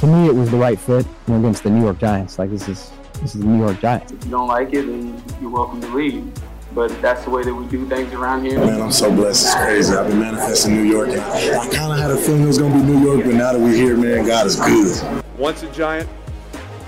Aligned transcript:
to 0.00 0.06
me, 0.06 0.26
it 0.26 0.34
was 0.34 0.50
the 0.50 0.56
right 0.56 0.78
fit 0.78 1.06
you 1.06 1.34
know, 1.34 1.38
against 1.40 1.62
the 1.62 1.70
New 1.70 1.82
York 1.82 1.98
Giants. 1.98 2.38
Like 2.38 2.50
this 2.50 2.68
is 2.68 2.92
this 3.14 3.34
is 3.34 3.40
the 3.40 3.46
New 3.46 3.64
York 3.64 3.80
Giants. 3.80 4.12
If 4.12 4.24
you 4.24 4.30
don't 4.30 4.48
like 4.48 4.68
it, 4.74 4.86
then 4.86 5.22
you're 5.40 5.50
welcome 5.50 5.80
to 5.80 5.88
leave. 5.88 6.30
But 6.74 7.00
that's 7.00 7.24
the 7.24 7.30
way 7.30 7.42
that 7.42 7.54
we 7.54 7.66
do 7.68 7.88
things 7.88 8.12
around 8.12 8.44
here. 8.44 8.58
Man, 8.58 8.82
I'm 8.82 8.92
so 8.92 9.10
blessed. 9.10 9.46
It's 9.46 9.54
crazy. 9.54 9.94
I've 9.94 10.08
been 10.08 10.20
manifesting 10.20 10.74
New 10.74 10.82
York, 10.82 11.08
and 11.08 11.20
I, 11.20 11.58
I 11.58 11.68
kind 11.68 11.92
of 11.92 11.98
had 11.98 12.10
a 12.10 12.16
feeling 12.16 12.42
it 12.42 12.46
was 12.46 12.58
going 12.58 12.72
to 12.72 12.78
be 12.78 12.84
New 12.84 13.02
York, 13.02 13.24
but 13.24 13.34
now 13.34 13.52
that 13.52 13.60
we're 13.60 13.72
here, 13.72 13.96
man, 13.96 14.26
God 14.26 14.46
is 14.46 14.56
good. 14.56 15.24
Once 15.38 15.62
a 15.62 15.72
giant, 15.72 16.06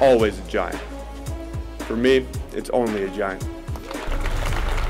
always 0.00 0.38
a 0.38 0.42
giant. 0.42 0.78
For 1.86 1.96
me, 1.96 2.26
it's 2.52 2.68
only 2.70 3.04
a 3.04 3.08
giant. 3.10 3.42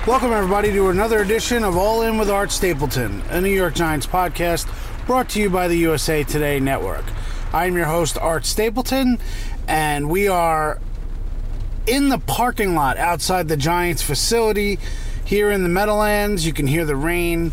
Welcome, 0.04 0.32
everybody, 0.32 0.72
to 0.72 0.88
another 0.88 1.20
edition 1.20 1.62
of 1.62 1.76
All 1.76 2.02
In 2.02 2.18
with 2.18 2.30
Art 2.30 2.50
Stapleton, 2.50 3.22
a 3.28 3.40
New 3.40 3.50
York 3.50 3.74
Giants 3.74 4.06
podcast 4.06 4.66
brought 5.06 5.28
to 5.30 5.40
you 5.40 5.48
by 5.48 5.68
the 5.68 5.76
USA 5.76 6.24
Today 6.24 6.58
Network. 6.58 7.04
I'm 7.52 7.76
your 7.76 7.86
host, 7.86 8.18
Art 8.18 8.44
Stapleton, 8.44 9.18
and 9.66 10.10
we 10.10 10.28
are 10.28 10.78
in 11.86 12.10
the 12.10 12.18
parking 12.18 12.74
lot 12.74 12.98
outside 12.98 13.48
the 13.48 13.56
Giants 13.56 14.02
facility 14.02 14.78
here 15.24 15.50
in 15.50 15.62
the 15.62 15.70
Meadowlands. 15.70 16.44
You 16.44 16.52
can 16.52 16.66
hear 16.66 16.84
the 16.84 16.94
rain 16.94 17.52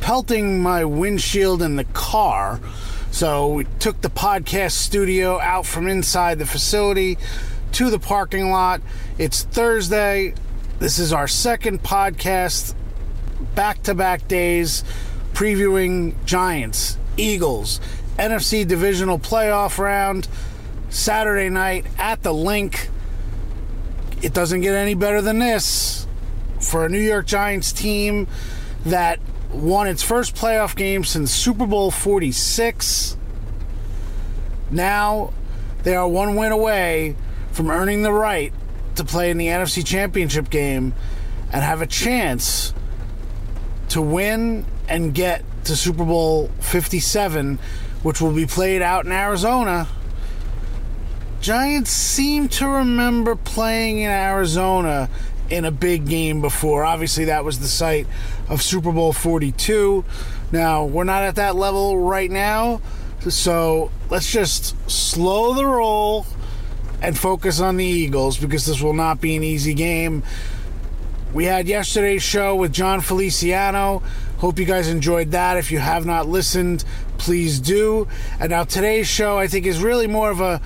pelting 0.00 0.60
my 0.60 0.84
windshield 0.84 1.62
in 1.62 1.76
the 1.76 1.84
car. 1.84 2.58
So 3.12 3.46
we 3.54 3.64
took 3.78 4.00
the 4.00 4.10
podcast 4.10 4.72
studio 4.72 5.38
out 5.38 5.66
from 5.66 5.86
inside 5.86 6.40
the 6.40 6.46
facility 6.46 7.16
to 7.72 7.90
the 7.90 8.00
parking 8.00 8.50
lot. 8.50 8.80
It's 9.18 9.44
Thursday. 9.44 10.34
This 10.80 10.98
is 10.98 11.12
our 11.12 11.28
second 11.28 11.84
podcast 11.84 12.74
back 13.54 13.84
to 13.84 13.94
back 13.94 14.26
days 14.26 14.82
previewing 15.32 16.14
Giants, 16.24 16.98
Eagles, 17.16 17.80
NFC 18.18 18.66
divisional 18.66 19.18
playoff 19.18 19.78
round 19.78 20.28
Saturday 20.90 21.48
night 21.48 21.86
at 21.98 22.22
the 22.22 22.32
Linc. 22.34 22.88
It 24.22 24.34
doesn't 24.34 24.60
get 24.60 24.74
any 24.74 24.94
better 24.94 25.22
than 25.22 25.38
this 25.38 26.06
for 26.60 26.84
a 26.84 26.88
New 26.88 27.00
York 27.00 27.26
Giants 27.26 27.72
team 27.72 28.26
that 28.84 29.20
won 29.52 29.86
its 29.86 30.02
first 30.02 30.34
playoff 30.34 30.74
game 30.76 31.04
since 31.04 31.30
Super 31.30 31.66
Bowl 31.66 31.90
46. 31.90 33.16
Now 34.70 35.32
they 35.84 35.94
are 35.94 36.08
one 36.08 36.36
win 36.36 36.52
away 36.52 37.16
from 37.52 37.70
earning 37.70 38.02
the 38.02 38.12
right 38.12 38.52
to 38.96 39.04
play 39.04 39.30
in 39.30 39.38
the 39.38 39.46
NFC 39.46 39.84
Championship 39.86 40.50
game 40.50 40.92
and 41.52 41.62
have 41.62 41.80
a 41.80 41.86
chance 41.86 42.74
to 43.90 44.02
win 44.02 44.66
and 44.88 45.14
get 45.14 45.44
to 45.64 45.76
Super 45.76 46.04
Bowl 46.04 46.48
57, 46.60 47.58
which 48.02 48.20
will 48.20 48.32
be 48.32 48.46
played 48.46 48.82
out 48.82 49.04
in 49.04 49.12
Arizona. 49.12 49.88
Giants 51.40 51.90
seem 51.90 52.48
to 52.48 52.66
remember 52.66 53.36
playing 53.36 53.98
in 53.98 54.10
Arizona 54.10 55.08
in 55.50 55.64
a 55.64 55.70
big 55.70 56.06
game 56.06 56.40
before. 56.40 56.84
Obviously, 56.84 57.26
that 57.26 57.44
was 57.44 57.60
the 57.60 57.68
site 57.68 58.06
of 58.48 58.62
Super 58.62 58.92
Bowl 58.92 59.12
42. 59.12 60.04
Now, 60.50 60.84
we're 60.84 61.04
not 61.04 61.22
at 61.22 61.36
that 61.36 61.56
level 61.56 61.98
right 61.98 62.30
now, 62.30 62.80
so 63.28 63.90
let's 64.10 64.30
just 64.30 64.74
slow 64.90 65.54
the 65.54 65.66
roll 65.66 66.26
and 67.00 67.16
focus 67.16 67.60
on 67.60 67.76
the 67.76 67.84
Eagles 67.84 68.38
because 68.38 68.66
this 68.66 68.80
will 68.80 68.94
not 68.94 69.20
be 69.20 69.36
an 69.36 69.44
easy 69.44 69.74
game. 69.74 70.22
We 71.32 71.44
had 71.44 71.68
yesterday's 71.68 72.22
show 72.22 72.56
with 72.56 72.72
Jon 72.72 73.00
Feliciano. 73.00 74.02
Hope 74.38 74.58
you 74.58 74.64
guys 74.64 74.88
enjoyed 74.88 75.32
that. 75.32 75.58
If 75.58 75.70
you 75.70 75.78
have 75.78 76.06
not 76.06 76.26
listened, 76.26 76.84
please 77.18 77.60
do. 77.60 78.08
And 78.40 78.50
now 78.50 78.64
today's 78.64 79.06
show, 79.06 79.38
I 79.38 79.46
think, 79.46 79.66
is 79.66 79.80
really 79.82 80.06
more 80.06 80.30
of 80.30 80.40
a 80.40 80.60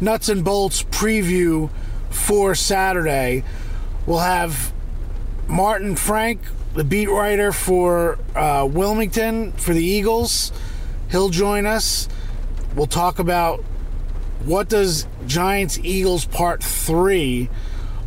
nuts 0.00 0.28
and 0.28 0.44
bolts 0.44 0.82
preview 0.82 1.70
for 2.10 2.54
Saturday. 2.54 3.44
We'll 4.06 4.18
have 4.18 4.72
Martin 5.46 5.96
Frank, 5.96 6.40
the 6.74 6.84
beat 6.84 7.08
writer 7.08 7.52
for 7.52 8.18
uh, 8.34 8.66
Wilmington 8.70 9.52
for 9.52 9.72
the 9.72 9.84
Eagles. 9.84 10.52
He'll 11.10 11.30
join 11.30 11.66
us. 11.66 12.08
We'll 12.74 12.86
talk 12.86 13.18
about 13.18 13.64
what 14.44 14.68
does 14.68 15.06
Giants 15.26 15.78
Eagles 15.82 16.24
Part 16.24 16.62
3, 16.62 17.50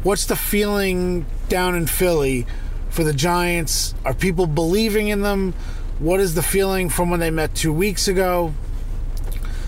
what's 0.04 0.26
the 0.26 0.36
feeling 0.36 1.26
down 1.50 1.76
in 1.76 1.88
Philly 1.88 2.46
for 2.90 3.04
the 3.04 3.14
Giants? 3.14 3.94
Are 4.06 4.14
people 4.14 4.48
believing 4.48 5.10
in 5.10 5.22
them? 5.22 5.54
What 6.02 6.20
is 6.20 6.34
the 6.34 6.42
feeling 6.42 6.90
from 6.90 7.12
when 7.12 7.20
they 7.20 7.30
met 7.30 7.54
two 7.54 7.72
weeks 7.72 8.08
ago? 8.08 8.56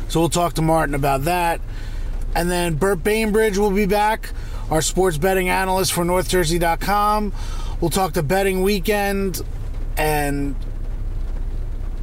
So 0.07 0.19
we'll 0.19 0.29
talk 0.29 0.53
to 0.53 0.63
Martin 0.63 0.95
about 0.95 1.25
that. 1.25 1.61
And 2.35 2.49
then 2.49 2.73
Burt 2.73 3.03
Bainbridge 3.03 3.59
will 3.59 3.69
be 3.69 3.85
back, 3.85 4.31
our 4.71 4.81
sports 4.81 5.19
betting 5.19 5.49
analyst 5.49 5.93
for 5.93 6.03
NorthJersey.com. 6.03 7.33
We'll 7.79 7.91
talk 7.91 8.13
to 8.13 8.23
betting 8.23 8.63
weekend 8.63 9.43
and 9.95 10.55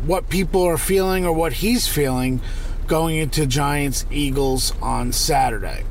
what 0.07 0.29
people 0.29 0.63
are 0.63 0.79
feeling 0.79 1.27
or 1.27 1.33
what 1.33 1.55
he's 1.55 1.89
feeling 1.89 2.41
going 2.87 3.17
into 3.17 3.47
Giants 3.47 4.07
Eagles 4.13 4.73
on 4.81 5.11
Saturday. 5.11 5.83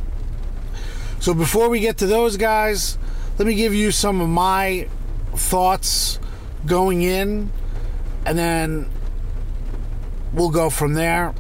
So 1.19 1.33
before 1.33 1.67
we 1.67 1.81
get 1.81 1.97
to 1.97 2.07
those 2.07 2.37
guys, 2.37 2.97
let 3.37 3.45
me 3.45 3.55
give 3.55 3.73
you 3.73 3.91
some 3.91 4.21
of 4.21 4.29
my 4.29 4.87
thoughts 5.35 6.19
going 6.65 7.01
in, 7.01 7.51
and 8.29 8.37
then 8.37 8.87
we'll 10.33 10.51
go 10.51 10.69
from 10.69 10.93
there. 10.93 11.33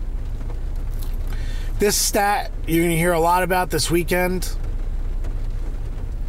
This 1.77 1.95
stat 1.95 2.51
you're 2.65 2.81
going 2.81 2.89
to 2.89 2.97
hear 2.97 3.13
a 3.13 3.19
lot 3.19 3.43
about 3.43 3.69
this 3.69 3.91
weekend. 3.91 4.55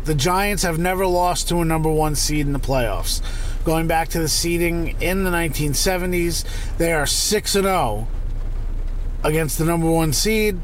The 0.04 0.14
Giants 0.14 0.62
have 0.62 0.78
never 0.78 1.06
lost 1.06 1.48
to 1.48 1.60
a 1.60 1.64
number 1.64 1.90
one 1.90 2.14
seed 2.14 2.44
in 2.44 2.52
the 2.52 2.58
playoffs. 2.58 3.22
Going 3.64 3.86
back 3.86 4.10
to 4.10 4.18
the 4.18 4.28
seeding 4.28 5.00
in 5.00 5.24
the 5.24 5.30
1970s, 5.30 6.44
they 6.76 6.92
are 6.92 7.06
6 7.06 7.52
0 7.52 8.08
against 9.24 9.56
the 9.56 9.64
number 9.64 9.90
one 9.90 10.12
seed. 10.12 10.60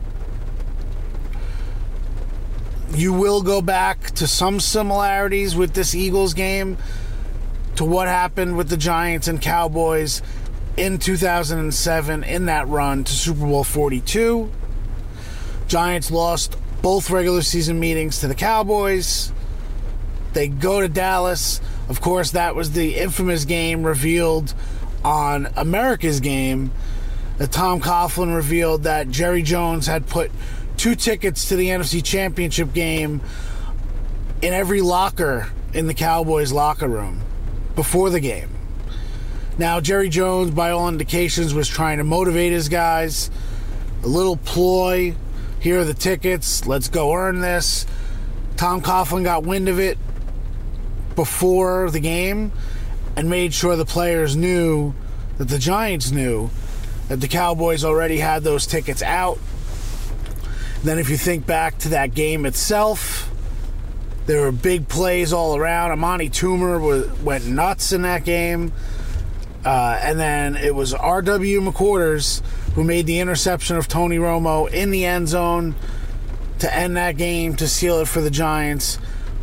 You 2.90 3.14
will 3.14 3.40
go 3.40 3.62
back 3.62 4.10
to 4.10 4.26
some 4.26 4.60
similarities 4.60 5.56
with 5.56 5.72
this 5.72 5.94
Eagles 5.94 6.34
game 6.34 6.76
to 7.76 7.84
what 7.84 8.08
happened 8.08 8.56
with 8.56 8.68
the 8.68 8.76
Giants 8.76 9.28
and 9.28 9.40
Cowboys 9.40 10.22
in 10.76 10.98
2007 10.98 12.24
in 12.24 12.46
that 12.46 12.68
run 12.68 13.04
to 13.04 13.12
Super 13.12 13.46
Bowl 13.46 13.64
42. 13.64 14.50
Giants 15.68 16.10
lost 16.10 16.56
both 16.82 17.10
regular 17.10 17.42
season 17.42 17.78
meetings 17.78 18.20
to 18.20 18.28
the 18.28 18.34
Cowboys. 18.34 19.32
They 20.32 20.48
go 20.48 20.80
to 20.80 20.88
Dallas. 20.88 21.60
Of 21.88 22.00
course, 22.00 22.32
that 22.32 22.54
was 22.54 22.72
the 22.72 22.96
infamous 22.96 23.44
game 23.44 23.84
revealed 23.84 24.54
on 25.04 25.48
America's 25.56 26.20
game 26.20 26.70
that 27.38 27.52
Tom 27.52 27.80
Coughlin 27.80 28.34
revealed 28.34 28.84
that 28.84 29.10
Jerry 29.10 29.42
Jones 29.42 29.86
had 29.86 30.06
put 30.06 30.30
two 30.76 30.94
tickets 30.94 31.48
to 31.48 31.56
the 31.56 31.68
NFC 31.68 32.02
Championship 32.02 32.72
game 32.72 33.20
in 34.40 34.54
every 34.54 34.80
locker 34.80 35.48
in 35.74 35.86
the 35.86 35.94
Cowboys 35.94 36.52
locker 36.52 36.88
room 36.88 37.25
before 37.76 38.10
the 38.10 38.18
game. 38.18 38.48
Now, 39.58 39.80
Jerry 39.80 40.08
Jones, 40.08 40.50
by 40.50 40.70
all 40.70 40.88
indications, 40.88 41.54
was 41.54 41.68
trying 41.68 41.98
to 41.98 42.04
motivate 42.04 42.52
his 42.52 42.68
guys. 42.68 43.30
A 44.02 44.08
little 44.08 44.36
ploy. 44.36 45.14
Here 45.60 45.80
are 45.80 45.84
the 45.84 45.94
tickets. 45.94 46.66
Let's 46.66 46.88
go 46.88 47.14
earn 47.14 47.40
this. 47.40 47.86
Tom 48.56 48.82
Coughlin 48.82 49.24
got 49.24 49.44
wind 49.44 49.68
of 49.68 49.78
it 49.78 49.98
before 51.14 51.90
the 51.90 52.00
game 52.00 52.52
and 53.16 53.30
made 53.30 53.54
sure 53.54 53.76
the 53.76 53.86
players 53.86 54.36
knew 54.36 54.94
that 55.38 55.48
the 55.48 55.58
Giants 55.58 56.10
knew 56.10 56.50
that 57.08 57.20
the 57.20 57.28
Cowboys 57.28 57.84
already 57.84 58.18
had 58.18 58.42
those 58.42 58.66
tickets 58.66 59.02
out. 59.02 59.38
Then, 60.82 60.98
if 60.98 61.08
you 61.08 61.16
think 61.16 61.46
back 61.46 61.78
to 61.78 61.88
that 61.90 62.14
game 62.14 62.44
itself, 62.44 63.30
there 64.26 64.40
were 64.42 64.52
big 64.52 64.88
plays 64.88 65.32
all 65.32 65.56
around. 65.56 65.92
Amani 65.92 66.28
Toomer 66.28 66.80
was, 66.80 67.08
went 67.22 67.46
nuts 67.46 67.92
in 67.92 68.02
that 68.02 68.24
game. 68.24 68.72
Uh, 69.64 69.98
and 70.00 70.18
then 70.18 70.56
it 70.56 70.74
was 70.74 70.94
R.W. 70.94 71.60
McQuarters 71.60 72.40
who 72.74 72.84
made 72.84 73.06
the 73.06 73.20
interception 73.20 73.76
of 73.76 73.88
Tony 73.88 74.18
Romo 74.18 74.70
in 74.70 74.90
the 74.90 75.04
end 75.04 75.28
zone 75.28 75.74
to 76.58 76.72
end 76.74 76.96
that 76.96 77.16
game 77.16 77.56
to 77.56 77.66
seal 77.66 77.98
it 77.98 78.08
for 78.08 78.20
the 78.20 78.30
Giants, 78.30 78.98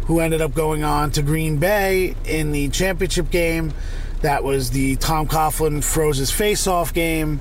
who 0.06 0.20
ended 0.20 0.42
up 0.42 0.54
going 0.54 0.84
on 0.84 1.12
to 1.12 1.22
Green 1.22 1.58
Bay 1.58 2.16
in 2.26 2.52
the 2.52 2.70
championship 2.70 3.32
game. 3.32 3.74
That 4.22 4.44
was 4.44 4.72
the 4.72 4.96
Tom 4.98 5.28
Coughlin 5.28 5.84
froze 5.84 6.18
his 6.18 6.32
face 6.32 6.68
off 6.68 6.94
game. 6.94 7.40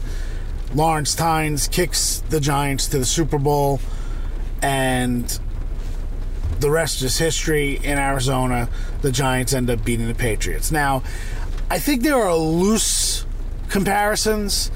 Lawrence 0.74 1.14
Tynes 1.14 1.68
kicks 1.68 2.22
the 2.30 2.40
Giants 2.40 2.88
to 2.88 2.98
the 2.98 3.04
Super 3.04 3.38
Bowl, 3.38 3.80
and 4.60 5.38
the 6.60 6.70
rest 6.70 7.02
is 7.02 7.18
history 7.18 7.76
in 7.82 7.98
Arizona. 7.98 8.68
The 9.02 9.12
Giants 9.12 9.52
end 9.52 9.70
up 9.70 9.84
beating 9.84 10.08
the 10.08 10.14
Patriots. 10.14 10.70
Now, 10.70 11.02
I 11.70 11.78
think 11.78 12.02
there 12.02 12.16
are 12.16 12.34
loose 12.34 13.24
comparisons 13.68 14.70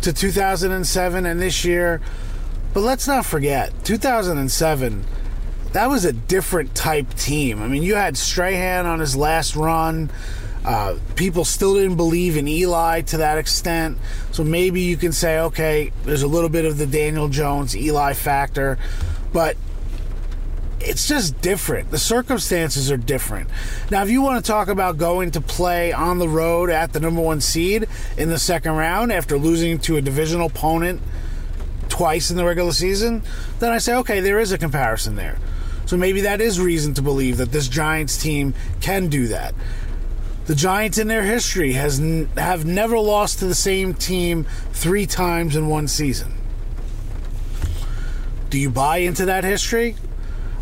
to 0.00 0.12
2007 0.12 1.26
and 1.26 1.40
this 1.40 1.64
year, 1.64 2.00
But 2.72 2.80
let's 2.80 3.06
not 3.06 3.24
forget, 3.24 3.72
2007, 3.84 5.04
that 5.72 5.86
was 5.88 6.04
a 6.04 6.12
different 6.12 6.74
type 6.74 7.14
team. 7.14 7.62
I 7.62 7.68
mean, 7.68 7.82
you 7.82 7.94
had 7.94 8.16
Strahan 8.16 8.86
on 8.86 9.00
his 9.00 9.16
last 9.16 9.54
run. 9.54 10.10
Uh, 10.64 10.96
people 11.14 11.44
still 11.44 11.74
didn't 11.74 11.96
believe 11.96 12.36
in 12.36 12.48
Eli 12.48 13.02
to 13.02 13.18
that 13.18 13.38
extent. 13.38 13.98
So 14.32 14.42
maybe 14.44 14.80
you 14.80 14.96
can 14.96 15.12
say, 15.12 15.38
okay, 15.38 15.92
there's 16.04 16.22
a 16.22 16.26
little 16.26 16.48
bit 16.48 16.64
of 16.64 16.78
the 16.78 16.86
Daniel 16.86 17.28
Jones 17.28 17.76
Eli 17.76 18.12
factor. 18.14 18.78
But 19.32 19.56
it's 20.84 21.08
just 21.08 21.40
different. 21.40 21.90
The 21.90 21.98
circumstances 21.98 22.90
are 22.90 22.96
different. 22.96 23.48
Now, 23.90 24.02
if 24.02 24.10
you 24.10 24.22
want 24.22 24.44
to 24.44 24.50
talk 24.50 24.68
about 24.68 24.98
going 24.98 25.30
to 25.32 25.40
play 25.40 25.92
on 25.92 26.18
the 26.18 26.28
road 26.28 26.70
at 26.70 26.92
the 26.92 27.00
number 27.00 27.20
one 27.20 27.40
seed 27.40 27.88
in 28.16 28.28
the 28.28 28.38
second 28.38 28.72
round 28.72 29.12
after 29.12 29.38
losing 29.38 29.78
to 29.80 29.96
a 29.96 30.00
divisional 30.00 30.46
opponent 30.46 31.00
twice 31.88 32.30
in 32.30 32.36
the 32.36 32.44
regular 32.44 32.72
season, 32.72 33.22
then 33.60 33.72
I 33.72 33.78
say, 33.78 33.94
okay, 33.96 34.20
there 34.20 34.38
is 34.38 34.52
a 34.52 34.58
comparison 34.58 35.16
there. 35.16 35.38
So 35.86 35.96
maybe 35.96 36.22
that 36.22 36.40
is 36.40 36.60
reason 36.60 36.94
to 36.94 37.02
believe 37.02 37.36
that 37.36 37.52
this 37.52 37.68
Giants 37.68 38.16
team 38.16 38.54
can 38.80 39.08
do 39.08 39.28
that. 39.28 39.54
The 40.46 40.54
Giants 40.54 40.98
in 40.98 41.08
their 41.08 41.22
history 41.22 41.72
has 41.72 42.00
n- 42.00 42.28
have 42.36 42.66
never 42.66 42.98
lost 42.98 43.38
to 43.38 43.46
the 43.46 43.54
same 43.54 43.94
team 43.94 44.44
three 44.72 45.06
times 45.06 45.56
in 45.56 45.68
one 45.68 45.88
season. 45.88 46.34
Do 48.50 48.58
you 48.58 48.70
buy 48.70 48.98
into 48.98 49.24
that 49.24 49.44
history? 49.44 49.96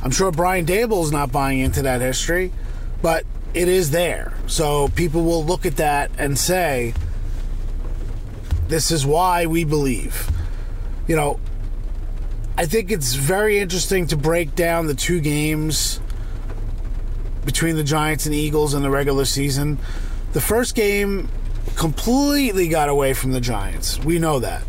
I'm 0.03 0.11
sure 0.11 0.31
Brian 0.33 0.67
Daboll 0.67 1.05
is 1.05 1.13
not 1.13 1.31
buying 1.31 1.61
into 1.61 1.83
that 1.83 2.01
history, 2.01 2.53
but 3.01 3.25
it 3.55 3.69
is 3.69 3.91
there. 3.91 4.33
So 4.47 4.89
people 4.89 5.25
will 5.25 5.45
look 5.45 5.65
at 5.65 5.77
that 5.77 6.11
and 6.19 6.39
say, 6.39 6.95
this 8.69 8.91
is 8.91 9.07
why 9.07 9.47
we 9.47 9.65
believe. 9.65 10.31
You 11.07 11.17
know, 11.17 11.41
I 12.57 12.67
think 12.67 12.91
it's 12.91 13.15
very 13.15 13.59
interesting 13.59 14.07
to 14.09 14.17
break 14.17 14.55
down 14.55 14.87
the 14.87 14.95
two 14.95 15.21
games 15.21 16.01
between 17.45 17.77
the 17.77 17.85
Giants 17.85 18.27
and 18.27 18.35
Eagles 18.35 18.75
in 18.75 18.83
the 18.83 18.91
regular 18.91 19.25
season. 19.25 19.79
The 20.33 20.41
first 20.41 20.75
game 20.75 21.29
completely 21.77 22.69
got 22.69 22.89
away 22.89 23.15
from 23.15 23.33
the 23.33 23.41
Giants. 23.41 23.99
We 23.99 24.19
know 24.19 24.39
that. 24.39 24.65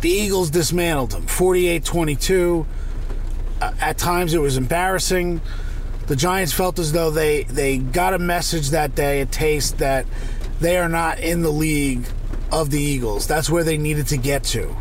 The 0.00 0.10
Eagles 0.10 0.50
dismantled 0.50 1.12
them 1.12 1.26
48 1.26 1.84
22. 1.84 2.66
Uh, 3.64 3.72
at 3.80 3.96
times 3.96 4.34
it 4.34 4.42
was 4.42 4.58
embarrassing. 4.58 5.40
The 6.06 6.16
Giants 6.16 6.52
felt 6.52 6.78
as 6.78 6.92
though 6.92 7.10
they, 7.10 7.44
they 7.44 7.78
got 7.78 8.12
a 8.12 8.18
message 8.18 8.70
that 8.70 8.94
day, 8.94 9.22
a 9.22 9.26
taste 9.26 9.78
that 9.78 10.04
they 10.60 10.76
are 10.76 10.88
not 10.88 11.18
in 11.18 11.40
the 11.40 11.50
league 11.50 12.04
of 12.52 12.68
the 12.68 12.78
Eagles. 12.78 13.26
That's 13.26 13.48
where 13.48 13.64
they 13.64 13.78
needed 13.78 14.08
to 14.08 14.18
get 14.18 14.44
to. 14.44 14.76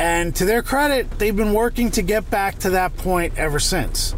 And 0.00 0.34
to 0.34 0.44
their 0.44 0.64
credit, 0.64 1.08
they've 1.20 1.36
been 1.36 1.52
working 1.52 1.92
to 1.92 2.02
get 2.02 2.28
back 2.30 2.58
to 2.60 2.70
that 2.70 2.96
point 2.96 3.38
ever 3.38 3.60
since. 3.60 4.12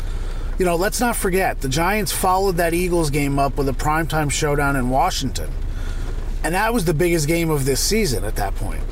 You 0.59 0.65
know, 0.65 0.77
let's 0.77 0.99
not 0.99 1.15
forget, 1.15 1.61
the 1.61 1.69
Giants 1.69 2.13
followed 2.13 2.57
that 2.57 2.73
Eagles 2.73 3.11
game 3.11 3.39
up 3.39 3.59
with 3.59 3.69
a 3.69 3.73
primetime 3.73 4.31
showdown 4.31 4.75
in 4.75 4.89
Washington. 4.89 5.51
And 6.43 6.55
that 6.55 6.73
was 6.73 6.87
the 6.87 6.95
biggest 6.95 7.29
game 7.29 7.51
of 7.51 7.67
this 7.67 7.81
season 7.81 8.25
at 8.25 8.37
that 8.37 8.55
point. 8.55 8.83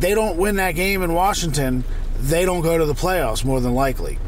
They 0.00 0.14
don't 0.14 0.36
win 0.36 0.56
that 0.56 0.72
game 0.72 1.02
in 1.02 1.14
Washington, 1.14 1.84
they 2.18 2.44
don't 2.44 2.62
go 2.62 2.78
to 2.78 2.84
the 2.84 2.94
playoffs 2.94 3.44
more 3.44 3.60
than 3.60 3.74
likely. 3.74 4.18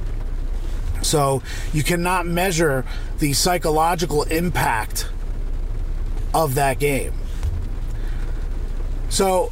So 1.03 1.43
you 1.73 1.83
cannot 1.83 2.27
measure 2.27 2.85
the 3.19 3.33
psychological 3.33 4.23
impact 4.25 5.09
of 6.35 6.55
that 6.55 6.79
game. 6.79 7.13
So 9.09 9.51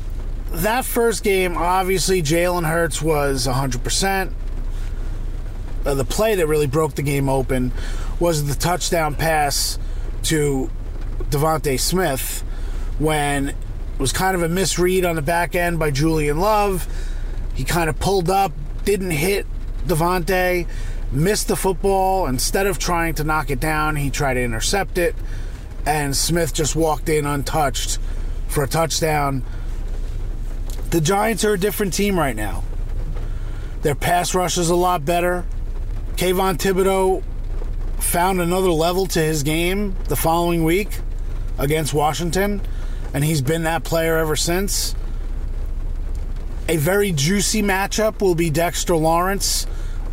that 0.51 0.85
first 0.85 1.25
game, 1.25 1.57
obviously, 1.57 2.23
Jalen 2.23 2.67
Hurts 2.69 3.03
was 3.03 3.47
100%. 3.47 4.33
Uh, 5.85 5.95
the 5.95 6.05
play 6.05 6.35
that 6.35 6.47
really 6.47 6.67
broke 6.67 6.95
the 6.95 7.03
game 7.03 7.29
open 7.29 7.73
was 8.21 8.47
the 8.47 8.55
touchdown 8.55 9.15
pass 9.15 9.79
to 10.25 10.71
DeVonta 11.31 11.79
Smith 11.79 12.43
when 12.99 13.49
it 13.49 13.57
was 13.99 14.13
kind 14.13 14.35
of 14.35 14.43
a 14.43 14.49
misread 14.49 15.05
on 15.05 15.17
the 15.17 15.23
back 15.23 15.55
end 15.55 15.79
by 15.79 15.91
Julian 15.91 16.39
Love. 16.39 16.87
He 17.59 17.65
kind 17.65 17.91
of 17.91 17.99
pulled 17.99 18.31
up, 18.31 18.53
didn't 18.85 19.11
hit 19.11 19.45
DeVonta, 19.85 20.65
missed 21.11 21.49
the 21.49 21.57
football. 21.57 22.29
Instead 22.29 22.69
of 22.69 22.79
trying 22.79 23.15
to 23.15 23.25
knock 23.25 23.51
it 23.51 23.59
down, 23.59 23.97
he 23.97 24.11
tried 24.11 24.35
to 24.35 24.41
intercept 24.41 24.97
it, 24.97 25.17
and 25.85 26.17
Smith 26.17 26.55
just 26.55 26.77
walked 26.77 27.09
in 27.09 27.27
untouched 27.27 27.99
for 28.47 28.63
a 28.63 28.69
touchdown. 28.69 29.43
The 30.91 31.01
Giants 31.01 31.45
are 31.45 31.55
a 31.55 31.59
different 31.59 31.95
team 31.95 32.17
right 32.17 32.37
now. 32.37 32.63
Their 33.83 33.97
pass 33.97 34.37
rush 34.37 34.57
is 34.57 34.71
a 34.71 34.77
lot 34.77 35.05
better. 35.05 35.45
Kayvon 36.15 36.59
Thibodeaux 36.59 37.25
found 37.99 38.41
another 38.41 38.71
level 38.71 39.07
to 39.09 39.19
his 39.19 39.43
game 39.43 39.97
the 40.05 40.15
following 40.15 40.63
week 40.63 41.01
against 41.59 41.93
Washington, 41.93 42.61
and 43.13 43.25
he's 43.25 43.43
been 43.43 43.65
that 43.65 43.83
player 43.83 44.17
ever 44.17 44.37
since. 44.37 44.95
A 46.69 46.77
very 46.77 47.13
juicy 47.13 47.63
matchup 47.63 48.21
will 48.21 48.35
be 48.35 48.51
Dexter 48.51 48.95
Lawrence 48.95 49.67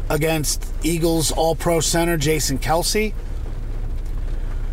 against 0.09 0.71
Eagles 0.83 1.31
All 1.31 1.55
Pro 1.55 1.81
center 1.81 2.15
Jason 2.15 2.59
Kelce. 2.59 3.13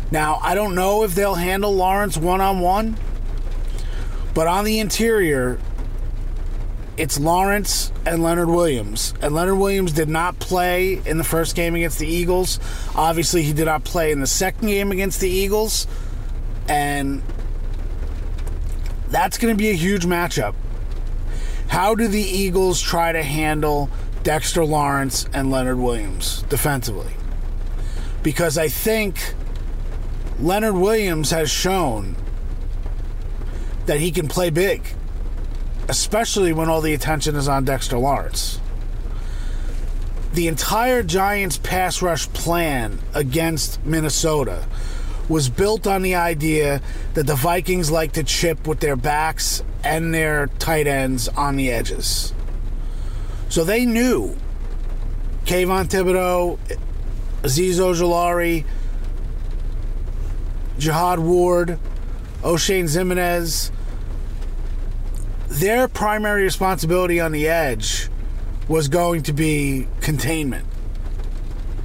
Now, 0.09 0.39
I 0.41 0.55
don't 0.55 0.75
know 0.75 1.03
if 1.03 1.13
they'll 1.13 1.35
handle 1.35 1.73
Lawrence 1.73 2.17
one 2.17 2.39
on 2.39 2.61
one, 2.61 2.97
but 4.33 4.47
on 4.47 4.63
the 4.63 4.79
interior, 4.79 5.59
it's 6.95 7.19
Lawrence 7.19 7.91
and 8.05 8.23
Leonard 8.23 8.49
Williams. 8.49 9.13
And 9.21 9.33
Leonard 9.33 9.57
Williams 9.57 9.91
did 9.91 10.07
not 10.07 10.39
play 10.39 11.01
in 11.05 11.17
the 11.17 11.23
first 11.23 11.55
game 11.55 11.75
against 11.75 11.99
the 11.99 12.07
Eagles. 12.07 12.59
Obviously, 12.95 13.43
he 13.43 13.51
did 13.51 13.65
not 13.65 13.83
play 13.83 14.11
in 14.11 14.19
the 14.19 14.27
second 14.27 14.67
game 14.67 14.91
against 14.91 15.19
the 15.19 15.29
Eagles. 15.29 15.87
And 16.69 17.23
that's 19.09 19.37
going 19.37 19.53
to 19.53 19.57
be 19.57 19.69
a 19.69 19.75
huge 19.75 20.05
matchup. 20.05 20.53
How 21.73 21.95
do 21.95 22.07
the 22.07 22.21
Eagles 22.21 22.81
try 22.81 23.11
to 23.11 23.23
handle 23.23 23.89
Dexter 24.21 24.63
Lawrence 24.63 25.25
and 25.33 25.51
Leonard 25.51 25.79
Williams 25.79 26.43
defensively? 26.43 27.13
Because 28.21 28.57
I 28.57 28.69
think 28.69 29.33
Leonard 30.39 30.75
Williams 30.75 31.31
has 31.31 31.49
shown 31.49 32.15
that 33.87 33.99
he 33.99 34.11
can 34.11 34.27
play 34.27 34.49
big 34.49 34.83
especially 35.89 36.53
when 36.53 36.69
all 36.69 36.81
the 36.81 36.93
attention 36.93 37.35
is 37.35 37.47
on 37.47 37.65
Dexter 37.65 37.97
Lawrence. 37.97 38.59
The 40.33 40.47
entire 40.47 41.03
Giants 41.03 41.57
pass 41.57 42.01
rush 42.01 42.27
plan 42.29 42.99
against 43.13 43.85
Minnesota 43.85 44.65
was 45.29 45.49
built 45.49 45.87
on 45.87 46.01
the 46.01 46.15
idea 46.15 46.81
that 47.13 47.27
the 47.27 47.35
Vikings 47.35 47.89
like 47.89 48.13
to 48.13 48.23
chip 48.23 48.67
with 48.67 48.79
their 48.79 48.95
backs 48.95 49.63
and 49.83 50.13
their 50.13 50.47
tight 50.59 50.87
ends 50.87 51.27
on 51.29 51.55
the 51.55 51.71
edges. 51.71 52.33
So 53.49 53.63
they 53.63 53.85
knew 53.85 54.35
Kayvon 55.45 55.85
Thibodeaux, 55.85 56.57
Azeez 57.43 57.75
Ojulari, 57.75 58.65
Jihad 60.77 61.19
Ward, 61.19 61.79
Oshane 62.41 62.85
Ximines, 62.85 63.71
their 65.47 65.87
primary 65.87 66.43
responsibility 66.43 67.19
on 67.19 67.31
the 67.31 67.47
edge 67.47 68.09
was 68.67 68.87
going 68.87 69.21
to 69.23 69.33
be 69.33 69.87
containment, 70.01 70.65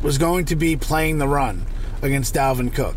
was 0.02 0.16
going 0.16 0.46
to 0.46 0.56
be 0.56 0.76
playing 0.76 1.18
the 1.18 1.28
run 1.28 1.66
against 2.00 2.34
Dalvin 2.34 2.72
Cook. 2.72 2.96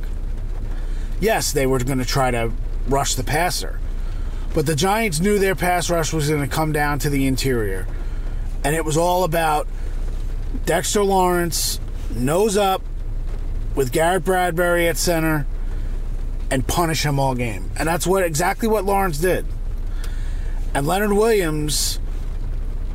Yes, 1.21 1.53
they 1.53 1.67
were 1.67 1.79
going 1.79 1.99
to 1.99 2.05
try 2.05 2.31
to 2.31 2.51
rush 2.89 3.15
the 3.15 3.23
passer, 3.23 3.79
but 4.55 4.65
the 4.65 4.75
Giants 4.75 5.19
knew 5.19 5.37
their 5.37 5.55
pass 5.55 5.89
rush 5.89 6.11
was 6.11 6.27
going 6.27 6.41
to 6.41 6.47
come 6.47 6.73
down 6.73 6.99
to 6.99 7.09
the 7.09 7.27
interior, 7.27 7.87
and 8.63 8.75
it 8.75 8.83
was 8.83 8.97
all 8.97 9.23
about 9.23 9.67
Dexter 10.65 11.03
Lawrence 11.03 11.79
nose 12.09 12.57
up 12.57 12.81
with 13.75 13.91
Garrett 13.91 14.25
Bradbury 14.25 14.87
at 14.87 14.97
center 14.97 15.45
and 16.49 16.67
punish 16.67 17.05
him 17.05 17.19
all 17.19 17.35
game. 17.35 17.71
And 17.77 17.87
that's 17.87 18.05
what 18.05 18.23
exactly 18.23 18.67
what 18.67 18.83
Lawrence 18.83 19.19
did. 19.19 19.45
And 20.73 20.87
Leonard 20.87 21.13
Williams, 21.13 21.97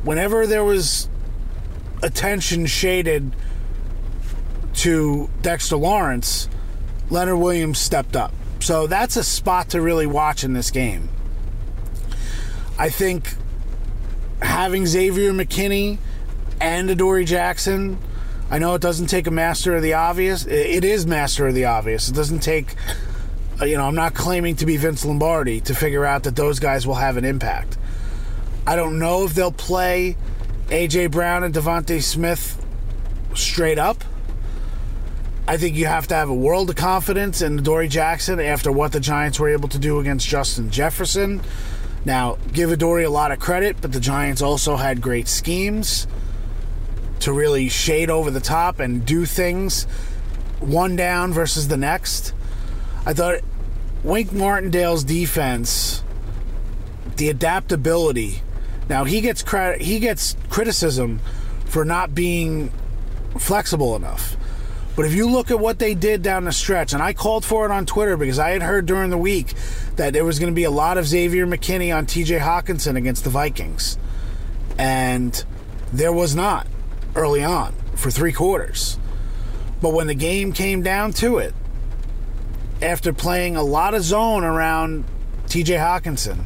whenever 0.03 0.45
there 0.45 0.63
was 0.63 1.09
attention 2.03 2.65
shaded 2.65 3.35
to 4.75 5.29
Dexter 5.41 5.77
Lawrence, 5.77 6.49
Leonard 7.09 7.39
Williams 7.39 7.79
stepped 7.79 8.15
up. 8.15 8.33
So 8.59 8.87
that's 8.87 9.15
a 9.15 9.23
spot 9.23 9.69
to 9.69 9.81
really 9.81 10.07
watch 10.07 10.43
in 10.43 10.53
this 10.53 10.71
game. 10.71 11.09
I 12.77 12.89
think 12.89 13.33
having 14.41 14.85
Xavier 14.85 15.31
McKinney 15.31 15.97
and 16.59 16.89
Adoree 16.89 17.25
Jackson, 17.25 17.97
I 18.49 18.59
know 18.59 18.75
it 18.75 18.81
doesn't 18.81 19.07
take 19.07 19.27
a 19.27 19.31
master 19.31 19.75
of 19.75 19.83
the 19.83 19.93
obvious. 19.93 20.45
It 20.45 20.83
is 20.83 21.05
master 21.05 21.47
of 21.47 21.53
the 21.53 21.65
obvious. 21.65 22.09
It 22.09 22.15
doesn't 22.15 22.39
take 22.39 22.75
uh, 23.59 23.65
you 23.65 23.75
know, 23.75 23.85
I'm 23.87 23.95
not 23.95 24.13
claiming 24.13 24.55
to 24.57 24.65
be 24.65 24.77
Vince 24.77 25.03
Lombardi 25.03 25.61
to 25.61 25.73
figure 25.73 26.05
out 26.05 26.23
that 26.23 26.35
those 26.35 26.59
guys 26.59 26.85
will 26.85 26.95
have 26.95 27.17
an 27.17 27.25
impact. 27.25 27.77
I 28.67 28.75
don't 28.75 28.99
know 28.99 29.23
if 29.23 29.33
they'll 29.33 29.51
play 29.51 30.15
AJ 30.67 31.11
Brown 31.11 31.43
and 31.43 31.53
DeVonta 31.53 32.01
Smith 32.01 32.63
straight 33.33 33.79
up. 33.79 34.03
I 35.49 35.55
think 35.55 35.77
you 35.77 35.85
have 35.85 36.07
to 36.07 36.15
have 36.15 36.29
a 36.29 36.35
world 36.35 36.69
of 36.69 36.75
confidence 36.75 37.41
in 37.41 37.63
Dory 37.63 37.87
Jackson 37.87 38.37
after 38.41 38.69
what 38.69 38.91
the 38.91 38.99
Giants 38.99 39.39
were 39.39 39.47
able 39.47 39.69
to 39.69 39.79
do 39.79 39.99
against 39.99 40.27
Justin 40.27 40.69
Jefferson. 40.69 41.41
Now, 42.03 42.37
give 42.51 42.69
Adoree 42.69 43.05
a 43.05 43.09
lot 43.09 43.31
of 43.31 43.39
credit, 43.39 43.77
but 43.79 43.93
the 43.93 44.01
Giants 44.01 44.41
also 44.41 44.75
had 44.75 45.01
great 45.01 45.29
schemes 45.29 46.05
to 47.21 47.31
really 47.31 47.69
shade 47.69 48.09
over 48.09 48.29
the 48.29 48.41
top 48.41 48.81
and 48.81 49.05
do 49.05 49.25
things 49.25 49.85
one 50.59 50.97
down 50.97 51.31
versus 51.31 51.69
the 51.69 51.77
next. 51.77 52.33
I 53.05 53.13
thought 53.13 53.39
Wink 54.03 54.33
Martindale's 54.33 55.05
defense, 55.05 56.03
the 57.15 57.29
adaptability. 57.29 58.41
Now 58.89 59.05
he 59.05 59.21
gets 59.21 59.43
credit, 59.43 59.81
he 59.81 59.99
gets 59.99 60.35
criticism 60.49 61.19
for 61.65 61.85
not 61.85 62.13
being 62.13 62.71
flexible 63.37 63.95
enough. 63.95 64.35
But 64.97 65.05
if 65.05 65.13
you 65.13 65.29
look 65.29 65.51
at 65.51 65.59
what 65.59 65.77
they 65.77 65.93
did 65.93 66.23
down 66.23 66.45
the 66.45 66.51
stretch, 66.51 66.91
and 66.91 67.03
I 67.03 67.13
called 67.13 67.45
for 67.45 67.65
it 67.65 67.71
on 67.71 67.85
Twitter 67.85 68.17
because 68.17 68.39
I 68.39 68.49
had 68.49 68.63
heard 68.63 68.87
during 68.87 69.11
the 69.11 69.17
week 69.17 69.53
that 69.95 70.11
there 70.11 70.25
was 70.25 70.39
going 70.39 70.51
to 70.51 70.55
be 70.55 70.63
a 70.63 70.71
lot 70.71 70.97
of 70.97 71.05
Xavier 71.05 71.45
McKinney 71.45 71.95
on 71.95 72.07
TJ 72.07 72.39
Hockenson 72.39 72.97
against 72.97 73.23
the 73.23 73.29
Vikings. 73.29 73.99
And 74.75 75.45
there 75.93 76.11
was 76.11 76.35
not 76.35 76.65
early 77.13 77.43
on 77.43 77.75
for 77.93 78.09
three 78.09 78.33
quarters. 78.33 78.97
But 79.83 79.93
when 79.93 80.07
the 80.07 80.15
game 80.15 80.51
came 80.51 80.81
down 80.81 81.13
to 81.13 81.37
it, 81.37 81.53
after 82.81 83.13
playing 83.13 83.55
a 83.55 83.61
lot 83.61 83.93
of 83.93 84.01
zone 84.01 84.43
around 84.43 85.05
TJ 85.45 85.77
Hockenson, 85.77 86.45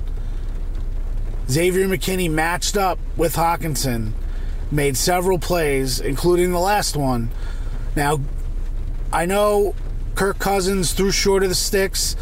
Xavier 1.50 1.88
McKinney 1.88 2.30
matched 2.30 2.76
up 2.76 3.00
with 3.16 3.38
Hockenson, 3.38 4.12
made 4.70 4.98
several 4.98 5.40
plays, 5.40 6.02
including 6.02 6.52
the 6.52 6.60
last 6.60 6.98
one. 6.98 7.32
Now, 7.96 8.20
I 9.14 9.26
know 9.26 9.76
Kirk 10.16 10.40
Cousins 10.40 10.94
threw 10.94 11.12
short 11.12 11.44
of 11.44 11.50
the 11.50 11.56
sticks. 11.56 12.16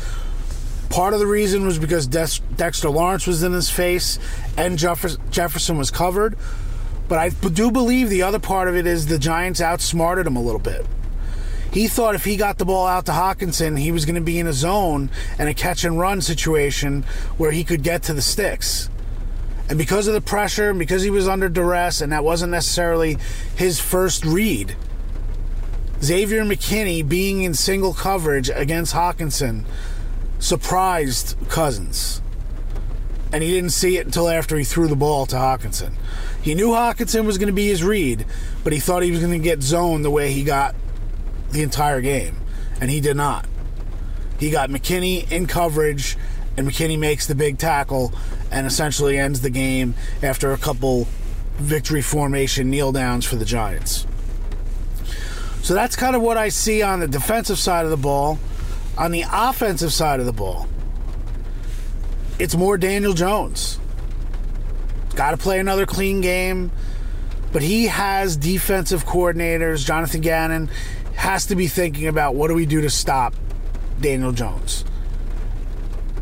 Part 0.90 1.14
of 1.14 1.20
the 1.20 1.28
reason 1.28 1.66
was 1.66 1.78
because 1.78 2.08
Dexter 2.08 2.90
Lawrence 2.90 3.28
was 3.28 3.44
in 3.44 3.54
his 3.54 3.70
face 3.70 4.18
and 4.58 4.78
Jefferson 4.78 5.78
was 5.78 5.92
covered. 5.92 6.36
But 7.08 7.20
I 7.20 7.30
do 7.30 7.72
believe 7.72 8.10
the 8.10 8.24
other 8.24 8.40
part 8.40 8.68
of 8.68 8.76
it 8.76 8.86
is 8.88 9.08
the 9.08 9.20
Giants 9.20 9.62
outsmarted 9.62 10.26
him 10.28 10.36
a 10.36 10.42
little 10.42 10.60
bit. 10.60 10.86
He 11.72 11.88
thought 11.88 12.16
if 12.16 12.26
he 12.26 12.36
got 12.36 12.58
the 12.58 12.66
ball 12.66 12.88
out 12.88 13.06
to 13.06 13.12
Hockenson, 13.12 13.78
he 13.78 13.92
was 13.92 14.06
going 14.06 14.16
to 14.16 14.22
be 14.22 14.40
in 14.40 14.48
a 14.48 14.54
zone 14.54 15.12
and 15.38 15.48
a 15.48 15.54
catch 15.54 15.84
and 15.84 16.00
run 16.00 16.22
situation 16.22 17.04
where 17.38 17.52
he 17.52 17.64
could 17.64 17.84
get 17.84 18.02
to 18.04 18.14
the 18.14 18.22
sticks. 18.24 18.90
And 19.70 19.78
because 19.78 20.08
of 20.08 20.16
the 20.16 20.22
pressure 20.22 20.72
and 20.72 20.80
because 20.80 21.04
he 21.04 21.12
was 21.12 21.28
under 21.28 21.48
duress 21.48 22.02
and 22.02 22.12
that 22.12 22.24
wasn't 22.24 22.52
necessarily 22.52 23.18
his 23.56 23.80
first 23.80 24.26
read, 24.26 24.76
Xavier 26.02 26.44
McKinney 26.44 27.08
being 27.08 27.42
in 27.42 27.54
single 27.54 27.94
coverage 27.94 28.50
against 28.50 28.94
Hockenson 28.94 29.66
surprised 30.40 31.36
Cousins. 31.50 32.22
And 33.32 33.44
he 33.44 33.52
didn't 33.52 33.72
see 33.72 33.98
it 33.98 34.06
until 34.06 34.30
after 34.30 34.58
he 34.58 34.64
threw 34.64 34.88
the 34.88 34.96
ball 34.96 35.26
to 35.28 35.36
Hockenson. 35.36 35.94
He 36.42 36.56
knew 36.56 36.70
Hockenson 36.70 37.26
was 37.26 37.38
going 37.38 37.48
to 37.48 37.54
be 37.54 37.68
his 37.68 37.84
read, 37.84 38.26
but 38.64 38.74
he 38.74 38.80
thought 38.80 39.04
he 39.04 39.12
was 39.12 39.20
going 39.20 39.34
to 39.34 39.40
get 39.40 39.62
zoned 39.62 40.04
the 40.04 40.10
way 40.10 40.32
he 40.32 40.44
got 40.44 40.74
the 41.52 41.62
entire 41.62 42.02
game. 42.02 42.38
And 42.82 42.90
he 42.90 43.02
did 43.02 43.18
not. 43.18 43.46
He 44.40 44.50
got 44.50 44.70
McKinney 44.70 45.30
in 45.30 45.48
coverage, 45.48 46.18
and 46.56 46.68
McKinney 46.68 46.98
makes 46.98 47.28
the 47.28 47.36
big 47.36 47.58
tackle 47.58 48.14
and 48.50 48.66
essentially 48.66 49.18
ends 49.18 49.42
the 49.42 49.50
game 49.50 49.96
after 50.24 50.54
a 50.54 50.58
couple 50.58 51.08
victory 51.58 52.02
formation 52.02 52.70
kneel 52.70 52.94
downs 52.94 53.26
for 53.26 53.36
the 53.36 53.46
Giants. 53.46 54.08
So 55.62 55.74
that's 55.74 55.96
kind 55.96 56.16
of 56.16 56.22
what 56.22 56.38
I 56.38 56.50
see 56.50 56.82
on 56.82 57.00
the 57.00 57.08
defensive 57.08 57.60
side 57.60 57.86
of 57.86 57.92
the 57.92 57.98
ball. 57.98 58.40
On 58.98 59.12
the 59.12 59.24
offensive 59.32 59.94
side 59.94 60.20
of 60.20 60.26
the 60.26 60.34
ball, 60.34 60.68
it's 62.38 62.56
more 62.56 62.78
Daniel 62.78 63.14
Jones. 63.14 63.80
Got 65.16 65.32
to 65.32 65.38
play 65.38 65.60
another 65.60 65.86
clean 65.86 66.20
game, 66.20 66.72
but 67.54 67.62
he 67.62 67.88
has 67.88 68.36
defensive 68.36 69.06
coordinators. 69.06 69.86
Jonathan 69.86 70.22
Gannon 70.22 70.70
has 71.16 71.46
to 71.46 71.56
be 71.56 71.68
thinking 71.68 72.08
about 72.08 72.36
what 72.36 72.50
do 72.50 72.56
we 72.56 72.66
do 72.66 72.82
to 72.82 72.90
stop 72.90 73.34
Daniel 74.02 74.32
Jones. 74.32 74.84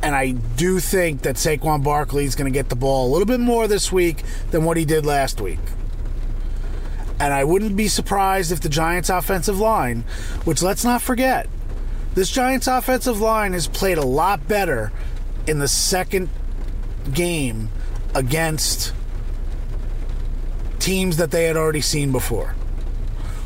And 0.01 0.15
I 0.15 0.32
do 0.32 0.79
think 0.79 1.24
that 1.24 1.36
Saquon 1.36 1.84
Barkley 1.84 2.25
is 2.25 2.36
going 2.36 2.51
to 2.51 2.56
get 2.56 2.70
the 2.70 2.75
ball 2.75 3.08
a 3.08 3.10
little 3.12 3.25
bit 3.25 3.39
more 3.39 3.67
this 3.67 3.91
week 3.91 4.24
than 4.51 4.63
what 4.63 4.77
he 4.77 4.86
did 4.86 5.06
last 5.06 5.41
week. 5.41 5.60
And 7.19 7.33
I 7.33 7.43
wouldn't 7.43 7.75
be 7.75 7.88
surprised 7.88 8.51
if 8.51 8.62
the 8.62 8.69
Giants' 8.69 9.09
offensive 9.09 9.59
line, 9.59 10.03
which 10.43 10.62
let's 10.62 10.83
not 10.83 11.01
forget, 11.01 11.47
this 12.13 12.29
Giants' 12.29 12.67
offensive 12.67 13.19
line 13.19 13.53
has 13.53 13.67
played 13.67 13.97
a 13.97 14.05
lot 14.05 14.47
better 14.47 14.91
in 15.47 15.59
the 15.59 15.67
second 15.67 16.29
game 17.13 17.69
against 18.13 18.93
teams 20.79 21.17
that 21.17 21.31
they 21.31 21.45
had 21.45 21.57
already 21.57 21.81
seen 21.81 22.12
before 22.12 22.55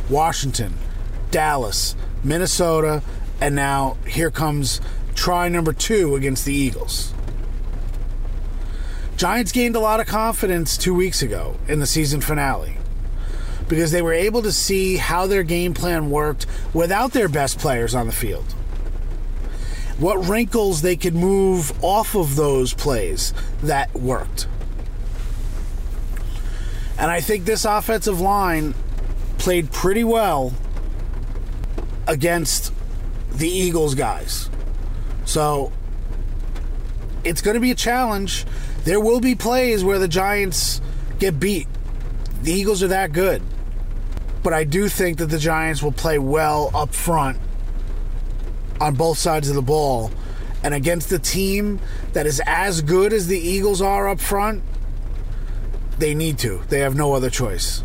Washington, 0.09 0.73
Dallas, 1.31 1.95
Minnesota, 2.23 3.01
and 3.39 3.55
now 3.55 3.97
here 4.05 4.29
comes 4.31 4.81
try 5.15 5.47
number 5.47 5.73
two 5.73 6.15
against 6.15 6.45
the 6.45 6.53
Eagles. 6.53 7.13
Giants 9.17 9.51
gained 9.51 9.75
a 9.75 9.79
lot 9.79 9.99
of 9.99 10.07
confidence 10.07 10.77
two 10.77 10.93
weeks 10.93 11.21
ago 11.21 11.57
in 11.67 11.79
the 11.79 11.85
season 11.85 12.21
finale 12.21 12.77
because 13.71 13.91
they 13.91 14.01
were 14.01 14.11
able 14.11 14.41
to 14.41 14.51
see 14.51 14.97
how 14.97 15.25
their 15.27 15.43
game 15.43 15.73
plan 15.73 16.09
worked 16.09 16.45
without 16.73 17.13
their 17.13 17.29
best 17.29 17.57
players 17.57 17.95
on 17.95 18.05
the 18.05 18.11
field. 18.11 18.43
What 19.97 20.27
wrinkles 20.27 20.81
they 20.81 20.97
could 20.97 21.15
move 21.15 21.71
off 21.81 22.13
of 22.13 22.35
those 22.35 22.73
plays 22.73 23.33
that 23.63 23.93
worked. 23.93 24.49
And 26.99 27.09
I 27.09 27.21
think 27.21 27.45
this 27.45 27.63
offensive 27.63 28.19
line 28.19 28.73
played 29.37 29.71
pretty 29.71 30.03
well 30.03 30.53
against 32.07 32.73
the 33.31 33.47
Eagles 33.47 33.95
guys. 33.95 34.49
So 35.23 35.71
it's 37.23 37.41
going 37.41 37.55
to 37.55 37.61
be 37.61 37.71
a 37.71 37.75
challenge. 37.75 38.45
There 38.83 38.99
will 38.99 39.21
be 39.21 39.33
plays 39.33 39.81
where 39.81 39.97
the 39.97 40.09
Giants 40.09 40.81
get 41.19 41.39
beat. 41.39 41.69
The 42.41 42.51
Eagles 42.51 42.83
are 42.83 42.89
that 42.89 43.13
good. 43.13 43.41
But 44.43 44.53
I 44.53 44.63
do 44.63 44.87
think 44.87 45.17
that 45.19 45.27
the 45.27 45.37
Giants 45.37 45.83
will 45.83 45.91
play 45.91 46.17
well 46.17 46.71
up 46.73 46.93
front 46.93 47.37
on 48.79 48.95
both 48.95 49.17
sides 49.17 49.49
of 49.49 49.55
the 49.55 49.61
ball. 49.61 50.11
And 50.63 50.73
against 50.73 51.11
a 51.11 51.19
team 51.19 51.79
that 52.13 52.25
is 52.25 52.41
as 52.45 52.81
good 52.81 53.13
as 53.13 53.27
the 53.27 53.39
Eagles 53.39 53.81
are 53.81 54.07
up 54.07 54.19
front, 54.19 54.63
they 55.97 56.13
need 56.13 56.37
to. 56.39 56.61
They 56.69 56.79
have 56.79 56.95
no 56.95 57.13
other 57.13 57.29
choice. 57.29 57.83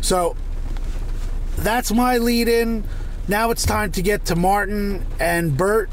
So 0.00 0.36
that's 1.56 1.92
my 1.92 2.18
lead 2.18 2.48
in. 2.48 2.84
Now 3.26 3.50
it's 3.50 3.64
time 3.64 3.90
to 3.92 4.02
get 4.02 4.26
to 4.26 4.36
Martin 4.36 5.06
and 5.18 5.56
Bert. 5.56 5.90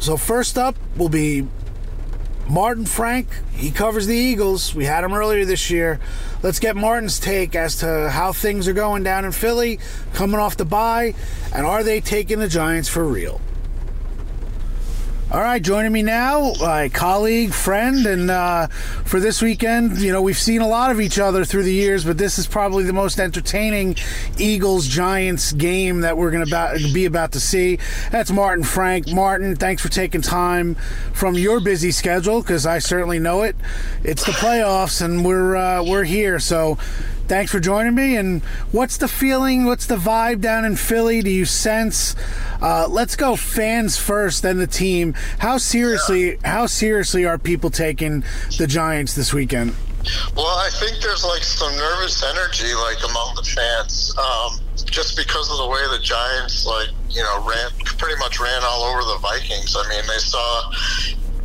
So, 0.00 0.16
first 0.16 0.56
up 0.56 0.76
will 0.96 1.10
be 1.10 1.46
Martin 2.50 2.84
Frank, 2.84 3.28
he 3.52 3.70
covers 3.70 4.08
the 4.08 4.16
Eagles. 4.16 4.74
We 4.74 4.84
had 4.84 5.04
him 5.04 5.12
earlier 5.12 5.44
this 5.44 5.70
year. 5.70 6.00
Let's 6.42 6.58
get 6.58 6.74
Martin's 6.74 7.20
take 7.20 7.54
as 7.54 7.76
to 7.76 8.10
how 8.10 8.32
things 8.32 8.66
are 8.66 8.72
going 8.72 9.04
down 9.04 9.24
in 9.24 9.30
Philly, 9.30 9.78
coming 10.14 10.40
off 10.40 10.56
the 10.56 10.64
bye, 10.64 11.14
and 11.54 11.64
are 11.64 11.84
they 11.84 12.00
taking 12.00 12.40
the 12.40 12.48
Giants 12.48 12.88
for 12.88 13.04
real? 13.04 13.40
All 15.32 15.40
right, 15.40 15.62
joining 15.62 15.92
me 15.92 16.02
now, 16.02 16.54
my 16.58 16.88
colleague, 16.88 17.52
friend, 17.52 18.04
and 18.04 18.32
uh, 18.32 18.66
for 18.66 19.20
this 19.20 19.40
weekend, 19.40 19.98
you 19.98 20.10
know, 20.10 20.20
we've 20.20 20.36
seen 20.36 20.60
a 20.60 20.66
lot 20.66 20.90
of 20.90 21.00
each 21.00 21.20
other 21.20 21.44
through 21.44 21.62
the 21.62 21.72
years, 21.72 22.04
but 22.04 22.18
this 22.18 22.36
is 22.36 22.48
probably 22.48 22.82
the 22.82 22.92
most 22.92 23.20
entertaining 23.20 23.94
Eagles 24.38 24.88
Giants 24.88 25.52
game 25.52 26.00
that 26.00 26.16
we're 26.16 26.32
going 26.32 26.44
to 26.44 26.90
be 26.92 27.04
about 27.04 27.30
to 27.32 27.40
see. 27.40 27.78
That's 28.10 28.32
Martin 28.32 28.64
Frank. 28.64 29.06
Martin, 29.12 29.54
thanks 29.54 29.80
for 29.80 29.88
taking 29.88 30.20
time 30.20 30.74
from 31.12 31.36
your 31.36 31.60
busy 31.60 31.92
schedule 31.92 32.42
because 32.42 32.66
I 32.66 32.80
certainly 32.80 33.20
know 33.20 33.42
it. 33.42 33.54
It's 34.02 34.26
the 34.26 34.32
playoffs, 34.32 35.00
and 35.00 35.24
we're 35.24 35.54
uh, 35.54 35.84
we're 35.84 36.02
here, 36.02 36.40
so 36.40 36.76
thanks 37.30 37.52
for 37.52 37.60
joining 37.60 37.94
me. 37.94 38.16
And 38.16 38.42
what's 38.72 38.96
the 38.96 39.06
feeling? 39.06 39.64
What's 39.64 39.86
the 39.86 39.96
vibe 39.96 40.40
down 40.40 40.64
in 40.64 40.74
Philly? 40.74 41.22
Do 41.22 41.30
you 41.30 41.44
sense? 41.44 42.16
Uh, 42.60 42.88
let's 42.90 43.14
go 43.14 43.36
fans 43.36 43.96
first, 43.96 44.42
then 44.42 44.58
the 44.58 44.66
team. 44.66 45.14
How 45.38 45.56
seriously? 45.56 46.38
How 46.44 46.66
seriously 46.66 47.24
are 47.24 47.38
people 47.38 47.70
taking 47.70 48.24
the 48.58 48.66
Giants 48.66 49.14
this 49.14 49.32
weekend? 49.32 49.76
Well, 50.34 50.46
I 50.46 50.70
think 50.72 51.00
there's 51.02 51.24
like 51.24 51.44
some 51.44 51.72
nervous 51.76 52.24
energy 52.24 52.74
like 52.74 52.98
among 53.08 53.36
the 53.36 53.44
fans, 53.44 54.12
um, 54.18 54.58
just 54.86 55.16
because 55.16 55.52
of 55.52 55.58
the 55.58 55.68
way 55.68 55.80
the 55.96 56.02
Giants 56.02 56.66
like 56.66 56.88
you 57.10 57.22
know 57.22 57.46
ran 57.46 57.70
pretty 57.84 58.18
much 58.18 58.40
ran 58.40 58.60
all 58.64 58.82
over 58.82 59.02
the 59.04 59.18
Vikings. 59.22 59.76
I 59.78 59.88
mean, 59.88 60.02
they 60.08 60.18
saw 60.18 60.72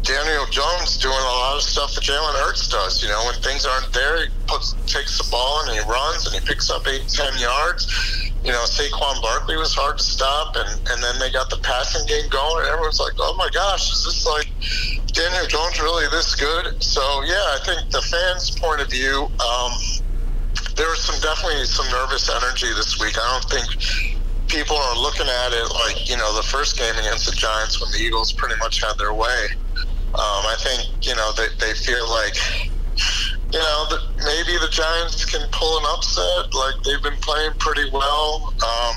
Daniel 0.06 0.46
Jones 0.52 0.98
doing 0.98 1.18
a 1.18 1.36
lot 1.42 1.56
of 1.58 1.64
stuff 1.64 1.96
that 1.96 2.04
Jalen 2.04 2.38
Hurts 2.46 2.70
does. 2.70 3.02
You 3.02 3.10
know, 3.10 3.26
when 3.26 3.34
things 3.42 3.66
aren't 3.66 3.92
there, 3.92 4.22
he 4.22 4.30
puts 4.46 4.74
takes 4.86 5.18
the 5.18 5.28
ball 5.32 5.66
and 5.66 5.74
he 5.74 5.82
runs 5.90 6.28
and 6.28 6.36
he 6.36 6.46
picks 6.46 6.70
up 6.70 6.88
eight, 6.88 7.10
ten 7.10 7.34
yards. 7.40 7.90
You 8.46 8.52
know, 8.52 8.62
Saquon 8.70 9.20
Barkley 9.24 9.58
was 9.58 9.74
hard 9.74 9.98
to 9.98 10.04
stop, 10.04 10.56
and 10.56 10.70
and 10.90 11.02
then 11.02 11.18
they 11.18 11.32
got 11.32 11.50
the 11.50 11.58
passing 11.58 12.06
game 12.06 12.30
going, 12.30 12.62
and 12.62 12.70
everyone's 12.70 13.00
like, 13.00 13.14
"Oh 13.18 13.34
my 13.34 13.50
gosh, 13.50 13.92
is 13.92 14.06
this 14.06 14.28
like 14.30 14.46
Daniel 15.10 15.48
Jones 15.48 15.82
really 15.82 16.06
this 16.14 16.36
good?" 16.36 16.78
So 16.84 17.02
yeah, 17.26 17.58
I 17.58 17.60
think 17.66 17.90
the 17.90 18.04
fans' 18.06 18.52
point 18.52 18.82
of 18.82 18.90
view. 18.90 19.26
Um, 19.42 19.74
there 20.78 20.90
was 20.90 21.02
some 21.02 21.20
definitely 21.22 21.66
some 21.66 21.90
nervous 21.90 22.30
energy 22.30 22.70
this 22.78 23.00
week. 23.00 23.18
I 23.18 23.26
don't 23.34 23.50
think 23.50 23.66
people 24.48 24.78
are 24.78 24.98
looking 25.00 25.26
at 25.26 25.52
it 25.52 25.66
like 25.74 26.08
you 26.08 26.18
know 26.18 26.36
the 26.36 26.44
first 26.44 26.78
game 26.78 26.94
against 26.94 27.26
the 27.26 27.36
Giants 27.36 27.82
when 27.82 27.90
the 27.92 27.98
Eagles 27.98 28.32
pretty 28.32 28.56
much 28.62 28.84
had 28.86 29.00
their 29.00 29.14
way. 29.14 29.50
Um, 30.16 30.44
I 30.48 30.56
think 30.60 31.06
you 31.06 31.16
know 31.16 31.32
they, 31.34 31.48
they 31.60 31.74
feel 31.74 32.10
like 32.10 32.36
you 33.52 33.60
know 33.60 33.86
that 33.90 34.02
maybe 34.24 34.58
the 34.60 34.70
Giants 34.72 35.26
can 35.26 35.46
pull 35.52 35.78
an 35.80 35.86
upset. 35.90 36.54
Like 36.54 36.82
they've 36.84 37.04
been 37.04 37.20
playing 37.22 37.52
pretty 37.60 37.90
well, 37.92 38.54
um, 38.64 38.96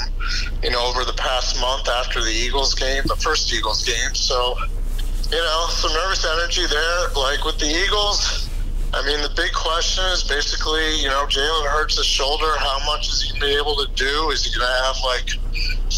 you 0.63 0.71
know, 0.71 0.87
over 0.87 1.05
the 1.05 1.17
past 1.17 1.61
month 1.61 1.89
after 1.89 2.23
the 2.23 2.31
Eagles 2.31 2.75
game, 2.75 3.03
the 3.07 3.17
first 3.17 3.53
Eagles 3.53 3.85
game. 3.85 4.15
So 4.15 4.57
you 5.31 5.39
know, 5.39 5.67
some 5.71 5.93
nervous 5.93 6.25
energy 6.25 6.67
there. 6.67 7.09
Like 7.17 7.45
with 7.45 7.59
the 7.59 7.67
Eagles 7.67 8.49
I 8.95 9.05
mean, 9.05 9.21
the 9.21 9.33
big 9.37 9.53
question 9.53 10.03
is 10.13 10.25
basically, 10.25 10.97
you 11.01 11.09
know, 11.09 11.27
Jalen 11.27 11.67
Hurts' 11.67 12.03
shoulder. 12.03 12.57
How 12.57 12.79
much 12.87 13.09
is 13.09 13.23
he 13.23 13.31
going 13.31 13.41
to 13.43 13.47
be 13.47 13.55
able 13.55 13.77
to 13.77 13.89
do? 13.95 14.31
Is 14.31 14.45
he 14.45 14.59
going 14.59 14.67
to 14.67 14.85
have 14.85 14.97
like 15.05 15.29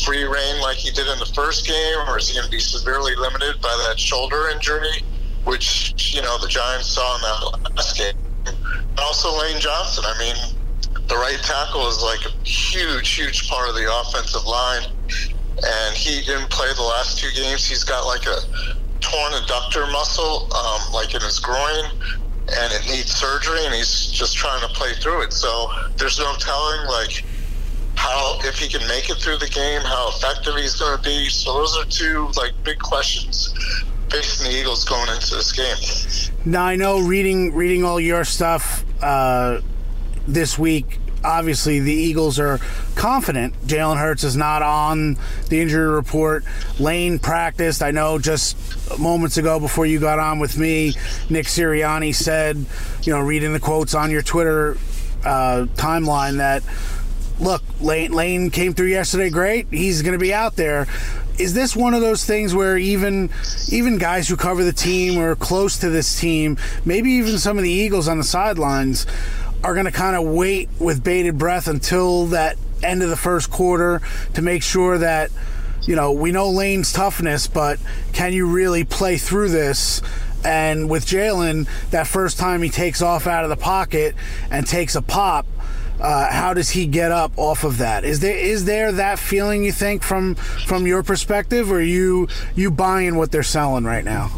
free 0.05 0.25
reign 0.25 0.61
like 0.61 0.77
he 0.77 0.91
did 0.91 1.07
in 1.07 1.19
the 1.21 1.31
first 1.35 1.67
game, 1.67 1.99
or 2.09 2.19
is 2.19 2.29
he 2.29 2.35
going 2.35 2.47
to 2.47 2.51
be 2.51 2.59
severely 2.59 3.15
limited 3.15 3.61
by 3.61 3.71
that 3.87 3.99
shoulder 3.99 4.49
injury, 4.49 5.05
which 5.45 6.15
you 6.15 6.23
know 6.23 6.39
the 6.39 6.49
Giants 6.49 6.89
saw 6.89 7.17
in 7.17 7.23
that 7.23 7.75
last 7.75 7.99
game? 7.99 8.15
And 8.47 8.57
also 8.99 9.37
Lane 9.39 9.61
Johnson. 9.61 10.05
I 10.07 10.19
mean, 10.19 10.37
the 11.09 11.17
right 11.17 11.39
tackle 11.43 11.89
is 11.89 12.03
like 12.03 12.21
a 12.27 12.49
huge, 12.49 13.11
huge 13.11 13.49
part 13.49 13.69
of 13.69 13.75
the 13.75 13.87
offensive 14.01 14.45
line, 14.47 14.85
and 15.63 15.97
he 15.97 16.23
didn't 16.23 16.51
play 16.51 16.69
the 16.75 16.83
last 16.83 17.19
two 17.19 17.31
games. 17.35 17.67
He's 17.67 17.85
got 17.85 18.07
like 18.07 18.27
a 18.27 18.39
torn 19.01 19.33
adductor 19.33 19.91
muscle, 19.93 20.53
um, 20.55 20.93
like 20.93 21.15
in 21.15 21.21
his 21.21 21.39
groin 21.39 21.85
and 22.59 22.73
it 22.73 22.85
needs 22.87 23.13
surgery, 23.13 23.65
and 23.65 23.75
he's 23.75 24.07
just 24.11 24.37
trying 24.37 24.61
to 24.61 24.69
play 24.75 24.93
through 24.95 25.23
it. 25.23 25.33
So 25.33 25.71
there's 25.97 26.19
no 26.19 26.35
telling, 26.39 26.89
like, 26.89 27.25
how 27.95 28.39
if 28.43 28.57
he 28.57 28.69
can 28.69 28.87
make 28.89 29.11
it 29.11 29.17
through 29.17 29.39
the 29.39 29.49
game, 29.49 29.83
how 29.83 30.09
effective 30.09 30.57
he's 30.57 30.75
going 30.75 30.97
to 30.97 31.03
be. 31.03 31.29
So 31.29 31.53
those 31.53 31.77
are 31.77 31.85
two 31.85 32.29
like 32.37 32.53
big 32.65 32.79
questions 32.79 33.55
facing 34.11 34.51
the 34.51 34.59
Eagles 34.59 34.85
going 34.85 35.09
into 35.09 35.35
this 35.35 35.53
game. 35.53 36.31
Now 36.45 36.65
I 36.65 36.77
know 36.77 37.01
reading 37.01 37.55
reading 37.55 37.85
all 37.85 38.01
your 38.01 38.25
stuff 38.25 38.85
uh, 39.03 39.61
this 40.27 40.59
week 40.59 40.99
obviously 41.25 41.81
the 41.81 41.93
Eagles 41.93 42.39
are 42.39 42.59
confident 42.95 43.55
Jalen 43.67 43.99
Hurts 43.99 44.25
is 44.25 44.37
not 44.37 44.63
on 44.63 45.17
the 45.49 45.61
injury 45.61 45.89
report. 45.89 46.45
Lane 46.79 47.19
practiced. 47.19 47.83
I 47.83 47.91
know 47.91 48.19
just 48.19 48.57
moments 48.99 49.37
ago 49.37 49.61
before 49.61 49.87
you 49.87 50.01
got 50.01 50.19
on 50.19 50.39
with 50.39 50.57
me, 50.59 50.95
Nick 51.29 51.47
Sirianni 51.47 52.15
said, 52.15 52.65
you 53.03 53.13
know, 53.13 53.21
reading 53.21 53.53
the 53.53 53.61
quotes 53.61 53.95
on 53.95 54.11
your 54.11 54.23
Twitter 54.23 54.77
uh, 55.25 55.67
timeline 55.75 56.39
that 56.39 56.63
look, 57.39 57.63
Lane, 57.81 58.13
Lane 58.13 58.51
came 58.51 58.75
through 58.75 58.89
yesterday 58.89 59.31
great. 59.31 59.67
He's 59.71 60.03
going 60.03 60.13
to 60.13 60.19
be 60.19 60.33
out 60.33 60.57
there. 60.57 60.87
Is 61.41 61.55
this 61.55 61.75
one 61.75 61.95
of 61.95 62.03
those 62.03 62.27
things 62.27 62.55
where 62.55 62.77
even 62.77 63.31
even 63.71 63.97
guys 63.97 64.29
who 64.29 64.37
cover 64.37 64.63
the 64.63 64.75
team 64.75 65.19
or 65.19 65.35
close 65.35 65.79
to 65.79 65.89
this 65.89 66.21
team, 66.21 66.59
maybe 66.85 67.13
even 67.13 67.39
some 67.39 67.57
of 67.57 67.65
the 67.65 67.71
Eagles 67.71 68.09
on 68.09 68.19
the 68.19 68.25
sidelines, 68.25 69.07
are 69.65 69.73
going 69.73 69.87
to 69.87 69.93
kind 69.93 70.17
of 70.17 70.25
wait 70.25 70.69
with 70.79 71.03
bated 71.03 71.39
breath 71.39 71.67
until 71.67 72.27
that 72.27 72.59
end 72.83 73.03
of 73.03 73.09
the 73.09 73.17
first 73.17 73.51
quarter 73.51 74.03
to 74.35 74.43
make 74.43 74.63
sure 74.63 74.99
that 74.99 75.31
you 75.83 75.97
know 75.97 76.13
we 76.13 76.31
know 76.31 76.51
Lane's 76.51 76.93
toughness, 76.93 77.47
but 77.47 77.79
can 78.13 78.35
you 78.35 78.45
really 78.45 78.85
play 78.85 79.17
through 79.17 79.49
this? 79.49 80.03
And 80.45 80.91
with 80.91 81.07
Jalen, 81.07 81.69
that 81.91 82.07
first 82.07 82.39
time 82.39 82.61
he 82.61 82.69
takes 82.69 83.01
off 83.01 83.27
out 83.27 83.45
of 83.45 83.51
the 83.51 83.57
pocket 83.57 84.15
and 84.51 84.67
takes 84.67 84.95
a 84.95 85.03
pop, 85.03 85.47
uh, 86.01 86.33
how 86.33 86.55
does 86.55 86.71
he 86.71 86.87
get 86.87 87.13
up 87.13 87.33
off 87.37 87.65
of 87.65 87.79
that? 87.79 88.05
Is 88.05 88.21
there 88.21 88.37
is 88.37 88.65
there 88.65 88.91
that 88.93 89.19
feeling 89.19 89.65
you 89.65 89.73
think 89.73 90.03
from 90.03 90.35
from 90.35 90.87
your 90.87 91.03
perspective, 91.03 91.71
or 91.71 91.83
you 91.83 92.29
you 92.55 92.71
buying 92.71 93.17
what 93.17 93.31
they're 93.31 93.43
selling 93.43 93.85
right 93.85 94.05
now? 94.05 94.31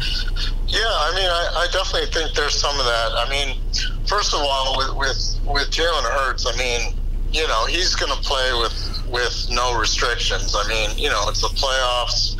Yeah, 0.67 0.79
I 0.81 1.11
mean, 1.15 1.29
I, 1.29 1.63
I 1.63 1.67
definitely 1.71 2.09
think 2.11 2.35
there's 2.35 2.59
some 2.59 2.77
of 2.79 2.85
that. 2.85 3.11
I 3.13 3.29
mean, 3.29 3.57
first 4.07 4.33
of 4.33 4.41
all, 4.41 4.77
with 4.77 4.97
with, 4.97 5.39
with 5.45 5.71
Jalen 5.71 6.03
Hurts, 6.03 6.45
I 6.47 6.57
mean, 6.57 6.93
you 7.31 7.47
know, 7.47 7.65
he's 7.65 7.95
going 7.95 8.11
to 8.11 8.21
play 8.23 8.53
with 8.53 8.73
with 9.09 9.47
no 9.49 9.77
restrictions. 9.79 10.55
I 10.57 10.67
mean, 10.67 10.97
you 10.97 11.09
know, 11.09 11.29
it's 11.29 11.41
the 11.41 11.47
playoffs. 11.49 12.35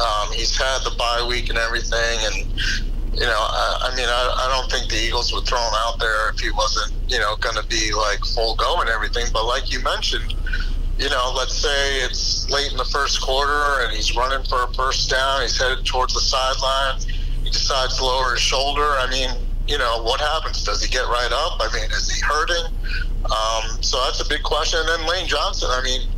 Um, 0.00 0.32
he's 0.32 0.56
had 0.56 0.82
the 0.82 0.94
bye 0.96 1.24
week 1.26 1.48
and 1.48 1.58
everything, 1.58 2.18
and 2.24 2.89
you 3.14 3.26
know, 3.26 3.36
I, 3.38 3.90
I 3.90 3.96
mean, 3.96 4.08
I, 4.08 4.46
I 4.46 4.56
don't 4.56 4.70
think 4.70 4.90
the 4.90 4.96
Eagles 4.96 5.32
would 5.32 5.44
throw 5.44 5.58
him 5.58 5.74
out 5.76 5.98
there 5.98 6.30
if 6.30 6.40
he 6.40 6.50
wasn't, 6.52 6.92
you 7.08 7.18
know, 7.18 7.36
going 7.36 7.56
to 7.56 7.66
be 7.66 7.92
like 7.92 8.24
full 8.24 8.54
go 8.54 8.80
and 8.80 8.88
everything. 8.88 9.26
But 9.32 9.46
like 9.46 9.72
you 9.72 9.80
mentioned, 9.80 10.34
you 10.98 11.08
know, 11.08 11.32
let's 11.36 11.56
say 11.56 12.02
it's 12.02 12.48
late 12.50 12.70
in 12.70 12.76
the 12.76 12.84
first 12.84 13.20
quarter 13.20 13.82
and 13.82 13.92
he's 13.92 14.14
running 14.14 14.44
for 14.46 14.62
a 14.62 14.72
first 14.74 15.10
down, 15.10 15.42
he's 15.42 15.58
headed 15.58 15.84
towards 15.84 16.14
the 16.14 16.20
sideline, 16.20 17.00
he 17.42 17.50
decides 17.50 17.96
to 17.96 18.04
lower 18.04 18.32
his 18.32 18.40
shoulder. 18.40 18.84
I 18.84 19.08
mean, 19.10 19.30
you 19.66 19.78
know, 19.78 20.02
what 20.02 20.20
happens? 20.20 20.62
Does 20.64 20.82
he 20.82 20.90
get 20.90 21.06
right 21.06 21.30
up? 21.32 21.58
I 21.60 21.72
mean, 21.74 21.90
is 21.90 22.10
he 22.10 22.20
hurting? 22.20 22.64
Um, 23.24 23.82
so 23.82 24.02
that's 24.04 24.20
a 24.20 24.28
big 24.28 24.42
question. 24.42 24.80
And 24.80 24.88
then 24.88 25.08
Lane 25.08 25.26
Johnson, 25.26 25.68
I 25.72 25.82
mean, 25.82 26.08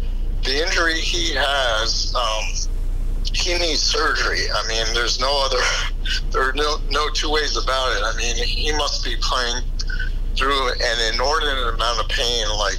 the 0.43 0.63
injury 0.63 1.01
he 1.01 1.35
has, 1.35 2.15
um, 2.15 2.72
he 3.33 3.59
needs 3.59 3.81
surgery. 3.81 4.51
I 4.55 4.67
mean, 4.69 4.87
there's 4.95 5.19
no 5.21 5.45
other, 5.45 5.63
there 6.31 6.49
are 6.49 6.53
no, 6.53 6.77
no 6.91 7.09
two 7.11 7.31
ways 7.31 7.57
about 7.57 7.97
it. 7.97 8.03
I 8.05 8.17
mean, 8.17 8.37
he 8.37 8.73
must 8.73 9.05
be 9.05 9.17
playing 9.21 9.63
through 10.37 10.69
an 10.71 11.15
inordinate 11.15 11.75
amount 11.75 12.01
of 12.01 12.09
pain, 12.09 12.47
like, 12.59 12.79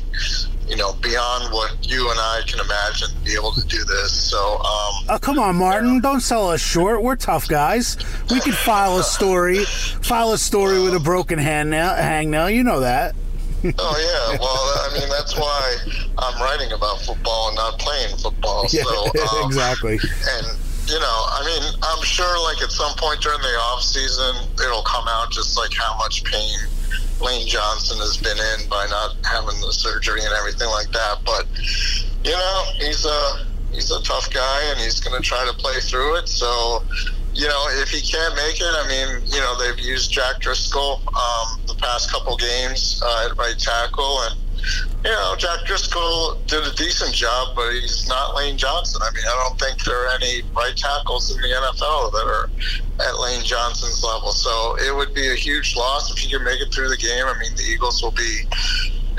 you 0.67 0.75
know, 0.75 0.93
beyond 0.93 1.51
what 1.53 1.75
you 1.81 2.09
and 2.09 2.19
I 2.19 2.41
can 2.47 2.59
imagine 2.59 3.09
to 3.09 3.19
be 3.23 3.33
able 3.33 3.51
to 3.53 3.65
do 3.67 3.83
this. 3.83 4.11
So, 4.13 4.37
um, 4.55 5.05
oh, 5.09 5.19
come 5.21 5.37
on, 5.39 5.55
Martin, 5.57 5.99
don't 5.99 6.21
sell 6.21 6.49
us 6.49 6.61
short. 6.61 7.03
We're 7.03 7.15
tough 7.15 7.47
guys. 7.47 7.97
We 8.29 8.39
could 8.39 8.55
file 8.55 8.97
a 8.97 9.03
story, 9.03 9.65
file 9.65 10.31
a 10.31 10.37
story 10.37 10.81
with 10.81 10.95
a 10.95 10.99
broken 10.99 11.37
hand 11.37 11.69
nail, 11.69 11.89
hangnail. 11.89 12.53
You 12.53 12.63
know 12.63 12.79
that. 12.79 13.15
oh 13.63 13.69
yeah, 13.69 14.37
well, 14.39 14.89
I 14.91 14.99
mean 14.99 15.09
that's 15.09 15.37
why 15.37 15.77
I'm 16.17 16.41
writing 16.41 16.71
about 16.71 17.01
football 17.01 17.49
and 17.49 17.55
not 17.55 17.79
playing 17.79 18.15
football. 18.17 18.65
Yeah, 18.69 18.83
so 18.83 19.05
um, 19.37 19.45
exactly. 19.45 19.99
And 20.37 20.47
you 20.87 20.99
know, 20.99 21.19
I 21.31 21.41
mean, 21.45 21.73
I'm 21.81 22.03
sure 22.03 22.43
like 22.43 22.61
at 22.61 22.71
some 22.71 22.93
point 22.97 23.21
during 23.21 23.41
the 23.41 23.55
off 23.71 23.83
season, 23.83 24.35
it'll 24.63 24.83
come 24.83 25.05
out 25.07 25.31
just 25.31 25.57
like 25.57 25.73
how 25.73 25.97
much 25.97 26.23
pain 26.25 26.59
Lane 27.21 27.47
Johnson 27.47 27.97
has 27.99 28.17
been 28.17 28.37
in 28.37 28.69
by 28.69 28.85
not 28.87 29.15
having 29.23 29.59
the 29.61 29.71
surgery 29.71 30.21
and 30.21 30.33
everything 30.33 30.69
like 30.69 30.91
that. 30.91 31.19
But 31.25 31.47
you 32.23 32.31
know, 32.31 32.63
he's 32.75 33.05
a 33.05 33.45
he's 33.71 33.91
a 33.91 34.01
tough 34.03 34.29
guy 34.33 34.63
and 34.71 34.79
he's 34.79 34.99
going 34.99 35.19
to 35.19 35.27
try 35.27 35.45
to 35.45 35.53
play 35.53 35.79
through 35.79 36.17
it. 36.17 36.27
So 36.27 36.83
you 37.33 37.47
know, 37.47 37.65
if 37.81 37.89
he 37.89 38.01
can't 38.01 38.35
make 38.35 38.61
it, 38.61 38.63
I 38.63 38.87
mean, 38.87 39.23
you 39.25 39.39
know, 39.39 39.57
they've 39.57 39.79
used 39.79 40.11
Jack 40.11 40.39
Driscoll 40.39 41.01
um, 41.07 41.59
the 41.65 41.75
past 41.79 42.11
couple 42.11 42.37
games 42.37 43.01
uh, 43.03 43.29
at 43.29 43.37
right 43.37 43.57
tackle, 43.57 44.21
and 44.23 44.35
you 45.03 45.11
know, 45.11 45.35
Jack 45.37 45.65
Driscoll 45.65 46.35
did 46.47 46.65
a 46.65 46.73
decent 46.75 47.13
job, 47.13 47.55
but 47.55 47.71
he's 47.71 48.07
not 48.07 48.35
Lane 48.35 48.57
Johnson. 48.57 49.01
I 49.03 49.11
mean, 49.13 49.23
I 49.27 49.47
don't 49.47 49.59
think 49.59 49.83
there 49.83 50.05
are 50.05 50.15
any 50.15 50.41
right 50.55 50.75
tackles 50.75 51.35
in 51.35 51.41
the 51.41 51.47
NFL 51.47 52.11
that 52.11 52.25
are 52.25 52.49
at 53.07 53.19
Lane 53.19 53.43
Johnson's 53.43 54.03
level. 54.03 54.31
So 54.31 54.77
it 54.77 54.95
would 54.95 55.13
be 55.13 55.29
a 55.29 55.35
huge 55.35 55.75
loss 55.75 56.11
if 56.11 56.17
he 56.17 56.29
can 56.29 56.43
make 56.43 56.61
it 56.61 56.73
through 56.73 56.89
the 56.89 56.97
game. 56.97 57.25
I 57.25 57.37
mean, 57.39 57.53
the 57.55 57.63
Eagles 57.63 58.01
will 58.01 58.11
be 58.11 58.43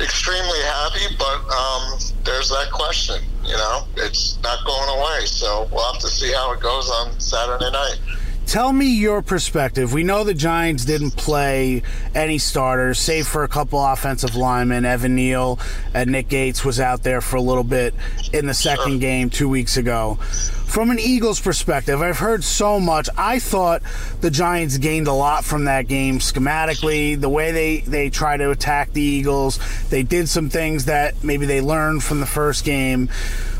extremely 0.01 0.61
happy, 0.61 1.15
but 1.19 1.39
um, 1.53 1.99
there's 2.25 2.49
that 2.51 2.71
question. 2.73 3.23
You 3.45 3.57
know, 3.57 3.85
it's 3.97 4.39
not 4.43 4.65
going 4.65 4.99
away. 4.99 5.27
So 5.27 5.69
we'll 5.71 5.93
have 5.93 6.01
to 6.01 6.09
see 6.09 6.33
how 6.33 6.53
it 6.53 6.61
goes 6.61 6.89
on 6.91 7.19
Saturday 7.21 7.71
night. 7.71 7.99
Tell 8.47 8.73
me 8.73 8.87
your 8.87 9.23
perspective. 9.23 9.93
We 9.93 10.05
know 10.05 10.23
the 10.23 10.35
Giants 10.35 10.85
didn't 10.85 11.17
play 11.17 11.83
any 12.15 12.39
starters, 12.39 12.99
save 12.99 13.27
for 13.27 13.43
a 13.43 13.49
couple 13.49 13.85
offensive 13.85 14.37
linemen. 14.37 14.85
Evan 14.85 15.15
Neal 15.17 15.59
and 15.93 16.13
Nick 16.13 16.29
Gates 16.29 16.65
was 16.65 16.79
out 16.79 17.03
there 17.03 17.21
for 17.21 17.37
a 17.37 17.41
little 17.41 17.65
bit 17.65 17.95
in 18.33 18.47
the 18.47 18.55
second 18.55 19.01
game 19.01 19.31
two 19.31 19.49
weeks 19.49 19.77
ago. 19.77 20.19
From 20.67 20.91
an 20.91 20.99
Eagles 20.99 21.41
perspective, 21.41 22.03
I've 22.03 22.19
heard 22.19 22.45
so 22.45 22.79
much. 22.79 23.09
I 23.17 23.39
thought 23.39 23.83
the 24.21 24.31
Giants 24.31 24.79
gained 24.79 25.07
a 25.07 25.13
lot 25.13 25.45
from 25.45 25.65
that 25.65 25.89
game 25.89 26.19
schematically, 26.19 27.21
the 27.21 27.29
way 27.29 27.53
they, 27.53 27.81
they 27.81 28.11
try 28.11 28.37
to 28.37 28.51
attack 28.51 28.93
the 28.93 29.03
Eagles. 29.03 29.59
They 29.89 30.03
did 30.03 30.29
some 30.29 30.51
things 30.51 30.85
that 30.85 31.23
maybe 31.25 31.47
they 31.47 31.61
learned 31.61 32.03
from 32.03 32.21
the 32.21 32.27
first 32.27 32.65
game 32.65 33.09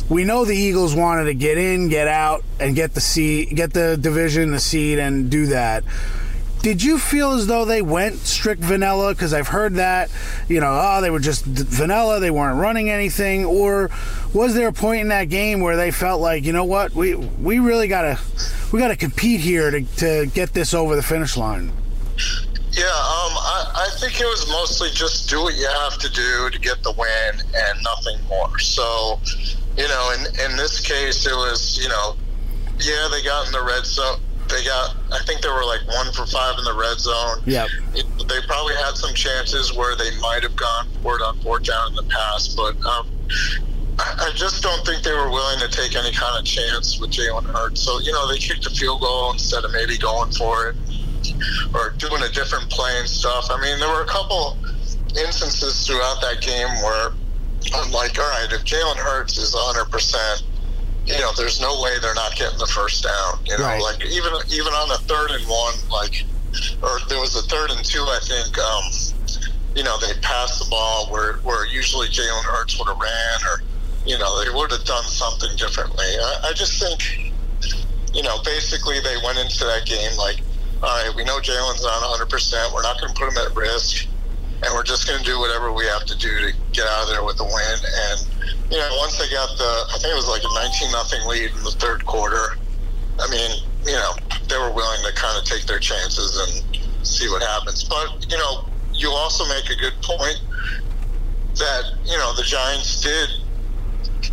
we 0.09 0.25
know 0.25 0.45
the 0.45 0.57
Eagles 0.57 0.95
wanted 0.95 1.25
to 1.25 1.35
get 1.35 1.59
in, 1.59 1.89
get 1.89 2.09
out, 2.09 2.45
and 2.61 2.75
get 2.75 2.95
the 2.95 3.01
seed, 3.01 3.51
get 3.55 3.73
the 3.73 3.97
division, 3.97 4.51
the 4.51 4.61
seed, 4.61 4.99
and 4.99 5.31
do 5.31 5.47
that. 5.47 5.85
Did 6.65 6.83
you 6.83 6.99
feel 6.99 7.33
as 7.33 7.47
though 7.47 7.67
they 7.67 7.83
went 7.83 8.17
strict 8.21 8.63
vanilla? 8.63 9.13
Because 9.13 9.35
I've 9.35 9.49
heard 9.49 9.75
that, 9.75 10.11
you 10.49 10.61
know, 10.61 10.81
oh, 10.83 11.03
they 11.03 11.11
were 11.11 11.21
just 11.21 11.45
vanilla, 11.45 12.21
they 12.21 12.31
weren't 12.31 12.59
running 12.59 12.89
anything, 12.89 13.45
or 13.45 13.91
was 14.33 14.55
there 14.55 14.69
a 14.69 14.73
point 14.73 15.03
in 15.03 15.09
that 15.09 15.29
game 15.29 15.61
where 15.61 15.77
they 15.77 15.91
felt 15.91 16.23
like, 16.23 16.45
you 16.45 16.55
know 16.55 16.65
what, 16.65 16.95
we 16.95 17.15
we 17.15 17.59
really 17.59 17.87
gotta 17.87 18.19
we 18.73 18.79
gotta 18.79 18.97
compete 18.97 19.41
here 19.41 19.71
to 19.71 19.83
to 19.97 20.27
get 20.33 20.55
this 20.55 20.73
over 20.73 20.97
the 20.97 21.03
finish 21.03 21.37
line? 21.37 21.71
Yeah, 22.77 22.87
um, 22.87 23.37
I, 23.39 23.87
I 23.87 23.99
think 24.01 24.21
it 24.21 24.25
was 24.25 24.49
mostly 24.49 24.89
just 24.91 25.29
do 25.29 25.43
what 25.43 25.55
you 25.55 25.69
have 25.69 25.97
to 25.99 26.09
do 26.09 26.51
to 26.51 26.59
get 26.59 26.83
the 26.83 26.93
win 26.93 27.41
and 27.55 27.83
nothing 27.85 28.19
more. 28.27 28.59
So, 28.59 29.21
you 29.77 29.89
know, 29.89 30.15
in 30.15 30.51
in 30.51 30.57
this 30.57 30.81
case, 30.81 31.27
it 31.27 31.35
was 31.35 31.79
you 31.83 31.89
know, 31.89 32.17
yeah, 32.81 33.09
they 33.11 33.23
got 33.23 33.47
in 33.47 33.53
the 33.53 33.63
red 33.63 33.85
zone. 33.85 34.21
They 34.49 34.63
got, 34.63 34.95
I 35.11 35.21
think 35.25 35.41
they 35.41 35.49
were 35.49 35.65
like 35.65 35.81
one 35.89 36.13
for 36.13 36.27
five 36.27 36.59
in 36.59 36.65
the 36.65 36.75
red 36.75 36.99
zone. 36.99 37.39
Yeah. 37.47 37.67
They 37.95 38.41
probably 38.47 38.75
had 38.75 38.95
some 38.95 39.15
chances 39.15 39.73
where 39.75 39.97
they 39.97 40.15
might 40.21 40.43
have 40.43 40.55
gone 40.55 40.87
for 41.03 41.17
it 41.17 41.23
on 41.23 41.39
fourth 41.41 41.63
down 41.65 41.89
in 41.89 41.95
the 41.95 42.03
past, 42.03 42.55
but 42.55 42.77
um, 42.85 43.09
I 43.99 44.29
I 44.29 44.33
just 44.35 44.63
don't 44.63 44.85
think 44.85 45.03
they 45.03 45.13
were 45.13 45.31
willing 45.31 45.61
to 45.61 45.69
take 45.69 45.97
any 45.97 46.13
kind 46.13 46.39
of 46.39 46.45
chance 46.45 47.01
with 47.01 47.11
Jalen 47.11 47.45
Hurts. 47.45 47.81
So, 47.81 48.01
you 48.01 48.13
know, 48.13 48.29
they 48.29 48.39
kicked 48.39 48.67
a 48.67 48.71
field 48.71 49.01
goal 49.01 49.33
instead 49.33 49.65
of 49.65 49.73
maybe 49.73 49.97
going 49.97 50.31
for 50.33 50.69
it 50.69 50.77
or 51.75 51.91
doing 51.97 52.23
a 52.23 52.29
different 52.29 52.69
play 52.71 52.99
and 52.99 53.09
stuff. 53.09 53.49
I 53.51 53.61
mean, 53.61 53.79
there 53.79 53.89
were 53.89 54.03
a 54.03 54.07
couple 54.07 54.59
instances 55.17 55.87
throughout 55.87 56.21
that 56.21 56.43
game 56.43 56.69
where 56.83 57.13
I'm 57.75 57.91
like, 57.93 58.19
all 58.19 58.29
right, 58.29 58.49
if 58.53 58.65
Jalen 58.65 58.97
Hurts 58.97 59.39
is 59.39 59.55
100%, 59.55 60.43
you 61.07 61.19
know, 61.21 61.33
there's 61.37 61.61
no 61.61 61.81
way 61.83 61.99
they're 62.01 62.15
not 62.15 62.35
getting 62.37 62.59
the 62.59 62.67
first 62.67 63.05
down. 63.05 63.39
You 63.47 63.59
know, 63.59 63.65
Right. 63.65 63.81
like 63.83 64.05
even 64.05 64.33
even 64.51 64.73
on 64.73 64.89
the 64.89 64.99
third 65.05 65.31
and 65.33 65.45
one, 65.47 65.75
like, 65.91 66.25
or 66.83 66.99
there 67.09 67.21
was 67.21 67.37
a 67.37 67.43
third 67.43 67.71
and 67.71 67.85
two, 67.85 68.03
I 68.03 68.19
think. 68.23 68.59
Um, 68.59 68.85
you 69.75 69.83
know, 69.83 69.99
they 69.99 70.15
passed 70.21 70.63
the 70.63 70.71
ball 70.71 71.07
where 71.11 71.35
where 71.45 71.67
usually 71.67 72.09
Jalen 72.09 72.45
Hurts 72.45 72.79
would 72.79 72.89
have 72.89 72.97
ran, 72.99 73.51
or 73.51 73.63
you 74.07 74.17
know, 74.19 74.43
they 74.45 74.51
would 74.51 74.71
have 74.71 74.85
done 74.85 75.05
something 75.05 75.55
differently. 75.57 76.05
I, 76.07 76.49
I 76.51 76.53
just 76.55 76.81
think, 76.81 77.33
you 78.15 78.23
know, 78.23 78.41
basically 78.45 79.01
they 79.01 79.17
went 79.25 79.39
into 79.39 79.65
that 79.65 79.85
game 79.87 80.17
like, 80.17 80.41
all 80.83 80.89
right, 81.05 81.15
we 81.17 81.25
know 81.25 81.39
Jalen's 81.39 81.83
not 81.83 82.01
100. 82.01 82.29
percent 82.31 82.73
We're 82.73 82.83
not 82.83 83.01
going 83.01 83.13
to 83.13 83.19
put 83.19 83.33
him 83.33 83.39
at 83.39 83.55
risk, 83.57 84.07
and 84.63 84.75
we're 84.75 84.85
just 84.85 85.07
going 85.07 85.19
to 85.19 85.25
do 85.25 85.39
whatever 85.39 85.73
we 85.73 85.85
have 85.87 86.05
to 86.07 86.17
do 86.19 86.29
to 86.29 86.53
get 86.73 86.87
out 86.87 87.03
of 87.05 87.09
there 87.09 87.25
with 87.25 87.41
a 87.41 87.45
win. 87.45 87.79
And 87.83 88.19
you 88.71 88.79
know, 88.79 88.89
once 88.99 89.19
they 89.19 89.29
got 89.31 89.51
the, 89.59 89.71
I 89.91 89.99
think 89.99 90.13
it 90.13 90.17
was 90.17 90.29
like 90.29 90.43
a 90.45 90.53
19 90.55 90.93
nothing 90.93 91.27
lead 91.29 91.51
in 91.51 91.63
the 91.65 91.75
third 91.79 92.05
quarter. 92.07 92.57
I 93.21 93.31
mean, 93.31 93.63
you 93.85 93.93
know, 93.93 94.13
they 94.49 94.59
were 94.59 94.73
willing 94.73 95.01
to 95.05 95.13
kind 95.15 95.39
of 95.39 95.45
take 95.45 95.67
their 95.67 95.79
chances 95.79 96.37
and 96.39 97.07
see 97.07 97.29
what 97.29 97.43
happens. 97.43 97.85
But 97.85 98.27
you 98.31 98.39
know, 98.39 98.67
you 98.93 99.11
also 99.11 99.45
make 99.49 99.71
a 99.71 99.77
good 99.77 99.95
point 100.03 100.41
that 101.57 101.85
you 102.05 102.17
know 102.19 102.35
the 102.35 102.43
Giants 102.43 103.01
did 103.01 103.29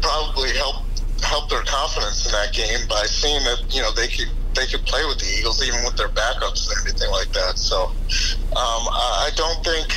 probably 0.01 0.49
help 0.57 0.85
help 1.21 1.49
their 1.49 1.63
confidence 1.63 2.25
in 2.25 2.31
that 2.31 2.53
game 2.53 2.87
by 2.89 3.03
seeing 3.05 3.43
that 3.43 3.63
you 3.69 3.81
know 3.81 3.91
they 3.93 4.07
could 4.07 4.29
they 4.55 4.65
could 4.67 4.85
play 4.85 5.05
with 5.05 5.19
the 5.19 5.27
Eagles 5.39 5.65
even 5.65 5.83
with 5.83 5.95
their 5.95 6.09
backups 6.09 6.69
and 6.69 6.77
everything 6.79 7.09
like 7.11 7.31
that. 7.33 7.57
So 7.57 7.83
um, 7.85 8.83
I 8.91 9.29
I 9.29 9.29
don't 9.35 9.63
think. 9.63 9.87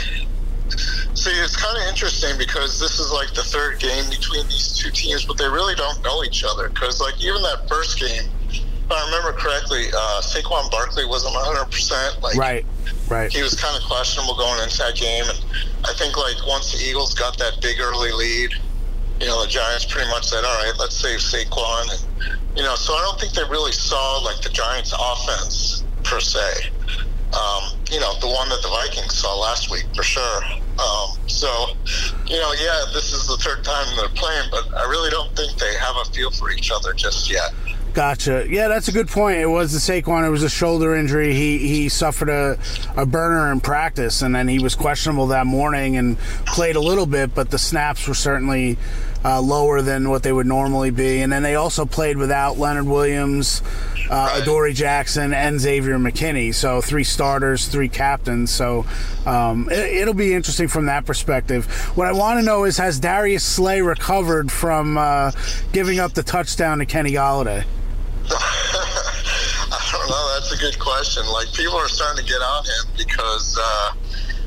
See, 1.15 1.31
it's 1.31 1.57
kind 1.57 1.77
of 1.79 1.89
interesting 1.89 2.37
because 2.39 2.81
this 2.81 2.99
is 2.99 3.13
like 3.13 3.33
the 3.35 3.45
third 3.45 3.79
game 3.79 4.05
between 4.11 4.47
these 4.49 4.77
two 4.77 4.91
teams, 4.91 5.25
but 5.25 5.39
they 5.39 5.47
really 5.49 5.75
don't 5.75 6.03
know 6.03 6.25
each 6.25 6.45
other. 6.45 6.69
Because 6.69 7.01
like 7.01 7.15
even 7.23 7.41
that 7.43 7.69
first 7.69 7.99
game, 8.01 8.29
if 8.51 8.91
I 8.91 9.05
remember 9.07 9.33
correctly, 9.39 9.87
uh, 9.95 10.21
Saquon 10.21 10.71
Barkley 10.71 11.07
wasn't 11.07 11.35
100. 11.35 11.71
percent 11.71 12.21
Like 12.23 12.37
Right, 12.37 12.67
right. 13.09 13.33
he 13.33 13.43
was 13.43 13.55
kind 13.55 13.77
of 13.77 13.83
questionable 13.89 14.37
going 14.37 14.63
into 14.63 14.79
that 14.79 14.97
game. 14.97 15.25
And 15.29 15.39
I 15.85 15.93
think 15.95 16.17
like 16.17 16.37
once 16.47 16.73
the 16.73 16.85
Eagles 16.85 17.15
got 17.15 17.39
that 17.39 17.61
big 17.63 17.81
early 17.81 18.13
lead, 18.13 18.51
you 19.21 19.27
know, 19.27 19.43
the 19.43 19.49
Giants 19.49 19.85
pretty 19.85 20.09
much 20.11 20.25
said, 20.25 20.45
all 20.45 20.65
right, 20.65 20.73
let's 20.79 20.97
save 20.97 21.21
Saquon. 21.21 21.91
And, 21.91 22.39
you 22.57 22.63
know, 22.63 22.75
so 22.75 22.95
I 22.95 23.03
don't 23.03 23.21
think 23.21 23.33
they 23.33 23.45
really 23.45 23.73
saw 23.73 24.19
like 24.19 24.41
the 24.43 24.51
Giants 24.51 24.93
offense 24.99 25.85
per 26.03 26.21
se. 26.21 26.71
Um, 27.35 27.79
you 27.91 27.99
know, 27.99 28.15
the 28.21 28.29
one 28.29 28.49
that 28.49 28.63
the 28.63 28.69
Vikings 28.69 29.15
saw 29.15 29.35
last 29.41 29.71
week 29.71 29.87
for 29.95 30.03
sure. 30.03 30.45
Um, 30.79 31.19
so, 31.27 31.49
you 32.27 32.39
know, 32.39 32.53
yeah, 32.53 32.85
this 32.93 33.13
is 33.13 33.27
the 33.27 33.37
third 33.39 33.65
time 33.65 33.87
they're 33.97 34.09
playing, 34.09 34.49
but 34.51 34.73
I 34.77 34.89
really 34.89 35.11
don't 35.11 35.35
think 35.37 35.59
they 35.59 35.75
have 35.75 35.97
a 35.97 36.05
feel 36.13 36.31
for 36.31 36.51
each 36.51 36.71
other 36.71 36.93
just 36.93 37.31
yet. 37.31 37.53
Gotcha. 37.95 38.45
Yeah, 38.49 38.67
that's 38.67 38.89
a 38.89 38.93
good 38.93 39.07
point. 39.07 39.39
It 39.39 39.47
was 39.47 39.73
the 39.73 39.79
Saquon. 39.79 40.27
It 40.27 40.31
was 40.31 40.43
a 40.43 40.49
shoulder 40.49 40.97
injury. 40.97 41.33
He 41.33 41.59
he 41.59 41.89
suffered 41.89 42.29
a, 42.29 42.59
a 42.97 43.07
burner 43.07 43.53
in 43.53 43.61
practice, 43.61 44.21
and 44.21 44.35
then 44.35 44.49
he 44.49 44.59
was 44.59 44.75
questionable 44.75 45.29
that 45.29 45.47
morning 45.47 45.97
and 45.97 46.19
played 46.45 46.75
a 46.75 46.81
little 46.81 47.07
bit, 47.07 47.37
but 47.37 47.51
the 47.51 47.59
snaps 47.59 48.09
were 48.09 48.15
certainly 48.15 48.79
uh, 49.25 49.41
lower 49.41 49.81
than 49.81 50.11
what 50.11 50.23
they 50.23 50.33
would 50.33 50.47
normally 50.47 50.91
be. 50.91 51.23
And 51.23 51.33
then 51.33 51.43
they 51.43 51.55
also 51.55 51.87
played 51.87 52.17
without 52.17 52.59
Leonard 52.59 52.87
Williams, 52.87 53.63
uh, 54.11 54.41
Adoree 54.43 54.75
Jackson, 54.75 55.33
and 55.33 55.59
Xavier 55.59 55.99
McKinney. 55.99 56.55
So 56.55 56.81
three 56.81 57.05
starters, 57.05 57.67
three 57.67 57.89
captains. 57.89 58.51
So 58.51 58.85
um, 59.25 59.69
it, 59.71 60.03
it'll 60.03 60.15
be 60.15 60.35
interesting 60.35 60.69
from 60.69 60.87
that 60.87 61.07
perspective. 61.07 61.67
What 61.97 62.07
I 62.07 62.13
want 62.13 62.39
to 62.39 62.45
know 62.45 62.65
is 62.65 62.77
has 62.77 63.01
Darius 63.01 63.45
Slay 63.45 63.81
recovered 63.81 64.53
from 64.53 64.99
uh, 64.99 65.33
giving 65.73 65.99
up 65.99 66.13
the 66.13 66.23
touchdown 66.23 66.79
to 66.79 66.87
Kenny 66.87 67.13
Golladay? 67.13 67.65
I 68.31 69.89
don't 69.93 70.09
know. 70.09 70.35
That's 70.35 70.53
a 70.53 70.57
good 70.57 70.79
question. 70.79 71.27
Like 71.27 71.53
people 71.53 71.77
are 71.77 71.89
starting 71.89 72.25
to 72.25 72.31
get 72.31 72.41
on 72.41 72.65
him 72.65 72.97
because 72.97 73.59
uh, 73.61 73.93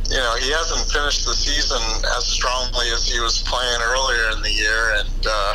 you 0.10 0.18
know 0.18 0.36
he 0.40 0.52
hasn't 0.52 0.90
finished 0.90 1.26
the 1.26 1.34
season 1.34 1.82
as 2.16 2.26
strongly 2.26 2.88
as 2.96 3.08
he 3.08 3.20
was 3.20 3.44
playing 3.44 3.82
earlier 3.84 4.32
in 4.32 4.42
the 4.42 4.52
year, 4.52 4.96
and 5.04 5.28
uh, 5.28 5.54